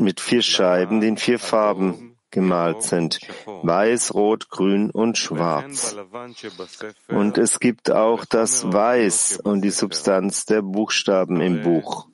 mit 0.00 0.20
vier 0.20 0.42
Scheiben, 0.42 1.00
die 1.00 1.08
in 1.08 1.16
vier 1.16 1.38
Farben 1.38 2.16
gemalt 2.30 2.82
sind. 2.82 3.18
Weiß, 3.46 4.14
Rot, 4.14 4.50
Grün 4.50 4.90
und 4.90 5.18
Schwarz. 5.18 5.96
Und 7.08 7.38
es 7.38 7.60
gibt 7.60 7.90
auch 7.90 8.24
das 8.24 8.72
Weiß 8.72 9.40
und 9.42 9.62
die 9.62 9.70
Substanz 9.70 10.46
der 10.46 10.62
Buchstaben 10.62 11.40
im 11.40 11.62
Buch. 11.62 12.08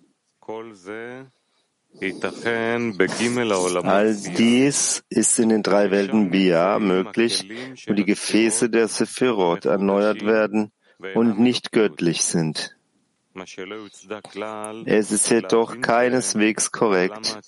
All 3.84 4.16
dies 4.36 5.04
ist 5.08 5.38
in 5.38 5.48
den 5.48 5.62
drei 5.62 5.90
Welten 5.90 6.30
Bia 6.30 6.78
möglich, 6.78 7.48
wo 7.86 7.94
die 7.94 8.04
Gefäße 8.04 8.68
der 8.68 8.88
Sephirot 8.88 9.64
erneuert 9.64 10.24
werden 10.24 10.72
und 11.14 11.38
nicht 11.38 11.72
göttlich 11.72 12.22
sind. 12.22 12.76
Es 14.86 15.12
ist 15.12 15.30
jedoch 15.30 15.80
keineswegs 15.80 16.72
korrekt, 16.72 17.38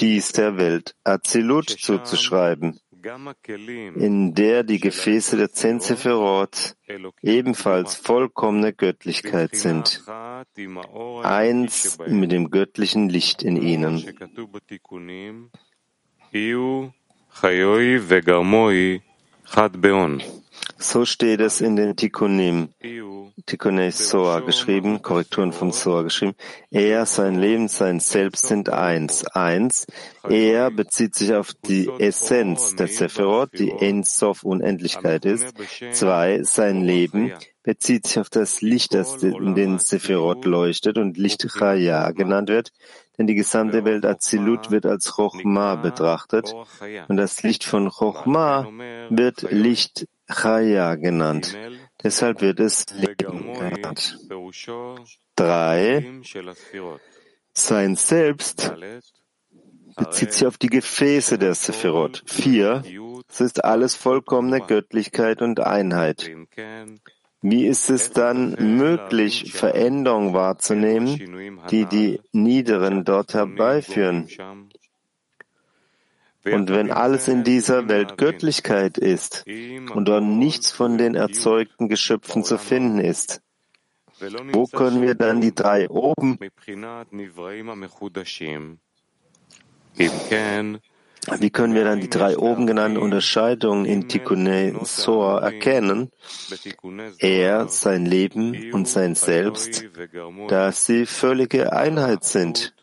dies 0.00 0.32
der 0.32 0.56
Welt 0.56 0.94
Azilut 1.04 1.68
zuzuschreiben, 1.68 2.80
in 3.04 4.34
der 4.34 4.62
die 4.62 4.80
Gefäße 4.80 5.36
der 5.36 5.52
zehn 5.52 5.80
ebenfalls 7.22 7.96
vollkommene 7.96 8.72
Göttlichkeit 8.72 9.54
sind, 9.56 10.02
eins 11.22 11.98
mit 12.06 12.32
dem 12.32 12.50
göttlichen 12.50 13.08
Licht 13.08 13.42
in 13.42 13.56
ihnen. 13.56 14.04
So 20.78 21.04
steht 21.04 21.40
es 21.40 21.60
in 21.60 21.76
den 21.76 21.96
Tikkunim, 21.96 22.68
Tikkunei 23.46 23.90
Soa 23.90 24.40
geschrieben, 24.40 25.02
Korrekturen 25.02 25.52
von 25.52 25.72
Soa 25.72 26.02
geschrieben. 26.02 26.34
Er, 26.70 27.06
sein 27.06 27.36
Leben, 27.36 27.68
sein 27.68 28.00
Selbst 28.00 28.46
sind 28.46 28.68
eins. 28.68 29.24
Eins. 29.26 29.86
Er 30.28 30.70
bezieht 30.70 31.14
sich 31.14 31.34
auf 31.34 31.52
die 31.66 31.88
Essenz 31.98 32.74
der 32.76 32.88
Sephirot, 32.88 33.50
die 33.58 33.70
Ensof 33.70 34.44
Unendlichkeit 34.44 35.24
ist. 35.24 35.54
Zwei. 35.92 36.42
Sein 36.42 36.82
Leben 36.82 37.32
bezieht 37.62 38.06
sich 38.06 38.18
auf 38.18 38.28
das 38.28 38.60
Licht, 38.60 38.94
das 38.94 39.22
in 39.22 39.54
den 39.54 39.78
Sephirot 39.78 40.44
leuchtet 40.44 40.98
und 40.98 41.16
Licht 41.16 41.48
Chaya 41.48 42.10
genannt 42.12 42.50
wird, 42.50 42.72
denn 43.16 43.26
die 43.26 43.34
gesamte 43.34 43.84
Welt 43.84 44.04
Azilut 44.04 44.70
wird 44.70 44.86
als 44.86 45.12
Chochma 45.16 45.76
betrachtet 45.76 46.54
und 47.08 47.16
das 47.16 47.42
Licht 47.42 47.64
von 47.64 47.88
Chochma 47.88 48.68
wird 49.08 49.50
Licht 49.50 50.06
Chaya 50.28 50.94
genannt. 50.94 51.56
Deshalb 52.02 52.40
wird 52.40 52.60
es 52.60 52.86
Leben 52.94 53.54
genannt. 53.54 54.18
Drei. 55.36 56.22
Sein 57.52 57.96
Selbst 57.96 58.74
bezieht 59.96 60.32
sich 60.32 60.46
auf 60.46 60.58
die 60.58 60.68
Gefäße 60.68 61.38
der 61.38 61.54
Sephirot. 61.54 62.22
Vier. 62.26 62.82
Es 63.28 63.40
ist 63.40 63.64
alles 63.64 63.94
vollkommene 63.94 64.60
Göttlichkeit 64.60 65.40
und 65.42 65.60
Einheit. 65.60 66.30
Wie 67.40 67.66
ist 67.66 67.90
es 67.90 68.10
dann 68.10 68.56
möglich, 68.78 69.52
Veränderungen 69.52 70.32
wahrzunehmen, 70.32 71.60
die 71.70 71.84
die 71.84 72.20
Niederen 72.32 73.04
dort 73.04 73.34
herbeiführen? 73.34 74.28
Und 76.44 76.70
wenn 76.70 76.90
alles 76.90 77.28
in 77.28 77.42
dieser 77.42 77.88
Welt 77.88 78.18
Göttlichkeit 78.18 78.98
ist 78.98 79.44
und 79.46 80.04
dort 80.06 80.24
nichts 80.24 80.70
von 80.70 80.98
den 80.98 81.14
erzeugten 81.14 81.88
Geschöpfen 81.88 82.44
zu 82.44 82.58
finden 82.58 82.98
ist, 83.00 83.40
wo 84.52 84.66
können 84.66 85.02
wir 85.02 85.14
dann 85.14 85.40
die 85.40 85.54
drei 85.54 85.88
oben 85.88 86.38
wie 91.38 91.50
können 91.50 91.74
wir 91.74 91.84
dann 91.84 92.00
die 92.00 92.10
drei 92.10 92.36
oben 92.36 92.66
genannten 92.66 92.98
Unterscheidungen 92.98 93.86
in 93.86 94.08
Tikkunei 94.08 94.74
Soa 94.82 95.40
erkennen? 95.40 96.10
Er, 97.18 97.68
sein 97.68 98.04
Leben 98.04 98.72
und 98.72 98.86
sein 98.88 99.14
Selbst, 99.14 99.86
da 100.48 100.72
sie 100.72 101.06
völlige 101.06 101.72
Einheit 101.72 102.24
sind. 102.24 102.74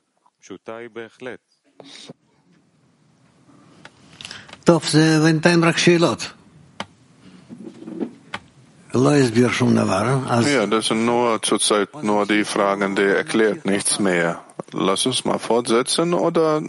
Ja, 10.48 10.66
das 10.66 10.88
sind 10.88 11.06
nur 11.06 11.42
zurzeit 11.42 12.04
nur 12.04 12.26
die 12.26 12.44
Fragen, 12.44 12.96
die 12.96 13.04
erklärt 13.04 13.66
nichts 13.66 14.00
mehr. 14.00 14.44
Lass 14.74 15.06
uns 15.06 15.24
mal 15.24 15.40
fortsetzen 15.40 16.14
oder, 16.14 16.62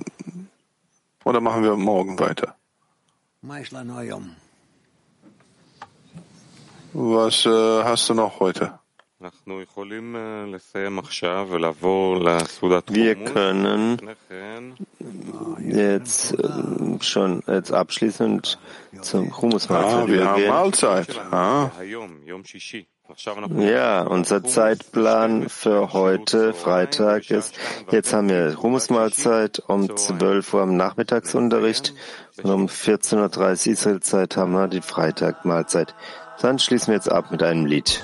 oder 1.24 1.40
machen 1.40 1.64
wir 1.64 1.76
morgen 1.76 2.18
weiter? 2.18 2.54
Was 6.92 7.46
äh, 7.46 7.84
hast 7.84 8.08
du 8.08 8.14
noch 8.14 8.38
heute? 8.38 8.78
Wir 12.92 13.14
können 13.14 14.00
jetzt 15.60 16.32
äh, 16.32 17.02
schon 17.02 17.42
jetzt 17.46 17.72
abschließend 17.72 18.58
zum 19.00 19.40
Humusmahlzeit 19.40 20.02
Ah, 20.02 20.06
wir 20.06 20.24
haben. 20.28 20.46
Mahlzeit. 20.48 21.20
Ah. 21.30 21.70
Ja, 23.58 24.02
unser 24.02 24.42
Zeitplan 24.42 25.48
für 25.48 25.92
heute, 25.92 26.54
Freitag, 26.54 27.30
ist, 27.30 27.54
jetzt 27.90 28.12
haben 28.12 28.28
wir 28.28 28.56
Humusmahlzeit 28.62 29.62
um 29.66 29.94
12 29.96 30.54
Uhr 30.54 30.62
am 30.62 30.76
Nachmittagsunterricht 30.76 31.94
und 32.42 32.50
um 32.50 32.66
14.30 32.66 33.66
Uhr 33.66 33.72
Israelzeit 33.72 34.36
haben 34.36 34.52
wir 34.52 34.68
die 34.68 34.80
Freitagmahlzeit. 34.80 35.94
Dann 36.40 36.58
schließen 36.58 36.88
wir 36.88 36.94
jetzt 36.94 37.12
ab 37.12 37.30
mit 37.30 37.42
einem 37.42 37.66
Lied. 37.66 38.02